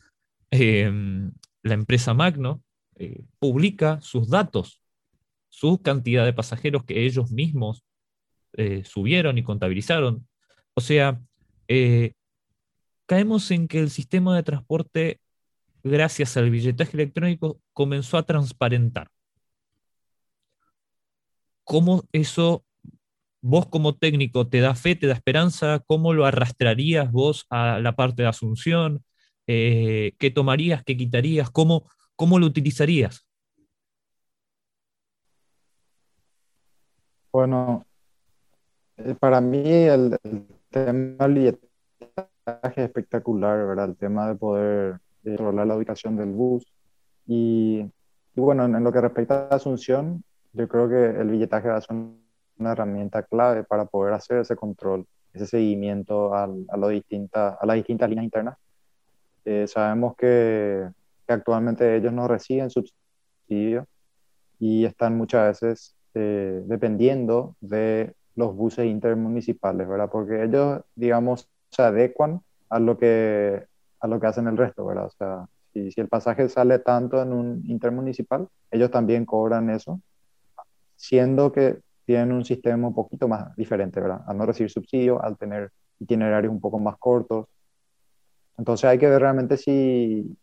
eh, 0.50 0.90
la 1.62 1.74
empresa 1.74 2.14
Magno 2.14 2.62
eh, 2.98 3.24
publica 3.38 4.00
sus 4.00 4.28
datos, 4.28 4.80
su 5.48 5.82
cantidad 5.82 6.24
de 6.24 6.32
pasajeros 6.32 6.84
que 6.84 7.04
ellos 7.06 7.30
mismos 7.30 7.84
eh, 8.54 8.84
subieron 8.84 9.38
y 9.38 9.42
contabilizaron. 9.42 10.26
O 10.74 10.80
sea, 10.80 11.20
eh, 11.68 12.12
caemos 13.06 13.50
en 13.50 13.68
que 13.68 13.80
el 13.80 13.90
sistema 13.90 14.36
de 14.36 14.42
transporte, 14.42 15.20
gracias 15.82 16.36
al 16.36 16.50
billetaje 16.50 16.92
electrónico, 16.94 17.60
comenzó 17.72 18.18
a 18.18 18.24
transparentar. 18.24 19.08
¿Cómo 21.64 22.04
eso, 22.12 22.64
vos 23.46 23.66
como 23.66 23.94
técnico, 23.94 24.48
te 24.48 24.60
da 24.60 24.74
fe, 24.74 24.96
te 24.96 25.06
da 25.06 25.14
esperanza? 25.14 25.80
¿Cómo 25.86 26.12
lo 26.12 26.26
arrastrarías 26.26 27.12
vos 27.12 27.46
a 27.48 27.78
la 27.78 27.94
parte 27.94 28.22
de 28.22 28.28
Asunción? 28.28 29.04
Eh, 29.46 30.14
¿Qué 30.18 30.32
tomarías, 30.32 30.82
qué 30.82 30.96
quitarías? 30.96 31.48
¿Cómo, 31.50 31.88
cómo 32.16 32.40
lo 32.40 32.46
utilizarías? 32.46 33.24
Bueno, 37.32 37.86
eh, 38.96 39.14
para 39.14 39.40
mí 39.40 39.62
el, 39.64 40.18
tema 40.70 41.28
del 41.28 41.58
es 42.64 42.78
espectacular, 42.78 43.64
¿verdad? 43.64 43.90
El 43.90 43.96
tema 43.96 44.26
de 44.28 44.34
poder 44.34 45.00
controlar 45.22 45.68
la 45.68 45.76
ubicación 45.76 46.16
del 46.16 46.32
bus. 46.32 46.64
Y, 47.26 47.84
bueno, 48.34 48.64
en, 48.64 48.82
lo 48.82 48.92
que 48.92 49.00
respecta 49.00 49.46
a 49.50 49.54
Asunción, 49.54 50.24
yo 50.52 50.66
creo 50.66 50.88
que 50.88 51.20
el 51.20 51.30
billetaje 51.30 51.68
va 51.68 51.74
a 51.74 51.78
una 52.58 52.72
herramienta 52.72 53.22
clave 53.22 53.64
para 53.64 53.84
poder 53.84 54.14
hacer 54.14 54.38
ese 54.38 54.56
control, 54.56 55.06
ese 55.32 55.46
seguimiento 55.46 56.34
a, 56.34 56.44
a, 56.44 56.76
lo 56.76 56.88
distinta, 56.88 57.56
a 57.60 57.66
las 57.66 57.76
distintas 57.76 58.08
líneas 58.08 58.24
internas. 58.24 58.56
Eh, 59.44 59.66
sabemos 59.68 60.16
que, 60.16 60.88
que, 61.26 61.32
actualmente 61.32 61.96
ellos 61.96 62.12
no 62.12 62.26
reciben 62.26 62.70
subsidio 62.70 63.86
y 64.58 64.84
están 64.84 65.16
muchas 65.16 65.60
veces 65.62 65.96
eh, 66.14 66.62
dependiendo 66.66 67.56
de 67.60 68.14
los 68.34 68.54
buses 68.54 68.86
intermunicipales, 68.86 69.88
¿verdad? 69.88 70.10
Porque 70.10 70.42
ellos, 70.44 70.80
digamos, 70.94 71.48
se 71.70 71.82
adecuan 71.82 72.40
a 72.68 72.78
lo 72.78 72.98
que, 72.98 73.66
a 74.00 74.06
lo 74.06 74.20
que 74.20 74.26
hacen 74.26 74.46
el 74.48 74.56
resto, 74.56 74.84
¿verdad? 74.84 75.06
O 75.06 75.10
sea, 75.10 75.46
si, 75.72 75.92
si 75.92 76.00
el 76.00 76.08
pasaje 76.08 76.48
sale 76.48 76.78
tanto 76.78 77.22
en 77.22 77.32
un 77.32 77.62
intermunicipal, 77.66 78.48
ellos 78.70 78.90
también 78.90 79.24
cobran 79.24 79.70
eso, 79.70 80.00
siendo 80.96 81.52
que 81.52 81.80
tienen 82.06 82.32
un 82.32 82.44
sistema 82.44 82.88
un 82.88 82.94
poquito 82.94 83.28
más 83.28 83.54
diferente, 83.56 84.00
¿verdad? 84.00 84.22
Al 84.26 84.38
no 84.38 84.46
recibir 84.46 84.70
subsidio, 84.70 85.22
al 85.22 85.36
tener 85.36 85.72
itinerarios 85.98 86.52
un 86.52 86.60
poco 86.60 86.78
más 86.78 86.96
cortos. 86.98 87.46
Entonces 88.56 88.88
hay 88.88 88.98
que 88.98 89.08
ver 89.08 89.20
realmente 89.20 89.56
si, 89.56 90.36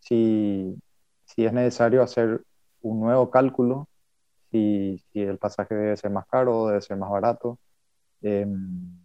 si, 0.00 0.74
si 1.24 1.44
es 1.44 1.52
necesario 1.52 2.02
hacer 2.02 2.42
un 2.80 3.00
nuevo 3.00 3.30
cálculo, 3.30 3.88
si, 4.50 5.02
si, 5.12 5.20
el 5.20 5.38
pasaje 5.38 5.74
debe 5.74 5.96
ser 5.96 6.10
más 6.10 6.26
caro 6.26 6.60
o 6.60 6.68
debe 6.68 6.80
ser 6.80 6.96
más 6.96 7.10
barato. 7.10 7.58
Em, 8.22 8.98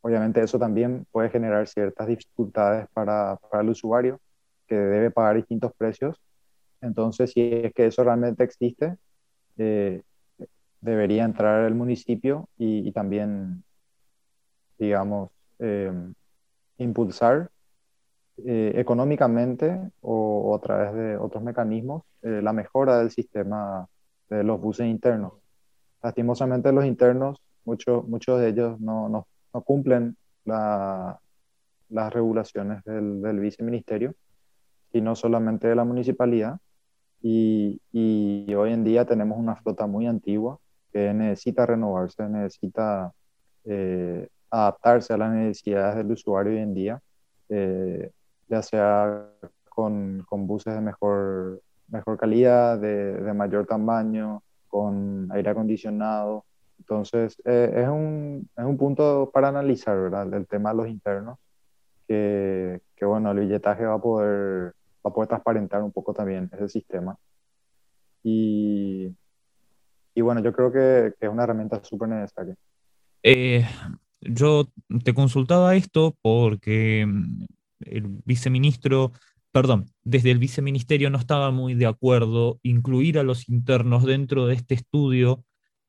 obviamente 0.00 0.42
eso 0.42 0.58
también 0.58 1.06
puede 1.12 1.30
generar 1.30 1.68
ciertas 1.68 2.08
dificultades 2.08 2.88
para, 2.94 3.36
para 3.36 3.62
el 3.62 3.68
usuario 3.70 4.20
que 4.66 4.74
debe 4.76 5.10
pagar 5.10 5.36
distintos 5.36 5.72
precios. 5.76 6.20
Entonces, 6.80 7.30
si 7.32 7.40
es 7.42 7.72
que 7.74 7.86
eso 7.86 8.02
realmente 8.04 8.42
existe, 8.42 8.96
eh, 9.58 10.02
debería 10.82 11.24
entrar 11.24 11.64
el 11.64 11.74
municipio 11.74 12.48
y, 12.58 12.92
también, 12.92 13.64
digamos, 14.78 15.30
em, 15.58 16.12
impulsar 16.78 17.50
eh, 18.44 18.72
económicamente 18.76 19.78
o, 20.00 20.54
a 20.56 20.60
través 20.60 20.94
de 20.94 21.16
otros 21.16 21.42
mecanismos 21.42 22.02
eh, 22.22 22.40
la 22.42 22.52
mejora 22.52 22.98
del 22.98 23.10
sistema 23.10 23.86
de 24.28 24.42
los 24.42 24.60
buses 24.60 24.86
internos. 24.86 25.34
Lastimosamente 26.02 26.72
los 26.72 26.84
internos, 26.84 27.40
muchos 27.64 28.06
muchos 28.08 28.40
de 28.40 28.48
ellos 28.48 28.80
no, 28.80 29.08
no, 29.08 29.26
cumplen 29.62 30.16
la, 30.44 31.20
las 31.90 32.12
regulaciones 32.12 32.82
del, 32.84 33.22
del, 33.22 33.38
viceministerio, 33.38 34.14
sino 34.92 35.14
solamente 35.14 35.68
de 35.68 35.76
la 35.76 35.84
municipalidad. 35.84 36.58
Y, 37.20 37.80
hoy 38.54 38.72
en 38.72 38.82
día 38.84 39.04
tenemos 39.04 39.38
una 39.38 39.56
flota 39.56 39.86
muy 39.86 40.06
antigua 40.06 40.58
que 40.92 41.12
necesita 41.14 41.66
renovarse, 41.66 42.28
necesita 42.28 43.12
eh, 43.64 44.28
adaptarse 44.50 45.12
a 45.14 45.16
las 45.16 45.32
necesidades 45.32 45.96
del 45.96 46.12
usuario 46.12 46.52
hoy 46.52 46.58
en 46.58 46.74
día, 46.74 47.00
eh, 47.48 48.10
ya 48.48 48.62
sea 48.62 49.26
con, 49.68 50.24
con, 50.28 50.46
buses 50.46 50.74
de 50.74 50.80
mejor, 50.80 51.62
mejor 51.88 52.18
calidad, 52.18 52.78
de, 52.78 53.14
de, 53.14 53.32
mayor 53.32 53.66
tamaño, 53.66 54.42
con 54.68 55.28
aire 55.32 55.50
acondicionado. 55.50 56.44
Entonces, 56.78 57.40
eh, 57.44 57.72
es, 57.76 57.88
un, 57.88 58.48
es, 58.56 58.64
un, 58.64 58.76
punto 58.76 59.30
para 59.32 59.48
analizar, 59.48 59.96
¿verdad? 59.96 60.32
El 60.34 60.46
tema 60.46 60.70
de 60.70 60.76
los 60.76 60.88
internos, 60.88 61.38
que, 62.06 62.82
que, 62.96 63.04
bueno, 63.06 63.30
el 63.30 63.40
billetaje 63.40 63.86
va 63.86 63.94
a 63.94 63.98
poder, 63.98 64.74
va 65.06 65.10
a 65.10 65.12
poder 65.12 65.28
transparentar 65.28 65.82
un 65.82 65.92
poco 65.92 66.12
también 66.12 66.50
ese 66.52 66.68
sistema. 66.68 67.16
Y, 68.22 69.14
y 70.14 70.20
bueno, 70.20 70.42
yo 70.42 70.52
creo 70.52 70.72
que, 70.72 71.14
es 71.18 71.28
una 71.28 71.44
herramienta 71.44 71.82
súper 71.82 72.08
necesaria. 72.08 72.54
Eh, 73.22 73.64
yo 74.20 74.68
te 75.04 75.14
consultaba 75.14 75.74
esto 75.74 76.16
porque 76.22 77.06
mm, 77.06 77.44
el 77.86 78.02
viceministro, 78.24 79.12
perdón, 79.52 79.90
desde 80.02 80.30
el 80.30 80.38
viceministerio 80.38 81.10
no 81.10 81.18
estaba 81.18 81.50
muy 81.50 81.74
de 81.74 81.86
acuerdo 81.86 82.58
incluir 82.62 83.18
a 83.18 83.22
los 83.22 83.48
internos 83.48 84.04
dentro 84.04 84.46
de 84.46 84.54
este 84.54 84.74
estudio, 84.74 85.44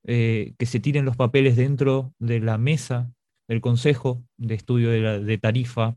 eh, 0.05 0.53
que 0.57 0.65
se 0.65 0.79
tiren 0.79 1.05
los 1.05 1.15
papeles 1.15 1.55
dentro 1.55 2.13
de 2.19 2.39
la 2.39 2.57
mesa 2.57 3.11
del 3.47 3.61
Consejo 3.61 4.23
de 4.37 4.55
Estudio 4.55 4.89
de, 4.89 5.37
Tarifa. 5.37 5.95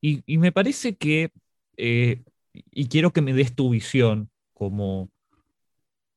Y, 0.00 0.22
y, 0.26 0.38
me 0.38 0.52
parece 0.52 0.96
que, 0.96 1.30
eh, 1.76 2.22
y 2.52 2.88
quiero 2.88 3.12
que 3.12 3.22
me 3.22 3.32
des 3.34 3.54
tu 3.54 3.70
visión 3.70 4.30
como 4.54 5.10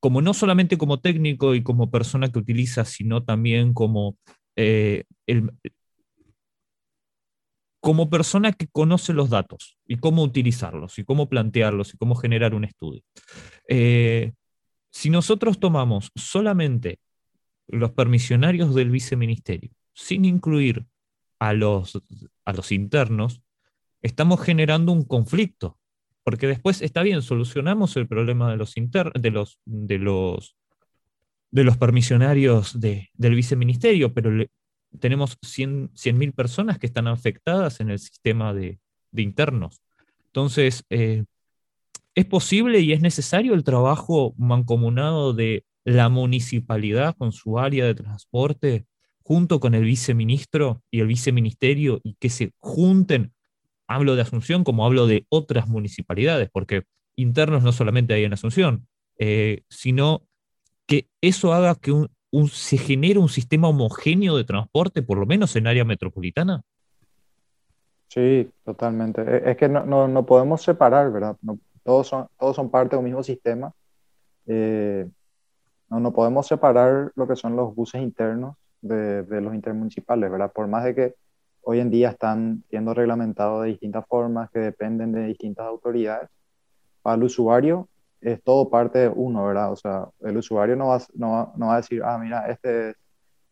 como 0.02 0.20
no 0.20 0.34
solamente 0.34 0.78
como 0.78 0.98
técnico 0.98 1.54
y 1.54 1.62
como 1.62 1.88
persona 1.88 2.28
que 2.28 2.40
utiliza, 2.40 2.84
sino 2.84 3.22
también 3.22 3.72
como, 3.72 4.18
eh, 4.56 5.04
como 7.78 8.10
persona 8.10 8.50
que 8.50 8.66
conoce 8.66 9.12
los 9.12 9.30
datos 9.30 9.78
y 9.86 9.98
cómo 9.98 10.24
utilizarlos 10.24 10.98
y 10.98 11.04
cómo 11.04 11.28
plantearlos 11.28 11.94
y 11.94 11.98
cómo 11.98 12.16
generar 12.16 12.52
un 12.52 12.64
estudio. 12.64 13.02
Eh, 13.68 14.32
si 14.90 15.08
nosotros 15.08 15.60
tomamos 15.60 16.10
solamente 16.16 16.98
los 17.68 17.92
permisionarios 17.92 18.74
del 18.74 18.90
viceministerio, 18.90 19.70
sin 19.94 20.24
incluir 20.24 20.84
a 21.38 21.52
los, 21.52 22.02
a 22.44 22.52
los 22.52 22.72
internos, 22.72 23.40
estamos 24.00 24.40
generando 24.40 24.90
un 24.90 25.04
conflicto 25.04 25.78
porque 26.24 26.46
después 26.46 26.82
está 26.82 27.02
bien, 27.02 27.22
solucionamos 27.22 27.96
el 27.96 28.06
problema 28.06 28.50
de 28.50 28.56
los, 28.56 28.76
inter, 28.76 29.12
de 29.12 29.30
los, 29.30 29.58
de 29.64 29.98
los, 29.98 30.56
de 31.50 31.64
los 31.64 31.76
permisionarios 31.76 32.80
de, 32.80 33.10
del 33.14 33.34
viceministerio, 33.34 34.12
pero 34.14 34.46
tenemos 34.98 35.38
100.000 35.40 36.14
mil 36.14 36.32
personas 36.32 36.78
que 36.78 36.86
están 36.86 37.08
afectadas 37.08 37.80
en 37.80 37.90
el 37.90 37.98
sistema 37.98 38.54
de, 38.54 38.78
de 39.10 39.22
internos. 39.22 39.82
Entonces, 40.26 40.84
eh, 40.90 41.24
¿es 42.14 42.24
posible 42.26 42.80
y 42.80 42.92
es 42.92 43.00
necesario 43.00 43.54
el 43.54 43.64
trabajo 43.64 44.34
mancomunado 44.36 45.32
de 45.32 45.64
la 45.84 46.08
municipalidad 46.08 47.16
con 47.16 47.32
su 47.32 47.58
área 47.58 47.84
de 47.84 47.94
transporte 47.94 48.86
junto 49.22 49.60
con 49.60 49.74
el 49.74 49.84
viceministro 49.84 50.82
y 50.90 51.00
el 51.00 51.06
viceministerio 51.06 52.00
y 52.02 52.14
que 52.14 52.30
se 52.30 52.52
junten 52.58 53.32
hablo 53.94 54.16
de 54.16 54.22
Asunción 54.22 54.64
como 54.64 54.84
hablo 54.84 55.06
de 55.06 55.26
otras 55.28 55.68
municipalidades, 55.68 56.48
porque 56.52 56.84
internos 57.16 57.62
no 57.62 57.72
solamente 57.72 58.14
hay 58.14 58.24
en 58.24 58.32
Asunción, 58.32 58.86
eh, 59.18 59.62
sino 59.68 60.22
que 60.86 61.08
eso 61.20 61.52
haga 61.52 61.74
que 61.74 61.92
un, 61.92 62.08
se 62.48 62.78
genere 62.78 63.18
un 63.18 63.28
sistema 63.28 63.68
homogéneo 63.68 64.36
de 64.36 64.44
transporte, 64.44 65.02
por 65.02 65.18
lo 65.18 65.26
menos 65.26 65.54
en 65.56 65.66
área 65.66 65.84
metropolitana. 65.84 66.62
Sí, 68.08 68.50
totalmente. 68.64 69.22
E, 69.22 69.50
es 69.50 69.56
que 69.56 69.68
no, 69.68 69.84
no, 69.84 70.08
no 70.08 70.26
podemos 70.26 70.62
separar, 70.62 71.10
¿verdad? 71.12 71.36
Todos, 71.82 72.08
son, 72.08 72.28
todos 72.38 72.56
son 72.56 72.70
parte 72.70 72.96
de 72.96 72.98
un 72.98 73.04
mismo 73.04 73.22
sistema. 73.22 73.72
Eh, 74.46 75.08
no, 75.88 76.00
no 76.00 76.12
podemos 76.12 76.46
separar 76.46 77.12
lo 77.14 77.28
que 77.28 77.36
son 77.36 77.56
los 77.56 77.74
buses 77.74 78.02
internos 78.02 78.56
de, 78.80 79.22
de 79.22 79.40
los 79.40 79.54
intermunicipales, 79.54 80.30
¿verdad? 80.30 80.52
Por 80.52 80.66
más 80.66 80.84
de 80.84 80.94
que 80.94 81.14
hoy 81.62 81.80
en 81.80 81.90
día 81.90 82.10
están 82.10 82.64
siendo 82.68 82.94
reglamentados 82.94 83.62
de 83.62 83.70
distintas 83.70 84.06
formas 84.06 84.50
que 84.50 84.58
dependen 84.58 85.12
de 85.12 85.26
distintas 85.26 85.66
autoridades. 85.66 86.28
Para 87.02 87.16
el 87.16 87.24
usuario 87.24 87.88
es 88.20 88.42
todo 88.42 88.70
parte 88.70 89.00
de 89.00 89.08
uno, 89.08 89.46
¿verdad? 89.46 89.72
O 89.72 89.76
sea, 89.76 90.08
el 90.20 90.36
usuario 90.36 90.76
no 90.76 90.88
va, 90.88 91.00
no, 91.14 91.52
no 91.56 91.66
va 91.68 91.74
a 91.74 91.76
decir, 91.78 92.02
ah, 92.04 92.18
mira, 92.18 92.46
este 92.48 92.94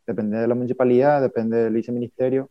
depende 0.07 0.39
de 0.39 0.49
la 0.49 0.55
municipalidad, 0.55 1.21
depende 1.21 1.57
del 1.57 1.75
viceministerio. 1.75 2.51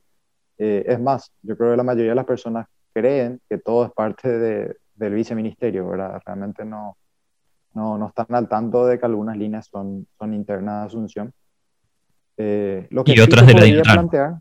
Eh, 0.57 0.83
es 0.87 0.99
más, 0.99 1.31
yo 1.41 1.57
creo 1.57 1.71
que 1.71 1.77
la 1.77 1.83
mayoría 1.83 2.11
de 2.11 2.15
las 2.15 2.25
personas 2.25 2.67
creen 2.93 3.39
que 3.49 3.57
todo 3.57 3.85
es 3.85 3.91
parte 3.91 4.27
de, 4.37 4.75
del 4.95 5.13
viceministerio, 5.13 5.87
¿verdad? 5.87 6.21
Realmente 6.25 6.65
no, 6.65 6.97
no, 7.73 7.97
no, 7.97 8.07
están 8.07 8.27
al 8.29 8.47
tanto 8.49 8.85
de 8.85 8.99
que 8.99 9.05
algunas 9.05 9.37
líneas 9.37 9.67
son, 9.67 10.07
son 10.17 10.33
internas 10.33 10.81
de 10.81 10.87
Asunción. 10.87 11.33
Eh, 12.37 12.87
lo 12.91 13.03
que 13.03 13.13
y 13.13 13.19
otras 13.19 13.45
de 13.45 13.53
la 13.53 13.81
plantear, 13.83 14.39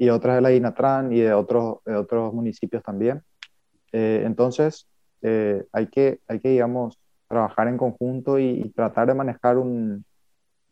y 0.00 0.08
otras 0.08 0.36
de 0.36 0.40
la 0.40 0.50
INATRAN 0.50 1.12
y 1.12 1.20
de 1.20 1.34
otros, 1.34 1.84
de 1.84 1.94
otros 1.94 2.32
municipios 2.32 2.82
también. 2.82 3.22
Eh, 3.92 4.22
entonces, 4.24 4.88
eh, 5.20 5.66
hay, 5.72 5.88
que, 5.88 6.20
hay 6.26 6.40
que, 6.40 6.48
digamos, 6.48 6.98
trabajar 7.28 7.68
en 7.68 7.76
conjunto 7.76 8.38
y, 8.38 8.72
tratar 8.74 9.08
de 9.08 9.14
manejar 9.14 9.58
un, 9.58 10.06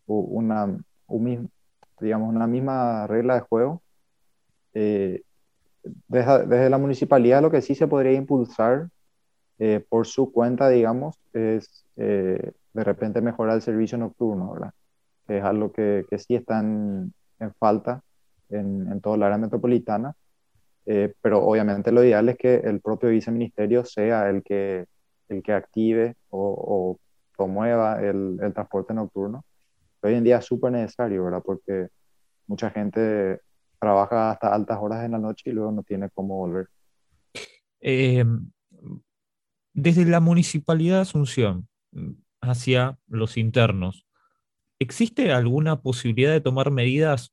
una, 0.06 0.74
un, 1.08 1.50
digamos, 2.00 2.34
una 2.34 2.46
misma 2.46 3.06
regla 3.06 3.34
de 3.34 3.40
juego. 3.40 3.82
Eh, 4.72 5.20
desde, 5.82 6.46
desde, 6.46 6.70
la 6.70 6.78
municipalidad 6.78 7.42
lo 7.42 7.50
que 7.50 7.60
sí 7.60 7.74
se 7.74 7.86
podría 7.86 8.12
impulsar 8.12 8.88
por 9.90 10.06
su 10.06 10.32
cuenta, 10.32 10.70
digamos, 10.70 11.16
es 11.34 11.84
de 11.96 12.54
repente 12.72 13.20
mejorar 13.20 13.56
el 13.56 13.62
servicio 13.62 13.98
nocturno, 13.98 14.54
¿verdad? 14.54 14.72
Que 15.26 15.38
es 15.38 15.44
algo 15.44 15.70
que, 15.70 16.06
que 16.08 16.18
sí 16.18 16.34
está 16.34 16.60
en, 16.60 17.12
en 17.40 17.52
falta 17.58 18.02
en, 18.51 18.90
en 18.90 19.01
toda 19.01 19.16
la 19.16 19.26
área 19.26 19.38
metropolitana, 19.38 20.14
eh, 20.86 21.12
pero 21.20 21.44
obviamente 21.44 21.92
lo 21.92 22.03
ideal 22.03 22.28
es 22.30 22.38
que 22.38 22.55
el 22.57 22.80
propio 22.80 23.11
viceministerio 23.11 23.84
sea 23.84 24.30
el 24.30 24.42
que, 24.42 24.86
el 25.28 25.42
que 25.42 25.53
active 25.53 26.14
o, 26.30 26.40
o 26.40 27.01
promueva 27.36 28.01
el, 28.01 28.38
el, 28.42 28.55
transporte 28.55 28.94
nocturno. 28.94 29.44
Hoy 30.03 30.14
en 30.14 30.24
día 30.24 30.38
es 30.38 30.46
súper 30.46 30.72
necesario, 30.72 31.24
¿verdad? 31.24 31.42
Porque 31.44 31.88
mucha 32.46 32.70
gente 32.70 33.40
trabaja 33.78 34.30
hasta 34.30 34.55
altas 34.55 34.78
horas 34.80 35.05
en 35.05 35.12
la 35.12 35.18
noche 35.18 35.51
y 35.51 35.53
luego 35.53 35.70
no 35.72 35.82
tiene 35.82 36.09
cómo 36.11 36.38
volver. 36.38 36.68
Eh, 37.80 38.24
desde 39.74 40.05
la 40.05 40.20
Municipalidad 40.20 40.96
de 40.96 41.03
Asunción 41.03 41.68
hacia 42.40 42.99
los 43.07 43.36
internos, 43.36 44.07
¿existe 44.78 45.32
alguna 45.32 45.82
posibilidad 45.82 46.32
de 46.32 46.40
tomar 46.40 46.70
medidas 46.70 47.32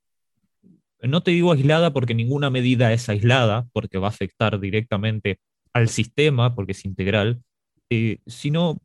no 1.01 1.23
te 1.23 1.31
digo 1.31 1.51
aislada 1.51 1.93
porque 1.93 2.13
ninguna 2.15 2.49
medida 2.49 2.93
es 2.93 3.09
aislada, 3.09 3.67
porque 3.73 3.97
va 3.97 4.07
a 4.07 4.09
afectar 4.09 4.59
directamente 4.59 5.39
al 5.73 5.89
sistema, 5.89 6.55
porque 6.55 6.71
es 6.71 6.85
integral, 6.85 7.43
eh, 7.89 8.19
sino 8.25 8.79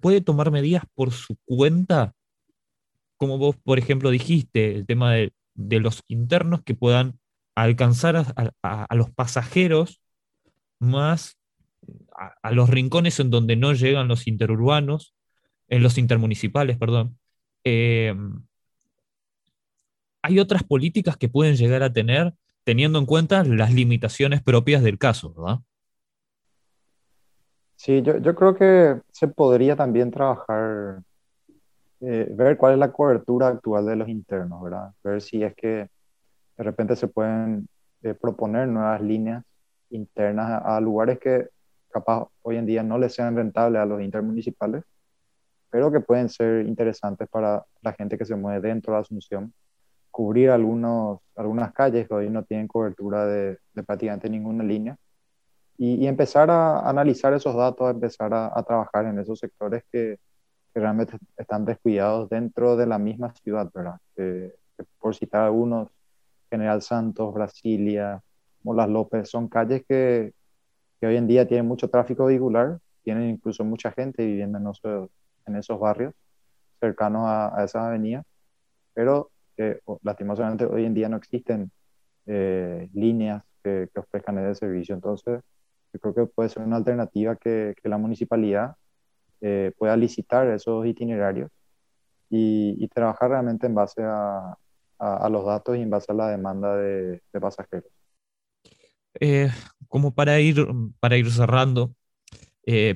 puede, 0.00 0.20
tomar 0.20 0.50
medidas 0.50 0.84
por 0.94 1.12
su 1.12 1.36
cuenta, 1.44 2.14
como 3.16 3.38
vos, 3.38 3.56
por 3.56 3.78
ejemplo, 3.78 4.10
dijiste, 4.10 4.74
el 4.74 4.86
tema 4.86 5.14
de, 5.14 5.32
los 5.54 6.02
internos 6.08 6.62
que 6.62 6.74
puedan 6.74 7.18
alcanzar 7.54 8.16
a, 8.62 8.94
los 8.94 9.10
pasajeros 9.10 10.00
más 10.78 11.38
a, 12.42 12.52
los 12.52 12.68
rincones 12.70 13.18
en 13.20 13.30
donde 13.30 13.56
no 13.56 13.72
llegan 13.72 14.08
los 14.08 14.26
interurbanos, 14.26 15.14
en 15.68 15.82
los 15.82 15.98
intermunicipales, 15.98 16.78
perdón. 16.78 17.18
Eh, 17.64 18.14
hay 20.26 20.40
otras 20.40 20.64
políticas 20.64 21.16
que 21.16 21.28
pueden 21.28 21.54
llegar 21.54 21.84
a 21.84 21.92
tener 21.92 22.34
teniendo 22.64 22.98
en 22.98 23.06
cuenta 23.06 23.44
las 23.44 23.72
limitaciones 23.72 24.42
propias 24.42 24.82
del 24.82 24.98
caso, 24.98 25.32
¿verdad? 25.32 25.60
Sí, 27.76 28.02
yo, 28.02 28.18
yo 28.18 28.34
creo 28.34 28.56
que 28.56 29.00
se 29.12 29.28
podría 29.28 29.76
también 29.76 30.10
trabajar, 30.10 31.00
eh, 32.00 32.28
ver 32.32 32.56
cuál 32.56 32.72
es 32.72 32.78
la 32.80 32.90
cobertura 32.90 33.46
actual 33.46 33.86
de 33.86 33.94
los 33.94 34.08
internos, 34.08 34.60
¿verdad? 34.60 34.90
Ver 35.04 35.22
si 35.22 35.44
es 35.44 35.54
que 35.54 35.88
de 36.56 36.64
repente 36.64 36.96
se 36.96 37.06
pueden 37.06 37.68
eh, 38.02 38.14
proponer 38.14 38.66
nuevas 38.66 39.00
líneas 39.00 39.44
internas 39.90 40.60
a, 40.64 40.80
lugares 40.80 41.20
que 41.20 41.48
capaz 41.88 42.26
hoy 42.42 42.56
en 42.56 42.66
día 42.66 42.82
no 42.82 42.98
les 42.98 43.14
sean 43.14 43.36
rentables 43.36 43.80
a 43.80 43.86
los 43.86 44.02
intermunicipales, 44.02 44.82
pero 45.70 45.92
que 45.92 46.00
pueden 46.00 46.28
ser 46.28 46.66
interesantes 46.66 47.28
para 47.28 47.64
la 47.80 47.92
gente 47.92 48.18
que 48.18 48.24
se 48.24 48.34
mueve 48.34 48.66
dentro 48.66 48.94
de 48.94 49.00
Asunción 49.00 49.54
cubrir 50.16 50.48
algunos, 50.48 51.20
algunas 51.36 51.74
calles 51.74 52.08
que 52.08 52.14
hoy 52.14 52.30
no 52.30 52.42
tienen 52.42 52.68
cobertura 52.68 53.26
de, 53.26 53.58
prácticamente 53.86 54.30
ninguna 54.30 54.64
línea 54.64 54.96
y, 55.76 56.06
empezar 56.06 56.50
a 56.50 56.88
analizar 56.88 57.34
esos 57.34 57.54
datos, 57.54 57.90
empezar 57.90 58.32
a, 58.32 58.62
trabajar 58.62 59.04
en 59.04 59.18
esos 59.18 59.38
sectores 59.38 59.84
que, 59.92 60.18
realmente 60.74 61.16
están 61.38 61.64
descuidados 61.64 62.28
dentro 62.28 62.76
de 62.76 62.86
la 62.86 62.98
misma 62.98 63.32
ciudad, 63.34 63.70
¿verdad? 63.74 63.98
por 64.98 65.14
citar 65.14 65.44
algunos, 65.44 65.88
General 66.50 66.80
Santos, 66.80 67.32
Brasilia, 67.34 68.22
Molas 68.62 68.88
López, 68.88 69.28
son 69.28 69.48
calles 69.48 69.84
que, 69.86 70.32
que, 70.98 71.06
hoy 71.06 71.16
en 71.16 71.26
día 71.26 71.46
tienen 71.46 71.66
mucho 71.66 71.88
tráfico 71.88 72.26
vehicular, 72.26 72.78
tienen 73.02 73.28
incluso 73.28 73.64
mucha 73.64 73.90
gente 73.92 74.24
viviendo 74.24 74.56
en 74.58 74.66
esos, 74.68 75.10
en 75.46 75.56
esos 75.56 75.78
barrios 75.78 76.14
cercanos 76.80 77.26
a, 77.26 77.58
a 77.58 77.64
esas 77.64 77.82
avenidas, 77.82 78.24
pero 78.94 79.30
que 79.56 79.80
lastimosamente 80.02 80.66
hoy 80.66 80.84
en 80.84 80.94
día 80.94 81.08
no 81.08 81.16
existen 81.16 81.70
eh, 82.26 82.88
líneas 82.92 83.42
que, 83.62 83.88
ofrezcan 83.96 84.38
ese 84.38 84.60
servicio. 84.60 84.94
Entonces, 84.94 85.40
yo 85.92 86.00
creo 86.00 86.14
que 86.14 86.26
puede 86.26 86.48
ser 86.48 86.62
una 86.62 86.76
alternativa 86.76 87.36
que, 87.36 87.74
que 87.80 87.88
la 87.88 87.98
municipalidad 87.98 88.76
eh, 89.40 89.72
pueda 89.78 89.96
licitar 89.96 90.46
esos 90.48 90.86
itinerarios 90.86 91.50
y, 92.28 92.88
trabajar 92.88 93.30
realmente 93.30 93.66
en 93.66 93.74
base 93.74 94.02
a, 94.02 94.56
a, 94.98 95.28
los 95.28 95.44
datos 95.44 95.76
y 95.76 95.82
en 95.82 95.90
base 95.90 96.10
a 96.10 96.14
la 96.14 96.28
demanda 96.28 96.76
de, 96.76 97.20
de 97.32 97.40
pasajeros. 97.40 97.90
Eh, 99.20 99.50
como 99.88 100.14
para 100.14 100.40
ir, 100.40 100.66
para 100.98 101.16
ir 101.16 101.30
cerrando, 101.30 101.94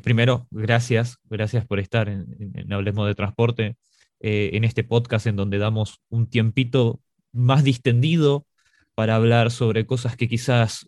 primero, 0.03 0.47
gracias, 0.51 1.19
gracias 1.25 1.67
por 1.67 1.79
estar 1.79 2.09
en, 2.09 2.27
en 2.55 2.73
Hablemos 2.73 3.07
de 3.07 3.15
Transporte. 3.15 3.77
Eh, 4.21 4.51
en 4.53 4.65
este 4.65 4.85
podcast 4.85 5.27
en 5.27 5.37
donde 5.37 5.57
damos 5.57 6.03
un 6.11 6.29
tiempito 6.29 7.01
más 7.33 7.65
distendido 7.65 8.47
para 8.95 9.17
hablar 9.17 9.51
sobre 9.51 9.87
cosas 9.87 10.15
que 10.15 10.29
quizás 10.29 10.87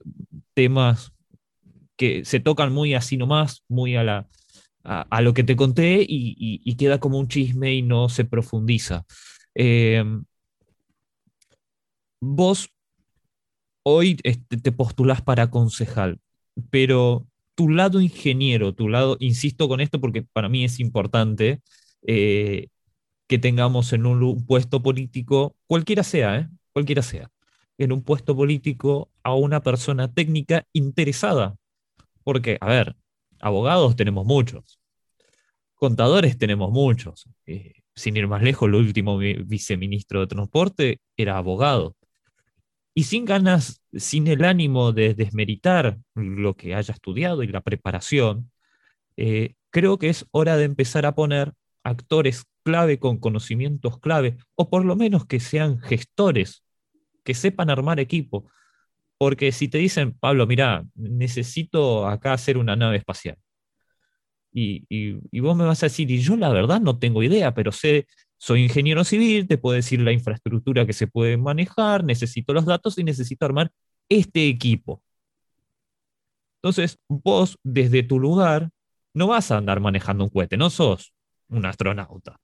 temas 0.53 1.13
que 1.97 2.27
se 2.27 2.41
tocan 2.41 2.75
muy 2.75 2.93
así 2.93 3.17
nomás, 3.17 3.65
muy 3.69 3.97
a, 3.97 4.05
la, 4.05 4.29
a, 4.83 5.23
lo 5.23 5.33
que 5.33 5.45
te 5.45 5.57
conté 5.57 6.05
y, 6.07 6.77
queda 6.77 7.01
como 7.01 7.19
un 7.19 7.29
chisme 7.29 7.75
y 7.75 7.81
no 7.81 8.11
se 8.11 8.27
profundiza. 8.27 9.07
Em, 9.55 10.25
vos 12.21 12.69
hoy 13.83 14.19
este, 14.25 14.57
te 14.59 14.73
postulás 14.73 15.23
para 15.23 15.51
concejal, 15.51 16.21
pero 16.71 17.27
tu 17.55 17.69
lado 17.69 18.01
ingeniero, 18.01 18.75
tu 18.75 18.89
lado, 18.89 19.17
insisto 19.21 19.69
con 19.69 19.81
esto 19.81 20.01
porque 20.01 20.23
para 20.23 20.49
mí 20.49 20.65
es 20.65 20.81
importante, 20.81 21.63
eh, 22.07 22.69
que 23.33 23.39
tengamos 23.39 23.95
en 23.95 24.05
un, 24.05 24.45
puesto 24.45 24.83
político, 24.83 25.57
cualquiera 25.67 26.03
sea, 26.03 26.37
¿eh? 26.37 26.49
cualquiera 26.71 27.01
sea, 27.01 27.31
en 27.79 27.91
un 27.91 28.03
puesto 28.03 28.37
político 28.37 29.11
a 29.23 29.35
una 29.35 29.63
persona 29.63 30.13
técnica 30.13 30.67
interesada. 30.75 31.57
Porque, 32.25 32.59
a 32.61 32.67
ver, 32.67 32.95
abogados 33.41 33.97
tenemos 33.97 34.27
muchos, 34.27 34.79
contadores 35.77 36.37
tenemos 36.37 36.71
muchos. 36.71 37.27
Eh, 37.47 37.73
sin 37.95 38.19
ir 38.19 38.29
más 38.29 38.43
lejos, 38.43 38.69
el 38.69 38.75
último 38.75 39.17
viceministro 39.17 40.21
de 40.21 40.27
Transporte 40.27 41.01
era 41.17 41.39
abogado. 41.39 41.97
Y 42.93 43.05
sin 43.05 43.25
ganas, 43.25 43.81
sin 43.95 44.27
el 44.27 44.45
ánimo 44.45 44.93
de 44.93 45.15
desmeritar 45.15 45.99
lo 46.15 46.55
que 46.55 46.75
haya 46.75 46.93
estudiado 46.93 47.43
y 47.43 47.47
la 47.47 47.63
preparación, 47.63 48.51
eh, 49.17 49.55
creo 49.71 49.99
que 49.99 50.11
es 50.11 50.27
hora 50.33 50.59
de 50.59 50.65
empezar 50.65 51.07
a 51.07 51.15
poner 51.15 51.55
actores 51.83 52.45
clave 52.63 52.99
con 52.99 53.19
conocimientos 53.19 53.99
clave, 53.99 54.37
o 54.55 54.71
por 54.71 54.85
lo 54.85 54.97
menos 54.97 55.27
que 55.27 55.41
sean 55.41 55.81
gestores, 55.81 56.65
que 57.25 57.35
sepan 57.35 57.71
armar 57.71 58.01
equipo. 58.01 58.51
Porque 59.19 59.53
si 59.53 59.69
te 59.69 59.79
dicen, 59.79 60.13
Pablo, 60.19 60.47
mira, 60.47 60.85
necesito 60.95 62.09
acá 62.09 62.33
hacer 62.33 62.59
una 62.59 62.77
nave 62.77 62.97
espacial. 62.99 63.37
Y, 64.53 64.85
y, 64.89 65.41
vos 65.41 65.57
me 65.57 65.65
vas 65.65 65.83
a 65.83 65.87
decir, 65.87 66.11
y 66.11 66.19
yo 66.19 66.37
la 66.37 66.51
verdad 66.51 66.81
no 66.81 66.99
tengo 66.99 67.23
idea, 67.23 67.55
pero 67.55 67.73
sé, 67.73 68.07
soy 68.37 68.65
ingeniero 68.65 69.05
civil, 69.05 69.47
te 69.47 69.57
puedo 69.59 69.77
decir 69.77 70.01
la 70.01 70.13
infraestructura 70.13 70.85
que 70.85 70.93
se 70.93 71.07
puede 71.07 71.37
manejar, 71.37 72.05
necesito 72.05 72.53
los 72.53 72.67
datos 72.67 72.99
y 72.99 73.05
necesito 73.05 73.47
armar 73.47 73.71
este 74.09 74.49
equipo. 74.49 75.03
Entonces, 76.63 76.99
vos 77.09 77.59
desde 77.63 78.03
tu 78.03 78.19
lugar 78.19 78.71
no 79.15 79.29
vas 79.29 79.51
a 79.51 79.57
andar 79.57 79.81
manejando 79.81 80.25
un 80.25 80.31
cohete, 80.31 80.57
no 80.57 80.71
sos 80.71 81.15
un 81.49 81.67
astronauta. 81.67 82.42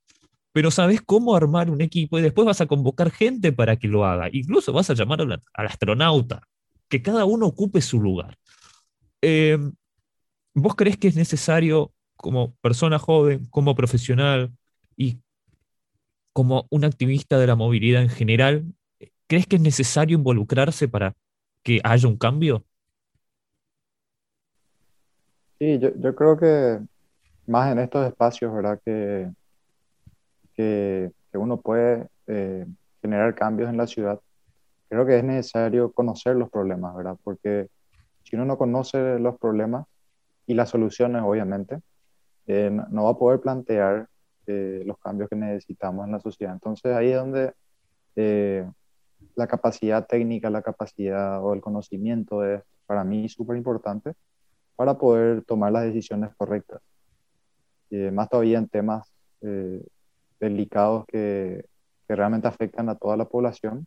Pero 0.59 0.73
sabes 0.73 1.01
cómo 1.01 1.37
armar 1.37 1.71
un 1.71 1.81
equipo 1.81 2.19
y 2.19 2.23
después 2.23 2.45
vas 2.45 2.61
a 2.61 2.67
convocar 2.67 3.13
gente 3.13 3.53
para 3.53 3.77
que 3.77 3.87
lo 3.87 4.05
haga. 4.05 4.29
Incluso 4.33 4.73
vas 4.73 4.91
a 4.91 4.95
llamar 4.95 5.21
al, 5.21 5.41
astronauta, 5.53 6.43
que 6.89 7.01
cada 7.01 7.25
uno 7.27 7.47
ocupe 7.47 7.81
su 7.81 8.01
lugar. 8.01 8.37
Em, 9.23 9.73
¿Vos 10.55 10.75
crees 10.75 10.97
que 10.97 11.07
es 11.07 11.15
necesario, 11.15 11.93
como 12.17 12.57
persona 12.57 12.99
joven, 12.99 13.47
como 13.51 13.77
profesional 13.77 14.51
y 14.97 15.21
como 16.33 16.67
un 16.71 16.85
activista 16.85 17.39
de 17.39 17.47
la 17.47 17.55
movilidad 17.55 18.03
en 18.03 18.09
general, 18.09 18.65
crees 19.29 19.47
que 19.47 19.55
es 19.55 19.63
necesario 19.63 20.19
involucrarse 20.19 20.89
para 20.89 21.15
que 21.63 21.81
haya 21.85 22.09
un 22.09 22.17
cambio? 22.17 22.65
Sí, 25.61 25.79
yo, 25.79 25.91
yo 26.01 26.17
creo 26.17 26.37
que 26.37 26.81
más 27.47 27.71
en 27.71 27.79
estos 27.79 28.05
espacios, 28.09 28.53
¿verdad? 28.53 28.81
Que, 28.85 29.31
que, 30.59 31.13
uno 31.35 31.61
puede 31.61 32.09
eh, 32.27 32.67
generar 33.01 33.33
cambios 33.37 33.71
en 33.71 33.77
la 33.77 33.87
ciudad, 33.87 34.19
creo 34.89 35.07
que 35.07 35.17
es 35.17 35.23
necesario 35.23 35.93
conocer 35.93 36.35
los 36.35 36.51
problemas, 36.51 36.97
¿verdad? 36.97 37.17
Porque 37.23 37.69
si 38.25 38.35
uno 38.35 38.45
no 38.45 38.59
conoce 38.59 39.21
los 39.21 39.39
problemas 39.39 39.87
y 40.47 40.55
las 40.55 40.71
soluciones, 40.71 41.23
obviamente, 41.23 41.79
eh, 42.49 42.71
no, 42.91 43.05
va 43.05 43.11
a 43.11 43.19
poder 43.19 43.41
plantear 43.41 44.09
eh, 44.49 44.83
los 44.85 44.99
cambios 44.99 45.29
que 45.29 45.37
necesitamos 45.37 46.07
en 46.07 46.13
la 46.13 46.19
sociedad. 46.19 46.55
Entonces 46.55 46.93
ahí 46.93 47.11
es 47.11 47.17
donde 47.17 47.53
la 49.37 49.47
capacidad 49.47 50.05
técnica, 50.09 50.51
la 50.51 50.63
capacidad 50.63 51.41
o 51.45 51.55
el 51.55 51.61
conocimiento 51.61 52.45
es 52.45 52.61
para 52.85 53.05
mí 53.05 53.29
súper 53.29 53.57
importante 53.57 54.15
para 54.75 54.99
poder 54.99 55.45
tomar 55.45 55.71
las 55.71 55.85
decisiones 55.85 56.35
correctas. 56.37 56.81
Eh, 57.91 58.11
más 58.11 58.29
todavía 58.29 58.59
en 58.59 58.69
temas 58.69 59.09
eh, 59.41 59.83
delicados 60.41 61.05
que, 61.07 61.65
que, 62.07 62.17
realmente 62.17 62.49
afectan 62.49 62.89
a 62.89 62.95
toda 62.95 63.17
la 63.17 63.27
población, 63.27 63.87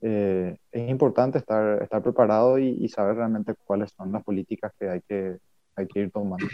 eh, 0.00 0.56
es 0.70 0.88
importante 0.88 1.38
estar, 1.38 1.82
estar 1.82 2.02
preparado 2.02 2.58
y, 2.58 2.88
saber 2.88 3.16
realmente 3.16 3.54
cuáles 3.64 3.92
son 3.96 4.12
las 4.12 4.22
políticas 4.22 4.72
que 4.78 4.88
hay 4.88 5.00
que, 5.02 5.38
hay 5.76 5.86
que 5.86 6.00
ir 6.00 6.10
tomando. 6.10 6.46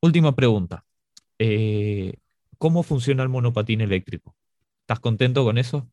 última 0.00 0.34
pregunta. 0.34 0.84
¿Cómo 2.58 2.82
funciona 2.82 3.22
el 3.22 3.28
monopatín 3.28 3.80
eléctrico? 3.80 4.34
¿Estás 4.80 5.00
contento 5.00 5.44
con 5.44 5.58
eso? 5.58 5.88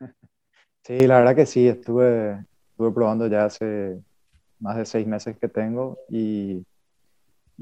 Sí, 0.84 0.98
la 1.06 1.18
verdad 1.18 1.36
que 1.36 1.46
sí, 1.46 1.68
estuve, 1.68 2.44
estuve 2.70 2.90
probando 2.90 3.28
ya 3.28 3.44
hace 3.44 4.00
más 4.58 4.76
de 4.76 4.84
seis 4.84 5.06
meses 5.06 5.38
que 5.38 5.46
tengo 5.46 5.96
y 6.08 6.66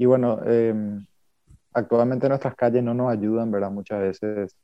y 0.01 0.05
bueno, 0.05 0.41
em, 0.45 1.05
actualmente 1.73 2.27
nuestras 2.29 2.55
calles 2.55 2.83
no 2.83 2.93
nos 2.93 3.11
ayudan, 3.11 3.51
¿verdad? 3.51 3.71
Muchas 3.71 3.99
veces 4.01 4.55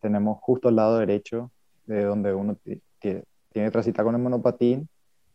tenemos 0.00 0.38
justo 0.40 0.68
al 0.68 0.76
lado 0.76 0.98
derecho 0.98 1.50
de 1.86 2.04
donde 2.04 2.34
uno 2.34 2.56
tiene 2.56 2.82
que 2.98 3.70
transitar 3.70 4.04
con 4.04 4.14
el 4.14 4.20
monopatín, 4.20 4.88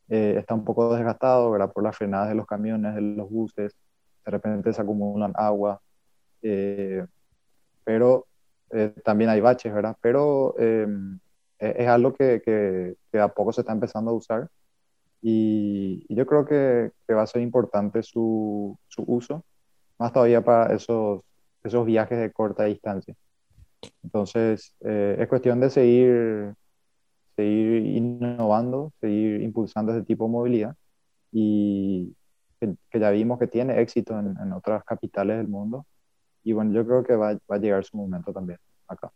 eh, 0.09 0.35
está 0.37 0.53
un 0.53 0.65
poco 0.65 0.93
desgastado, 0.93 1.49
¿verdad? 1.51 1.71
Por 1.71 1.83
las 1.83 1.95
frenadas 1.95 2.29
de 2.29 2.35
los 2.35 2.45
camiones, 2.45 2.95
de 2.95 3.01
los 3.01 3.29
buses, 3.29 3.73
de 4.25 4.31
repente 4.31 4.73
se 4.73 4.81
acumulan 4.81 5.31
agua, 5.35 5.81
eh, 6.41 7.05
pero 7.85 8.27
eh, 8.71 8.93
también 9.05 9.29
hay 9.29 9.39
baches, 9.41 9.73
¿verdad? 9.73 9.95
Pero 10.01 10.53
em, 10.59 11.17
e-, 11.59 11.75
es 11.77 11.87
algo 11.87 12.13
que, 12.13 12.97
a 13.13 13.27
poco 13.29 13.53
se 13.53 13.61
está 13.61 13.71
empezando 13.73 14.11
a 14.11 14.13
usar 14.15 14.49
y, 15.21 16.05
yo 16.13 16.25
creo 16.25 16.45
que, 16.45 16.91
va 17.13 17.21
a 17.21 17.27
ser 17.27 17.41
importante 17.41 18.03
su, 18.03 18.77
uso, 18.97 19.45
más 20.01 20.13
todavía 20.13 20.41
para 20.43 20.73
esos, 20.75 21.21
esos 21.63 21.85
viajes 21.85 22.19
de 22.19 22.31
corta 22.31 22.65
distancia. 22.65 23.15
Entonces, 24.03 24.75
es 24.81 25.27
cuestión 25.27 25.59
de 25.59 25.69
seguir 25.69 26.55
seguir 27.35 27.85
innovando, 27.85 28.93
seguir 28.99 29.41
impulsando 29.41 29.93
ese 29.93 30.03
tipo 30.03 30.25
de 30.25 30.31
movilidad 30.31 30.75
y 31.31 32.13
que, 32.59 32.99
ya 32.99 33.09
vimos 33.11 33.39
que 33.39 33.47
tiene 33.47 33.81
éxito 33.81 34.19
en, 34.19 34.51
otras 34.53 34.83
capitales 34.83 35.37
del 35.37 35.47
mundo. 35.47 35.85
Y 36.43 36.53
bueno, 36.53 36.73
yo 36.73 36.85
creo 36.85 37.03
que 37.03 37.15
va, 37.15 37.33
va, 37.33 37.55
a 37.55 37.57
llegar 37.57 37.83
su 37.83 37.97
momento 37.97 38.33
también 38.33 38.59
acá. 38.87 39.11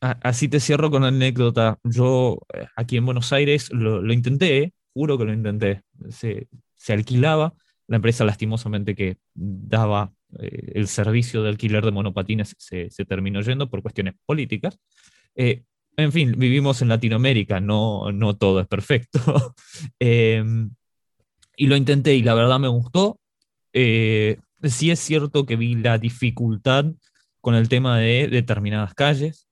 Así 0.00 0.48
te 0.48 0.60
cierro 0.60 0.90
con 0.90 1.04
anécdota. 1.04 1.78
Yo 1.82 2.38
eh, 2.52 2.66
aquí 2.76 2.96
en 2.96 3.06
Buenos 3.06 3.32
Aires 3.32 3.72
lo, 3.72 4.02
lo 4.02 4.12
intenté, 4.12 4.74
juro 4.92 5.16
que 5.16 5.24
lo 5.24 5.32
intenté. 5.32 5.82
Se, 6.10 6.48
se, 6.76 6.92
alquilaba, 6.92 7.54
la 7.86 7.96
empresa 7.96 8.24
lastimosamente 8.24 8.94
que 8.94 9.18
daba 9.34 10.12
eh, 10.38 10.72
el 10.74 10.88
servicio 10.88 11.42
de 11.42 11.50
alquiler 11.50 11.84
de 11.84 11.90
monopatines 11.90 12.54
se, 12.58 12.88
terminó 13.06 13.40
yendo 13.42 13.68
por 13.68 13.82
cuestiones 13.82 14.14
políticas. 14.26 14.78
Eh, 15.34 15.64
en 15.96 16.12
fin, 16.12 16.34
vivimos 16.36 16.82
en 16.82 16.88
Latinoamérica, 16.88 17.60
no, 17.60 18.10
no 18.12 18.36
todo 18.36 18.60
es 18.60 18.66
perfecto. 18.66 19.20
Em, 19.98 20.70
y 21.56 21.66
lo 21.66 21.76
intenté 21.76 22.14
y 22.14 22.22
la 22.22 22.34
verdad 22.34 22.58
me 22.58 22.68
gustó. 22.68 23.20
Eh, 23.72 24.38
sí 24.62 24.90
es 24.90 25.00
cierto 25.00 25.46
que 25.46 25.56
vi 25.56 25.74
la 25.74 25.98
dificultad 25.98 26.86
con 27.40 27.54
el 27.54 27.68
tema 27.68 27.98
de 27.98 28.28
determinadas 28.28 28.94
calles. 28.94 29.46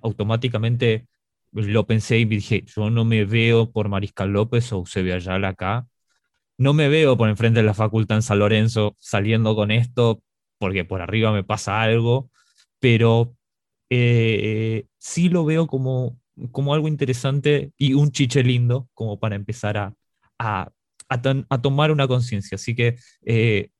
Automáticamente 0.00 1.06
lo 1.52 1.86
pensé 1.86 2.18
y 2.18 2.24
dije, 2.24 2.64
yo 2.66 2.88
no 2.88 3.04
me 3.04 3.24
veo 3.24 3.70
por 3.70 3.88
Mariscal 3.88 4.30
López 4.30 4.72
o 4.72 4.78
Eusebio 4.78 5.14
Ayala 5.14 5.48
acá. 5.48 5.86
No 6.62 6.74
me 6.74 6.88
veo 6.88 7.16
por 7.16 7.28
enfrente 7.28 7.58
de 7.58 7.66
la 7.66 7.74
facultad 7.74 8.18
en 8.18 8.22
San 8.22 8.38
Lorenzo 8.38 8.94
saliendo 9.00 9.56
con 9.56 9.72
esto 9.72 10.22
porque 10.58 10.84
por 10.84 11.02
arriba 11.02 11.32
me 11.32 11.42
pasa 11.42 11.82
algo, 11.82 12.30
pero 12.78 13.34
eh, 13.90 14.86
sí 14.96 15.28
lo 15.28 15.44
veo 15.44 15.66
como, 15.66 16.20
como 16.52 16.72
algo 16.72 16.86
interesante 16.86 17.72
y 17.76 17.94
un 17.94 18.12
chiche 18.12 18.44
lindo 18.44 18.88
como 18.94 19.18
para 19.18 19.34
empezar 19.34 19.76
a, 19.76 19.92
a, 20.38 20.70
a, 21.08 21.62
tomar 21.62 21.90
una 21.90 22.06
conciencia. 22.06 22.54
Así 22.54 22.76
que, 22.76 22.94
eh, 23.26 23.70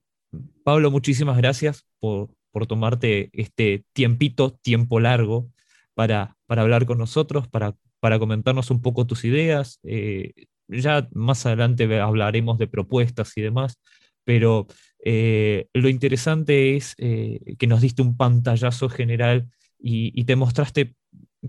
Pablo, 0.64 0.90
muchísimas 0.90 1.36
gracias 1.36 1.86
por, 2.00 2.30
por, 2.50 2.66
tomarte 2.66 3.30
este 3.32 3.84
tiempito, 3.92 4.58
tiempo 4.60 4.98
largo, 4.98 5.52
para, 5.94 6.36
para 6.46 6.62
hablar 6.62 6.84
con 6.86 6.98
nosotros, 6.98 7.46
para, 7.46 7.76
para 8.00 8.18
comentarnos 8.18 8.72
un 8.72 8.82
poco 8.82 9.06
tus 9.06 9.24
ideas. 9.24 9.78
Eh, 9.84 10.32
ya 10.72 11.08
más 11.12 11.46
adelante 11.46 12.00
hablaremos 12.00 12.58
de 12.58 12.66
propuestas 12.66 13.36
y 13.36 13.42
demás, 13.42 13.78
pero 14.24 14.66
lo 15.04 15.88
interesante 15.88 16.76
es 16.76 16.94
que 16.96 17.66
nos 17.66 17.80
diste 17.80 18.02
un 18.02 18.16
pantallazo 18.16 18.88
general 18.88 19.48
y, 19.82 20.24
te 20.24 20.36
mostraste 20.36 20.94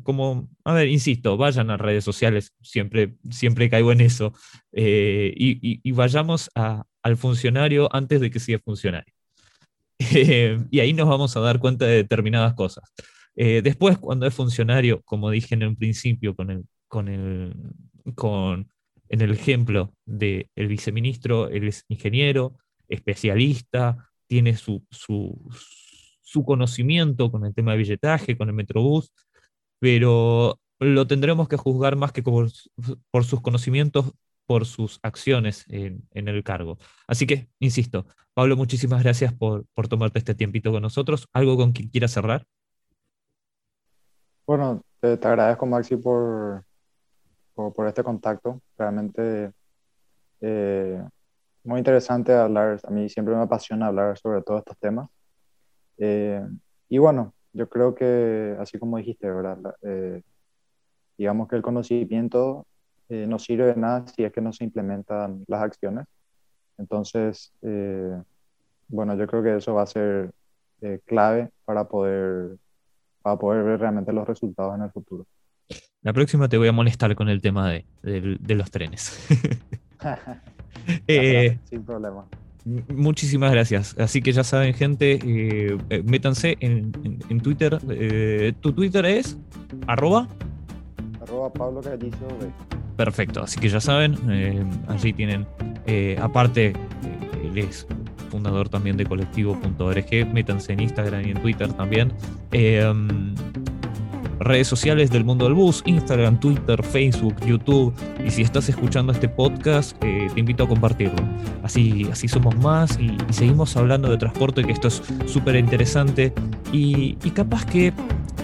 como, 0.02 0.50
a 0.64 0.74
ver, 0.74 0.88
insisto, 0.88 1.38
vayan 1.38 1.70
a 1.70 1.78
redes 1.78 2.04
sociales, 2.04 2.54
siempre, 2.62 3.16
siempre 3.30 3.70
caigo 3.70 3.92
en 3.92 4.02
eso, 4.02 4.34
eh, 4.72 5.34
y, 5.36 5.92
vayamos 5.92 6.50
al 6.56 7.18
funcionario 7.18 7.94
antes 7.96 8.20
de 8.20 8.32
que 8.32 8.40
sea 8.40 8.60
funcionario. 8.60 9.14
y 10.72 10.80
ahí 10.80 10.94
nos 10.94 11.08
vamos 11.08 11.38
a 11.38 11.42
dar 11.42 11.60
cuenta 11.60 11.86
de 11.86 11.98
determinadas 11.98 12.56
cosas. 12.56 12.92
Eh, 13.36 13.62
después, 13.64 13.98
cuando 13.98 14.26
es 14.26 14.34
funcionario, 14.34 15.02
como 15.04 15.30
dije 15.30 15.56
en 15.56 15.64
un 15.64 15.76
principio 15.76 16.36
con 16.36 16.50
el, 16.50 16.66
con 16.88 17.08
el, 17.08 17.54
con, 18.16 18.68
en 19.10 19.22
el 19.22 19.32
ejemplo 19.32 19.94
del 20.06 20.48
viceministro, 20.56 21.50
él 21.50 21.68
es 21.68 21.86
ingeniero, 21.88 22.58
especialista, 22.88 24.10
tiene 24.28 24.56
su, 24.56 24.84
su, 24.90 25.38
su 26.22 26.44
conocimiento 26.44 27.32
con 27.32 27.46
el 27.46 27.54
tema 27.54 27.74
de 27.74 27.78
billetaje, 27.78 28.36
con 28.36 28.50
el 28.50 28.56
Metrobús, 28.56 29.14
pero 29.80 30.60
lo 30.80 31.08
tendremos 31.08 31.48
que 31.48 31.58
juzgar 31.58 31.96
más 31.96 32.12
que 32.12 32.24
por, 32.24 32.50
sus 32.50 33.42
conocimientos, 33.42 34.14
por 34.46 34.66
sus 34.66 35.00
acciones 35.04 35.66
en, 35.70 36.08
el 36.12 36.44
cargo. 36.44 36.78
Así 37.08 37.28
que, 37.28 37.50
insisto, 37.60 38.08
Pablo, 38.34 38.58
muchísimas 38.58 39.04
gracias 39.04 39.34
por, 39.34 39.66
tomarte 39.88 40.20
este 40.20 40.36
tiempito 40.36 40.72
con 40.72 40.82
nosotros. 40.82 41.28
¿Algo 41.34 41.56
con 41.56 41.72
quien 41.72 41.90
quieras 41.90 42.12
cerrar? 42.12 42.46
Bueno, 44.48 44.82
te, 45.00 45.14
agradezco, 45.14 45.66
Maxi, 45.66 45.98
por, 45.98 46.66
por, 47.54 47.88
este 47.88 48.04
contacto. 48.04 48.62
Realmente 48.78 49.52
eh, 50.42 51.04
muy 51.64 51.80
interesante 51.80 52.34
hablar. 52.34 52.80
A 52.84 52.90
mí 52.90 53.10
siempre 53.10 53.36
me 53.36 53.42
apasiona 53.42 53.88
hablar 53.88 54.18
sobre 54.18 54.42
todos 54.42 54.60
estos 54.60 54.78
temas. 54.78 55.10
Eh, 55.98 56.46
y 56.90 56.98
bueno, 56.98 57.34
yo 57.54 57.70
creo 57.70 57.96
que, 57.96 58.56
así 58.60 58.78
como 58.80 58.98
dijiste, 58.98 59.30
¿verdad? 59.30 59.76
Eh, 59.82 60.22
digamos 61.18 61.48
que 61.48 61.56
el 61.56 61.62
conocimiento 61.62 62.66
eh, 63.10 63.26
no 63.28 63.40
sirve 63.40 63.66
de 63.68 63.76
nada 63.76 64.06
si 64.08 64.24
es 64.24 64.32
que 64.32 64.42
no 64.42 64.54
se 64.54 64.64
implementan 64.66 65.44
las 65.48 65.64
acciones. 65.64 66.06
Entonces, 66.78 67.54
bueno, 68.88 69.16
yo 69.16 69.28
creo 69.28 69.44
que 69.44 69.58
eso 69.58 69.76
va 69.76 69.84
a 69.84 69.88
ser 69.88 70.34
clave 71.06 71.50
para 71.66 71.88
poder, 71.88 72.58
para 73.22 73.38
poder 73.38 73.64
ver 73.64 73.80
realmente 73.80 74.12
los 74.12 74.28
resultados 74.28 74.76
en 74.76 74.84
el 74.84 74.92
futuro. 74.92 75.26
La 76.02 76.14
próxima 76.14 76.50
te 76.50 76.58
voy 76.58 76.68
a 76.68 76.72
molestar 76.72 77.16
con 77.16 77.30
el 77.30 77.42
tema 77.42 77.70
de, 77.70 77.86
de 78.02 78.56
los 78.56 78.72
trenes. 78.72 79.28
Sin 81.70 81.86
problema. 81.86 82.26
Muchísimas 82.66 83.52
gracias. 83.52 83.96
Así 84.00 84.22
que 84.22 84.32
ya 84.32 84.44
saben, 84.44 84.74
gente, 84.74 85.20
eh, 85.26 85.78
eh, 85.90 86.04
métanse 86.06 86.58
en, 86.62 86.92
Twitter. 87.42 87.78
Eh, 87.90 88.54
¿Tu 88.62 88.72
Twitter 88.72 89.06
es? 89.06 89.38
¿Arroba? 89.88 90.30
Arroba 91.22 91.52
Pablo 91.52 91.82
Perfecto, 92.96 93.42
así 93.42 93.60
que 93.60 93.70
ya 93.70 93.80
saben, 93.80 94.16
allí 94.88 95.14
tienen, 95.14 95.48
aparte, 96.22 96.74
él 97.44 97.58
es 97.58 97.88
fundador 98.30 98.70
también 98.70 98.98
de 98.98 99.06
colectivo.org, 99.06 100.32
métanse 100.32 100.74
en 100.74 100.80
Instagram 100.80 101.26
y 101.26 101.32
en 101.32 101.42
Twitter 101.42 101.74
también 101.74 102.14
redes 104.44 104.68
sociales 104.68 105.10
del 105.10 105.24
mundo 105.24 105.46
del 105.46 105.54
bus, 105.54 105.82
Instagram, 105.86 106.40
Twitter, 106.40 106.84
Facebook, 106.84 107.36
YouTube. 107.46 107.94
Y 108.26 108.32
si 108.32 108.42
estás 108.42 108.70
escuchando 108.70 109.12
este 109.12 109.30
podcast, 109.30 109.96
eh, 110.04 110.28
te 110.34 110.40
invito 110.40 110.64
a 110.64 110.68
compartirlo. 110.68 111.24
Así, 111.64 112.08
así 112.12 112.28
somos 112.28 112.56
más 112.58 113.00
y, 113.00 113.18
seguimos 113.30 113.76
hablando 113.78 114.10
de 114.10 114.18
transporte, 114.18 114.64
que 114.64 114.72
esto 114.72 114.88
es 114.88 115.02
súper 115.26 115.56
interesante. 115.56 116.34
Y, 116.72 117.16
capaz 117.34 117.66
que 117.66 117.92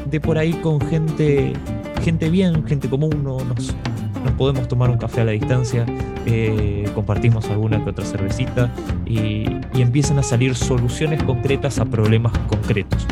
de 0.10 0.20
por 0.20 0.40
ahí 0.40 0.54
con 0.54 0.82
gente, 0.82 1.54
gente 2.04 2.30
bien, 2.30 2.66
gente 2.66 2.90
común, 2.90 3.24
no, 3.24 3.38
nos, 3.44 3.76
nos 4.24 4.34
podemos 4.36 4.68
tomar 4.68 4.90
un 4.90 4.98
café 4.98 5.22
a 5.22 5.26
la 5.26 5.32
distancia, 5.32 5.86
eh, 6.26 6.90
compartimos 6.96 7.46
alguna 7.50 7.84
que 7.84 7.92
otra 7.92 8.04
cervecita 8.04 8.74
y, 9.06 9.46
y 9.74 9.82
empiezan 9.82 10.18
a 10.18 10.24
salir 10.24 10.56
soluciones 10.56 11.22
concretas 11.22 11.78
a 11.78 11.86
problemas 11.86 12.36
concretos. 12.48 13.06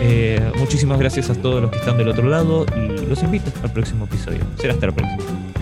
Eh, 0.00 0.52
muchísimas 0.56 0.98
gracias 0.98 1.30
a 1.30 1.34
todos 1.34 1.60
los 1.60 1.70
que 1.70 1.78
están 1.78 1.98
del 1.98 2.08
otro 2.08 2.28
lado 2.28 2.66
y 2.76 3.06
los 3.06 3.22
invito 3.22 3.50
al 3.62 3.72
próximo 3.72 4.04
episodio. 4.04 4.40
Será 4.56 4.74
hasta 4.74 4.86
la 4.86 4.92
próxima. 4.92 5.57